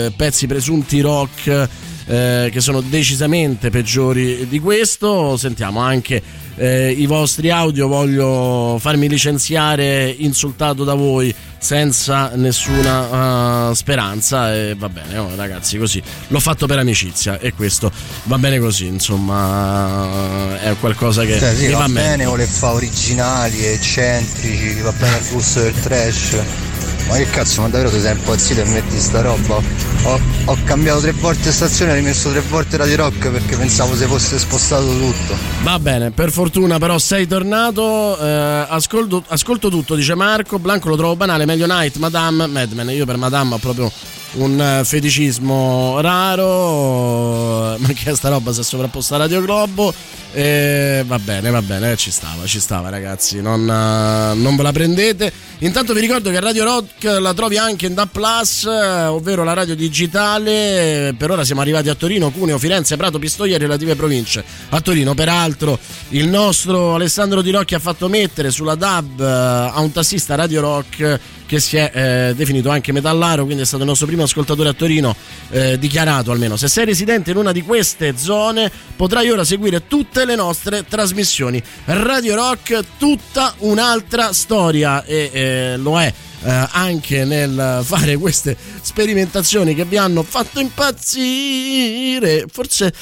eh, 0.05 0.11
pezzi 0.15 0.45
presunti 0.45 1.01
rock 1.01 1.69
eh, 2.05 2.49
che 2.51 2.59
sono 2.59 2.81
decisamente 2.81 3.71
peggiori 3.71 4.47
di 4.47 4.59
questo. 4.59 5.37
Sentiamo 5.37 5.79
anche 5.79 6.21
eh, 6.61 6.91
i 6.91 7.07
vostri 7.07 7.49
audio. 7.49 7.87
Voglio 7.87 8.77
farmi 8.79 9.09
licenziare 9.09 10.13
insultato 10.15 10.83
da 10.83 10.93
voi 10.93 11.33
senza 11.57 12.31
nessuna 12.35 13.69
uh, 13.69 13.73
speranza. 13.73 14.53
E 14.53 14.75
va 14.77 14.87
bene, 14.89 15.17
oh, 15.17 15.35
ragazzi, 15.35 15.79
così 15.79 16.01
l'ho 16.27 16.39
fatto 16.39 16.67
per 16.67 16.77
amicizia 16.77 17.39
e 17.39 17.53
questo 17.53 17.91
va 18.23 18.37
bene 18.37 18.59
così. 18.59 18.85
Insomma, 18.85 20.61
è 20.61 20.75
qualcosa 20.79 21.23
che 21.25 21.39
sì, 21.39 21.65
mi 21.65 21.73
va 21.73 21.87
bene, 21.87 22.25
o 22.25 22.35
le 22.35 22.45
fa 22.45 22.73
originali, 22.73 23.65
eccentrici, 23.65 24.81
va 24.81 24.91
bene 24.91 25.17
il 25.17 25.29
gusto 25.31 25.61
del 25.61 25.73
trash. 25.81 26.70
Ma 27.07 27.17
che 27.17 27.29
cazzo, 27.29 27.61
ma 27.61 27.67
davvero 27.67 27.89
ti 27.89 27.99
sei 27.99 28.13
impazzito 28.13 28.61
e 28.61 28.65
metti 28.65 28.99
sta 28.99 29.21
roba? 29.21 29.55
Ho, 30.03 30.19
ho 30.45 30.57
cambiato 30.63 31.01
tre 31.01 31.11
volte 31.11 31.51
stazione, 31.51 31.91
ho 31.91 31.95
rimesso 31.95 32.29
tre 32.31 32.39
volte 32.41 32.77
Radio 32.77 32.95
Rock 32.97 33.29
perché 33.29 33.57
pensavo 33.57 33.95
se 33.95 34.05
fosse 34.05 34.39
spostato 34.39 34.85
tutto. 34.85 35.35
Va 35.63 35.77
bene, 35.77 36.11
per 36.11 36.31
fortuna 36.31 36.79
però 36.79 36.97
sei 36.97 37.27
tornato. 37.27 38.17
eh, 38.19 38.65
ascolto, 38.69 39.23
ascolto 39.27 39.69
tutto, 39.69 39.95
dice 39.95 40.15
Marco. 40.15 40.57
Blanco 40.57 40.89
lo 40.89 40.95
trovo 40.95 41.15
banale. 41.15 41.45
Meglio 41.45 41.67
Night, 41.67 41.97
Madame, 41.97 42.47
Madman. 42.47 42.89
Io 42.91 43.05
per 43.05 43.17
Madame 43.17 43.55
ho 43.55 43.57
proprio 43.57 43.91
un 44.33 44.59
eh, 44.59 44.83
feticismo 44.83 45.99
raro. 46.01 47.77
Ma 47.77 47.87
che 47.93 48.15
sta 48.15 48.29
roba 48.29 48.53
si 48.53 48.61
è 48.61 48.63
sovrapposta 48.63 49.15
a 49.15 49.19
Radio 49.19 49.41
Globo. 49.41 49.93
E 50.33 51.03
va 51.05 51.19
bene, 51.19 51.49
va 51.49 51.61
bene, 51.61 51.91
eh, 51.91 51.97
ci 51.97 52.09
stava, 52.09 52.45
ci 52.45 52.59
stava, 52.59 52.89
ragazzi. 52.89 53.41
Non, 53.41 53.61
eh, 53.61 54.33
non 54.35 54.55
ve 54.55 54.63
la 54.63 54.71
prendete. 54.71 55.31
Intanto 55.59 55.93
vi 55.93 55.99
ricordo 55.99 56.31
che 56.31 56.39
Radio 56.39 56.63
Rock 56.63 57.03
la 57.19 57.33
trovi 57.33 57.57
anche 57.57 57.87
in 57.87 57.93
DAP 57.93 58.11
Plus, 58.11 58.63
eh, 58.65 59.05
ovvero 59.05 59.43
la 59.43 59.53
radio 59.53 59.75
digitale. 59.75 61.13
Per 61.17 61.29
ora 61.29 61.43
siamo 61.43 61.61
arrivati 61.61 61.89
a 61.89 61.95
Torino, 61.95 62.31
Cuneo, 62.31 62.57
Firenze, 62.57 62.95
Prato, 62.95 63.19
Pistoia 63.19 63.55
e 63.55 63.59
relative 63.59 63.95
province. 63.95 64.43
A 64.69 64.79
Torino, 64.79 65.13
peraltro, 65.13 65.77
il 66.09 66.27
nostro 66.27 66.95
Alessandro 66.95 67.41
Di 67.41 67.51
Rocchi 67.51 67.75
ha 67.75 67.79
fatto 67.79 68.07
mettere 68.07 68.51
sulla 68.51 68.75
DAB 68.75 69.19
eh, 69.19 69.25
a 69.25 69.79
un 69.79 69.91
tassista 69.91 70.35
Radio 70.35 70.61
Rock 70.61 71.19
che 71.51 71.59
si 71.59 71.75
è 71.75 71.91
eh, 71.93 72.33
definito 72.33 72.69
anche 72.69 72.93
metallaro, 72.93 73.43
quindi 73.43 73.63
è 73.63 73.65
stato 73.65 73.83
il 73.83 73.89
nostro 73.89 74.07
primo 74.07 74.23
ascoltatore 74.23 74.69
a 74.69 74.73
Torino, 74.73 75.13
eh, 75.49 75.77
dichiarato 75.77 76.31
almeno. 76.31 76.55
Se 76.55 76.69
sei 76.69 76.85
residente 76.85 77.31
in 77.31 77.35
una 77.35 77.51
di 77.51 77.61
queste 77.61 78.13
zone, 78.15 78.71
potrai 78.95 79.29
ora 79.29 79.43
seguire 79.43 79.85
tutte 79.85 80.23
le 80.23 80.35
nostre 80.35 80.85
trasmissioni. 80.87 81.61
Radio 81.83 82.35
Rock, 82.35 82.81
tutta 82.97 83.53
un'altra 83.57 84.31
storia 84.31 85.03
e 85.03 85.29
eh, 85.33 85.75
lo 85.75 85.99
è. 85.99 86.13
eh, 86.43 86.67
anche 86.71 87.23
nel 87.25 87.81
fare 87.83 88.17
queste 88.17 88.55
sperimentazioni 88.81 89.75
che 89.75 89.85
vi 89.85 89.97
hanno 89.97 90.23
fatto 90.23 90.59
impazzire 90.59 92.45
forse 92.51 92.93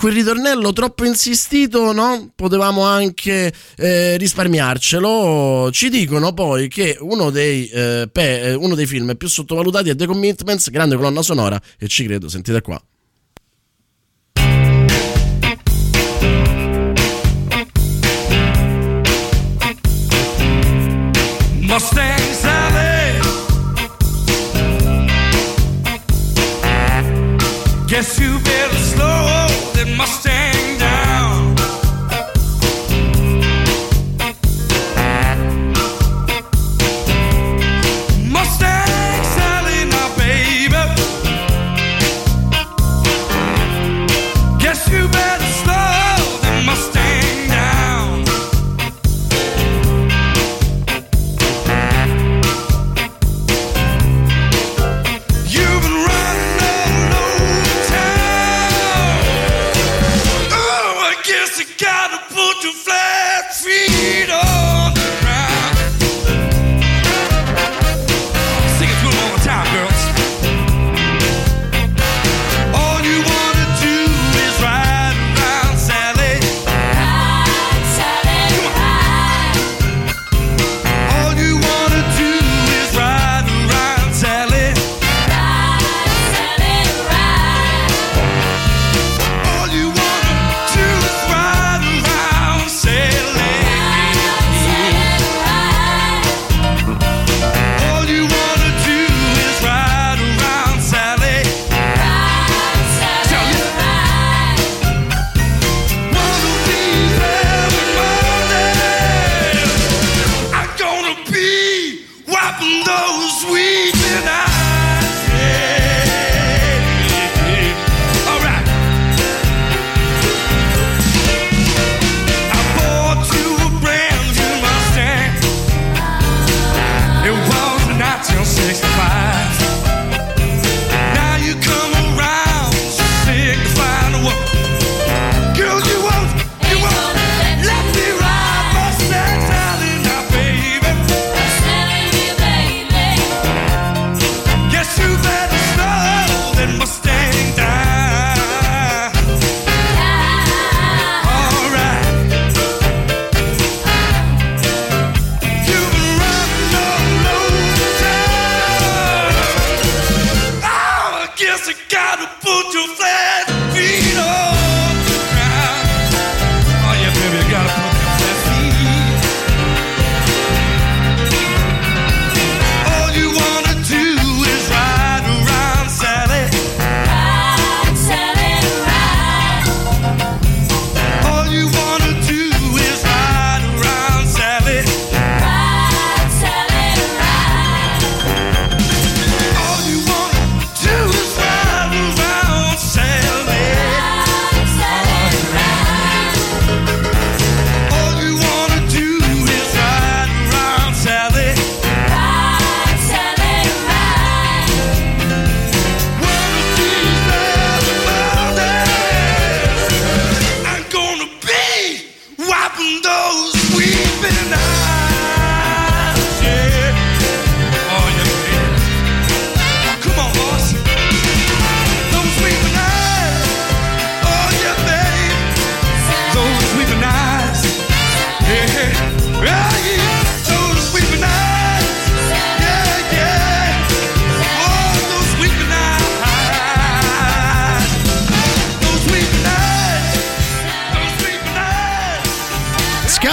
quel 0.00 0.14
ritornello 0.14 0.72
troppo 0.72 1.04
insistito 1.04 1.92
no? 1.92 2.30
potevamo 2.34 2.84
anche 2.84 3.52
eh, 3.76 4.16
risparmiarcelo 4.16 5.70
ci 5.72 5.90
dicono 5.90 6.32
poi 6.32 6.68
che 6.68 6.96
uno 7.00 7.28
dei, 7.28 7.68
eh, 7.68 8.08
pe- 8.10 8.40
eh, 8.40 8.54
uno 8.54 8.74
dei 8.74 8.86
film 8.86 9.14
più 9.14 9.28
sottovalutati 9.28 9.90
è 9.90 9.94
The 9.94 10.06
Commitments 10.06 10.70
grande 10.70 10.96
colonna 10.96 11.20
sonora 11.20 11.60
e 11.78 11.86
ci 11.86 12.04
credo 12.04 12.30
sentite 12.30 12.62
qua 12.62 12.82
Mustang 21.60 22.32
Sally. 22.32 23.20
Guess 27.86 28.18
you 28.18 28.40
better 28.40 28.69
that 30.00 30.08
Mustang 30.08 30.39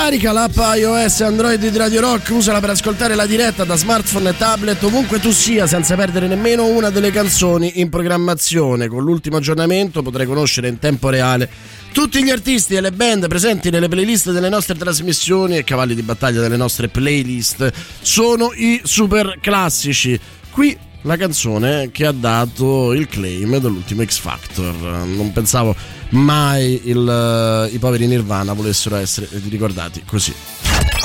Scarica 0.08 0.32
l'app 0.32 0.56
iOS 0.78 1.20
Android 1.20 1.60
di 1.60 1.78
Radio 1.78 2.00
Rock, 2.00 2.30
usala 2.30 2.62
per 2.62 2.70
ascoltare 2.70 3.14
la 3.14 3.26
diretta 3.26 3.66
da 3.66 3.76
smartphone 3.76 4.30
e 4.30 4.38
tablet 4.38 4.82
ovunque 4.84 5.20
tu 5.20 5.34
sia 5.34 5.68
senza 5.68 5.96
perdere 5.96 6.28
nemmeno 6.28 6.66
una 6.66 6.90
delle 6.90 7.12
canzoni 7.12 7.82
in 7.82 7.90
programmazione. 7.90 8.88
Con 8.88 9.04
l'ultimo 9.04 9.36
aggiornamento 9.36 10.02
potrai 10.02 10.26
conoscere 10.26 10.70
in 10.70 10.80
tempo 10.80 11.10
reale 11.10 11.50
tutti 11.92 12.24
gli 12.24 12.30
artisti 12.30 12.76
e 12.76 12.80
le 12.80 12.94
band 12.94 13.28
presenti 13.28 13.70
nelle 13.70 13.90
playlist 13.90 14.32
delle 14.32 14.48
nostre 14.48 14.78
trasmissioni 14.78 15.58
e 15.58 15.66
cavalli 15.66 15.94
di 15.94 16.04
battaglia 16.04 16.40
delle 16.40 16.56
nostre 16.56 16.88
playlist 16.88 17.70
sono 18.00 18.54
i 18.56 18.80
super 18.86 19.40
classici. 19.42 20.18
Qui 20.50 20.78
la 21.02 21.16
canzone 21.18 21.90
che 21.92 22.06
ha 22.06 22.12
dato 22.12 22.94
il 22.94 23.08
claim 23.08 23.58
dell'ultimo 23.60 24.04
X 24.04 24.20
Factor. 24.20 24.74
Non 25.06 25.32
pensavo 25.32 25.76
mai 26.10 26.82
il- 26.86 27.70
i 27.72 27.78
poveri 27.80 28.08
Nirvana 28.08 28.54
volessero 28.54 28.96
essere 28.98 29.28
ricordati 29.50 30.04
così. 30.06 30.34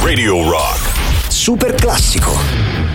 Radio 0.02 0.48
Rock. 0.48 0.90
Super 1.28 1.74
classico. 1.74 2.91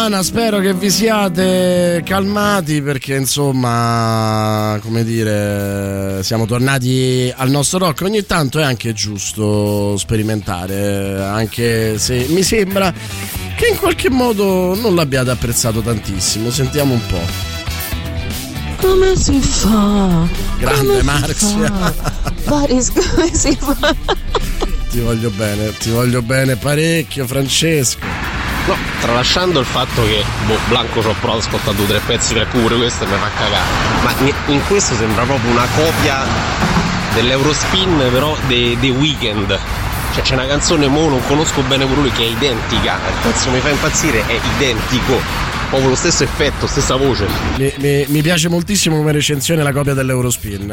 Nirvana 0.00 0.22
spero 0.22 0.60
che 0.60 0.72
vi 0.72 0.88
siate 0.88 2.00
calmati 2.06 2.80
perché 2.80 3.16
insomma, 3.16 4.78
come 4.80 5.04
dire, 5.04 6.22
siamo 6.22 6.46
tornati 6.46 7.30
al 7.36 7.50
nostro 7.50 7.80
rock. 7.80 8.00
Ogni 8.04 8.24
tanto 8.24 8.58
è 8.58 8.62
anche 8.62 8.94
giusto 8.94 9.98
sperimentare, 9.98 11.22
anche 11.22 11.98
se 11.98 12.26
mi 12.30 12.42
sembra 12.42 12.90
che 13.56 13.66
in 13.66 13.76
qualche 13.76 14.08
modo 14.08 14.74
non 14.74 14.94
l'abbiate 14.94 15.32
apprezzato 15.32 15.82
tantissimo. 15.82 16.50
Sentiamo 16.50 16.94
un 16.94 17.06
po'. 17.06 17.26
Come 18.80 19.14
si 19.16 19.38
fa? 19.38 20.26
Grande 20.60 21.02
Marzia. 21.02 21.94
Boris, 22.46 22.90
come 22.90 23.34
si 23.34 23.54
fa? 23.54 23.94
Ti 24.88 25.00
voglio 25.00 25.28
bene, 25.28 25.76
ti 25.76 25.90
voglio 25.90 26.22
bene 26.22 26.56
parecchio, 26.56 27.26
Francesco. 27.26 28.19
No, 28.66 28.76
tralasciando 29.00 29.58
il 29.60 29.66
fatto 29.66 30.02
che 30.04 30.22
boh, 30.46 30.58
Blanco 30.68 31.00
ci 31.00 31.08
ho 31.08 31.14
provato 31.18 31.38
ad 31.38 31.44
ascoltare 31.46 31.76
due 31.76 31.84
o 31.84 31.88
tre 31.88 32.00
pezzi 32.06 32.34
per 32.34 32.46
pure 32.48 32.76
questo 32.76 33.04
mi 33.06 33.12
fa 33.16 33.30
cagare. 33.36 33.64
Ma 34.04 34.12
in- 34.52 34.60
questo 34.66 34.94
sembra 34.94 35.24
proprio 35.24 35.50
una 35.50 35.66
copia 35.74 36.24
dell'Eurospin, 37.14 37.96
però 38.12 38.36
dei 38.46 38.78
The 38.78 38.90
Weeknd. 38.90 39.58
Cioè 40.14 40.22
c'è 40.22 40.34
una 40.34 40.46
canzone, 40.46 40.88
mo 40.88 41.08
non 41.08 41.22
conosco 41.26 41.62
bene 41.62 41.86
pure 41.86 42.00
lui, 42.02 42.10
che 42.12 42.22
è 42.22 42.26
identica. 42.26 42.98
Il 43.08 43.14
pezzo 43.22 43.50
mi 43.50 43.60
fa 43.60 43.70
impazzire, 43.70 44.24
è 44.26 44.38
identico. 44.56 45.48
proprio 45.70 45.90
lo 45.90 45.96
stesso 45.96 46.24
effetto, 46.24 46.66
stessa 46.66 46.96
voce. 46.96 47.26
Mi, 47.56 47.72
mi- 47.76 48.04
mi 48.08 48.22
piace 48.22 48.48
moltissimo 48.48 48.96
come 48.96 49.12
recensione 49.12 49.62
la 49.62 49.70
copia 49.72 49.94
dell'Eurospin. 49.94 50.68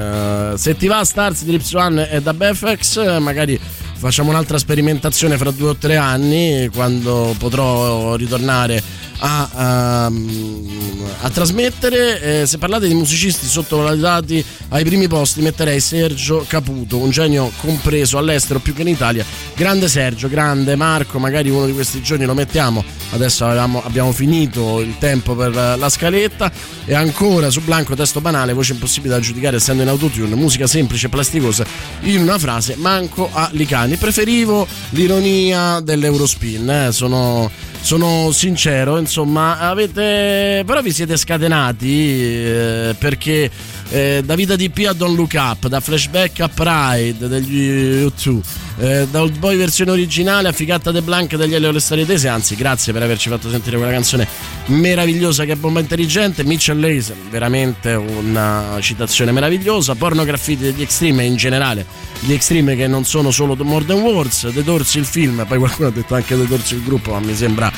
Eh, 0.53 0.57
se 0.57 0.75
ti 0.75 0.87
va 0.87 1.03
Stars 1.05 1.43
di 1.43 1.51
Lips 1.51 1.71
One 1.73 2.09
e 2.09 2.19
da 2.19 2.33
Befex, 2.33 2.97
eh, 2.97 3.19
magari 3.19 3.59
facciamo 3.97 4.29
un'altra 4.29 4.57
sperimentazione 4.57 5.37
fra 5.37 5.51
due 5.51 5.69
o 5.69 5.75
tre 5.75 5.97
anni, 5.97 6.69
quando 6.73 7.35
potrò 7.37 8.15
ritornare 8.15 8.81
a, 9.19 10.05
ehm, 10.07 11.03
a 11.21 11.29
trasmettere. 11.29 12.41
Eh, 12.41 12.45
se 12.45 12.57
parlate 12.57 12.87
di 12.87 12.93
musicisti 12.93 13.45
sottovalutati 13.45 14.43
ai 14.69 14.83
primi 14.83 15.07
posti, 15.07 15.41
metterei 15.41 15.79
Sergio 15.79 16.45
Caputo, 16.47 16.97
un 16.97 17.09
genio 17.09 17.51
compreso 17.59 18.17
all'estero 18.17 18.59
più 18.59 18.73
che 18.73 18.81
in 18.81 18.89
Italia. 18.89 19.25
Grande 19.55 19.87
Sergio, 19.87 20.27
grande 20.27 20.75
Marco, 20.75 21.19
magari 21.19 21.49
uno 21.49 21.65
di 21.65 21.73
questi 21.73 22.01
giorni 22.01 22.25
lo 22.25 22.33
mettiamo. 22.33 22.83
Adesso 23.11 23.45
avevamo- 23.45 23.83
abbiamo 23.83 24.11
finito 24.11 24.79
il 24.81 24.95
tempo 24.99 25.35
per 25.35 25.53
la 25.53 25.89
scaletta. 25.89 26.51
E 26.85 26.93
ancora 26.93 27.49
su 27.49 27.61
Blanco, 27.61 27.95
testo 27.95 28.21
banale, 28.21 28.53
voce 28.53 28.73
impossibile 28.73 29.15
da 29.15 29.19
giudicare 29.19 29.57
essendo 29.57 29.83
in 29.83 29.89
autotune, 29.89 30.35
musica 30.35 30.67
semplice 30.67 31.07
e 31.07 31.09
plasticosa 31.09 31.65
in 32.01 32.21
una 32.21 32.37
frase, 32.37 32.75
manco 32.77 33.29
a 33.31 33.49
Licani. 33.51 33.97
Preferivo 33.97 34.67
l'ironia 34.91 35.79
dell'Eurospin, 35.81 36.69
eh, 36.69 36.91
sono, 36.91 37.49
sono 37.81 38.31
sincero, 38.31 38.97
insomma, 38.97 39.59
avete 39.59 40.63
però 40.65 40.81
vi 40.81 40.91
siete 40.91 41.15
scatenati 41.17 42.13
eh, 42.45 42.95
perché 42.97 43.49
eh, 43.89 44.21
da 44.23 44.35
Vita 44.35 44.55
DP 44.55 44.85
a 44.87 44.93
Don't 44.93 45.15
Look 45.15 45.33
Up, 45.33 45.67
da 45.67 45.79
Flashback 45.79 46.39
a 46.41 46.49
Pride 46.49 47.27
degli 47.27 48.03
U2, 48.03 48.39
eh, 48.79 49.07
da 49.09 49.21
Old 49.21 49.37
Boy 49.37 49.55
versione 49.55 49.91
originale 49.91 50.49
a 50.49 50.51
Ficata 50.51 50.91
de 50.91 51.01
Blanc 51.01 51.35
degli 51.35 51.53
Elio 51.53 51.71
Le 51.71 51.79
Storie 51.79 52.05
Tese, 52.05 52.27
anzi 52.27 52.55
grazie 52.55 52.93
per 52.93 53.03
averci 53.03 53.29
fatto 53.29 53.49
sentire 53.49 53.77
quella 53.77 53.91
canzone 53.91 54.27
meravigliosa 54.67 55.45
che 55.45 55.53
è 55.53 55.55
bomba 55.55 55.79
intelligente, 55.79 56.43
Mitchell 56.43 56.79
Lace, 56.79 57.15
veramente 57.29 57.93
una 57.93 58.77
citazione 58.79 59.31
meravigliosa, 59.31 59.95
Porno 59.95 60.23
Graffiti 60.23 60.63
degli 60.63 60.81
Extreme 60.81 61.23
e 61.23 61.25
in 61.25 61.35
generale 61.35 61.85
gli 62.19 62.33
Extreme 62.33 62.75
che 62.75 62.87
non 62.87 63.05
sono 63.05 63.31
solo 63.31 63.55
More 63.55 63.85
Than 63.85 63.99
Words, 63.99 64.49
The 64.53 64.63
Doors 64.63 64.95
il 64.95 65.05
film, 65.05 65.45
poi 65.47 65.57
qualcuno 65.57 65.87
ha 65.87 65.91
detto 65.91 66.15
anche 66.15 66.35
The 66.35 66.45
Doors 66.45 66.71
il 66.71 66.83
gruppo, 66.83 67.11
ma 67.11 67.19
mi 67.19 67.35
sembra 67.35 67.71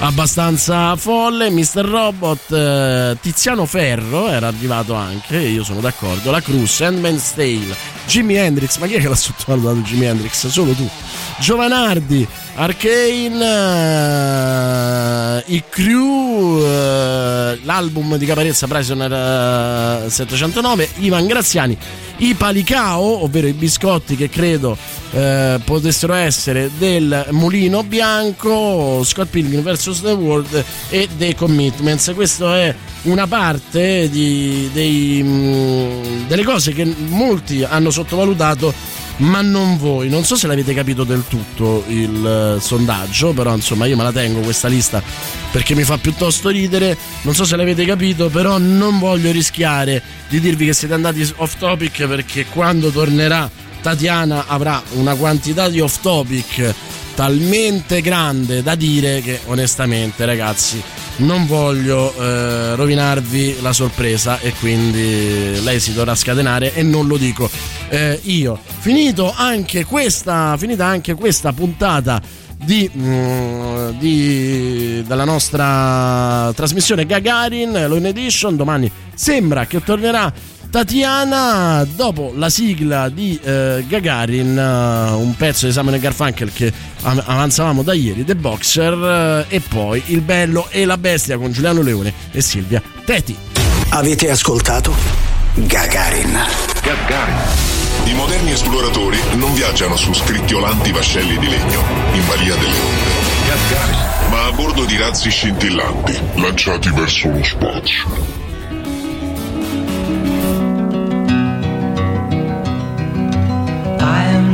abbastanza 0.00 0.94
folle, 0.96 1.50
Mr. 1.50 1.84
Robot, 1.84 2.52
eh, 2.52 3.16
Tiziano 3.20 3.66
Ferro 3.66 4.28
era 4.28 4.48
arrivato 4.48 4.94
anche, 4.94 5.38
io 5.38 5.64
sono 5.64 5.80
d'accordo, 5.80 6.30
La 6.30 6.40
Cruz, 6.40 6.80
Handmaid's 6.80 7.34
Tale, 7.34 7.74
Jimi 8.06 8.34
Hendrix, 8.34 8.78
ma 8.78 8.86
chi 8.86 8.94
è 8.94 9.00
che 9.00 9.08
l'ha 9.08 9.14
sottovalutato 9.14 9.78
Jimi 9.78 10.06
Hendrix? 10.06 10.46
Solo 10.46 10.72
tu. 10.72 10.88
Giovanardi, 11.38 12.26
Arcane, 12.54 13.44
eh, 15.38 15.44
i 15.46 15.62
Crew, 15.68 16.60
eh, 16.62 17.58
l'album 17.62 18.16
di 18.16 18.26
Caparezza 18.26 18.66
eh, 18.66 20.10
709, 20.10 20.88
Ivan 20.98 21.26
Graziani, 21.26 21.76
i 22.18 22.34
Palicao, 22.34 23.24
ovvero 23.24 23.46
i 23.46 23.52
biscotti 23.52 24.16
che 24.16 24.28
credo 24.28 24.76
eh, 25.12 25.60
potessero 25.64 26.14
essere 26.14 26.70
del 26.78 27.26
Mulino 27.30 27.82
Bianco, 27.82 29.02
Scott 29.04 29.28
Pilgrim 29.28 29.62
vs. 29.62 30.00
The 30.00 30.12
World 30.12 30.64
e 30.88 31.08
The 31.16 31.34
Commitments. 31.34 32.12
Questa 32.14 32.56
è 32.56 32.74
una 33.02 33.26
parte 33.26 34.08
di- 34.08 34.70
dei, 34.72 35.22
mm, 35.22 36.26
delle 36.26 36.42
cose 36.42 36.72
che 36.72 36.84
molti 36.84 37.62
hanno 37.62 37.90
sottovalutato 37.90 38.72
ma 39.18 39.40
non 39.40 39.76
voi. 39.78 40.08
Non 40.08 40.24
so 40.24 40.36
se 40.36 40.46
l'avete 40.46 40.74
capito 40.74 41.04
del 41.04 41.24
tutto 41.28 41.84
il 41.88 42.56
eh, 42.56 42.60
sondaggio, 42.60 43.32
però 43.32 43.54
insomma 43.54 43.86
io 43.86 43.96
me 43.96 44.02
la 44.02 44.12
tengo 44.12 44.40
questa 44.40 44.68
lista 44.68 45.02
perché 45.50 45.74
mi 45.74 45.84
fa 45.84 45.98
piuttosto 45.98 46.48
ridere. 46.48 46.96
Non 47.22 47.34
so 47.34 47.44
se 47.44 47.56
l'avete 47.56 47.84
capito, 47.84 48.28
però 48.28 48.58
non 48.58 48.98
voglio 48.98 49.30
rischiare 49.30 50.02
di 50.28 50.40
dirvi 50.40 50.66
che 50.66 50.72
siete 50.72 50.94
andati 50.94 51.28
off 51.36 51.56
topic 51.56 52.06
perché 52.06 52.46
quando 52.46 52.90
tornerà 52.90 53.48
Tatiana 53.86 54.46
avrà 54.48 54.82
una 54.94 55.14
quantità 55.14 55.68
di 55.68 55.78
off 55.78 56.00
topic 56.00 56.74
talmente 57.14 58.00
grande 58.00 58.60
da 58.60 58.74
dire 58.74 59.20
che 59.20 59.38
onestamente 59.44 60.24
ragazzi 60.24 60.82
non 61.18 61.46
voglio 61.46 62.12
eh, 62.18 62.74
rovinarvi 62.74 63.60
la 63.60 63.72
sorpresa 63.72 64.40
e 64.40 64.52
quindi 64.58 65.62
lei 65.62 65.78
si 65.78 65.92
dovrà 65.92 66.16
scatenare 66.16 66.74
e 66.74 66.82
non 66.82 67.06
lo 67.06 67.16
dico 67.16 67.48
eh, 67.88 68.18
io. 68.24 68.58
Finito 68.80 69.32
anche 69.32 69.84
questa 69.84 70.56
finita 70.56 70.84
anche 70.84 71.14
questa 71.14 71.52
puntata 71.52 72.20
di, 72.56 72.90
mm, 72.92 73.90
di- 74.00 75.04
della 75.06 75.24
nostra 75.24 76.52
trasmissione 76.56 77.06
Gagarin 77.06 77.86
Loin 77.86 78.06
Edition. 78.06 78.56
Domani 78.56 78.90
sembra 79.14 79.66
che 79.66 79.80
tornerà 79.80 80.32
Tatiana 80.76 81.86
dopo 81.88 82.34
la 82.36 82.50
sigla 82.50 83.08
di 83.08 83.40
eh, 83.42 83.82
Gagarin 83.88 84.58
eh, 84.58 85.10
un 85.14 85.34
pezzo 85.34 85.64
di 85.64 85.72
Simon 85.72 85.98
Garfunkel 85.98 86.52
che 86.52 86.70
av- 87.00 87.22
avanzavamo 87.24 87.82
da 87.82 87.94
ieri 87.94 88.26
The 88.26 88.36
Boxer 88.36 89.46
eh, 89.48 89.56
e 89.56 89.60
poi 89.60 90.02
Il 90.08 90.20
Bello 90.20 90.68
e 90.68 90.84
la 90.84 90.98
Bestia 90.98 91.38
con 91.38 91.50
Giuliano 91.50 91.80
Leone 91.80 92.12
e 92.30 92.42
Silvia 92.42 92.82
Teti 93.06 93.34
Avete 93.88 94.28
ascoltato 94.28 94.92
Gagarin. 95.54 96.38
Gagarin. 96.82 97.36
I 98.04 98.12
moderni 98.12 98.50
esploratori 98.50 99.18
non 99.36 99.54
viaggiano 99.54 99.96
su 99.96 100.12
scricchiolanti 100.12 100.92
vascelli 100.92 101.38
di 101.38 101.48
legno 101.48 101.82
in 102.12 102.26
balia 102.26 102.54
delle 102.54 102.78
onde. 102.78 103.10
Gagarin. 103.46 104.28
Ma 104.28 104.44
a 104.44 104.52
bordo 104.52 104.84
di 104.84 104.98
razzi 104.98 105.30
scintillanti 105.30 106.20
lanciati 106.34 106.90
verso 106.90 107.30
lo 107.30 107.42
spazio. 107.42 108.35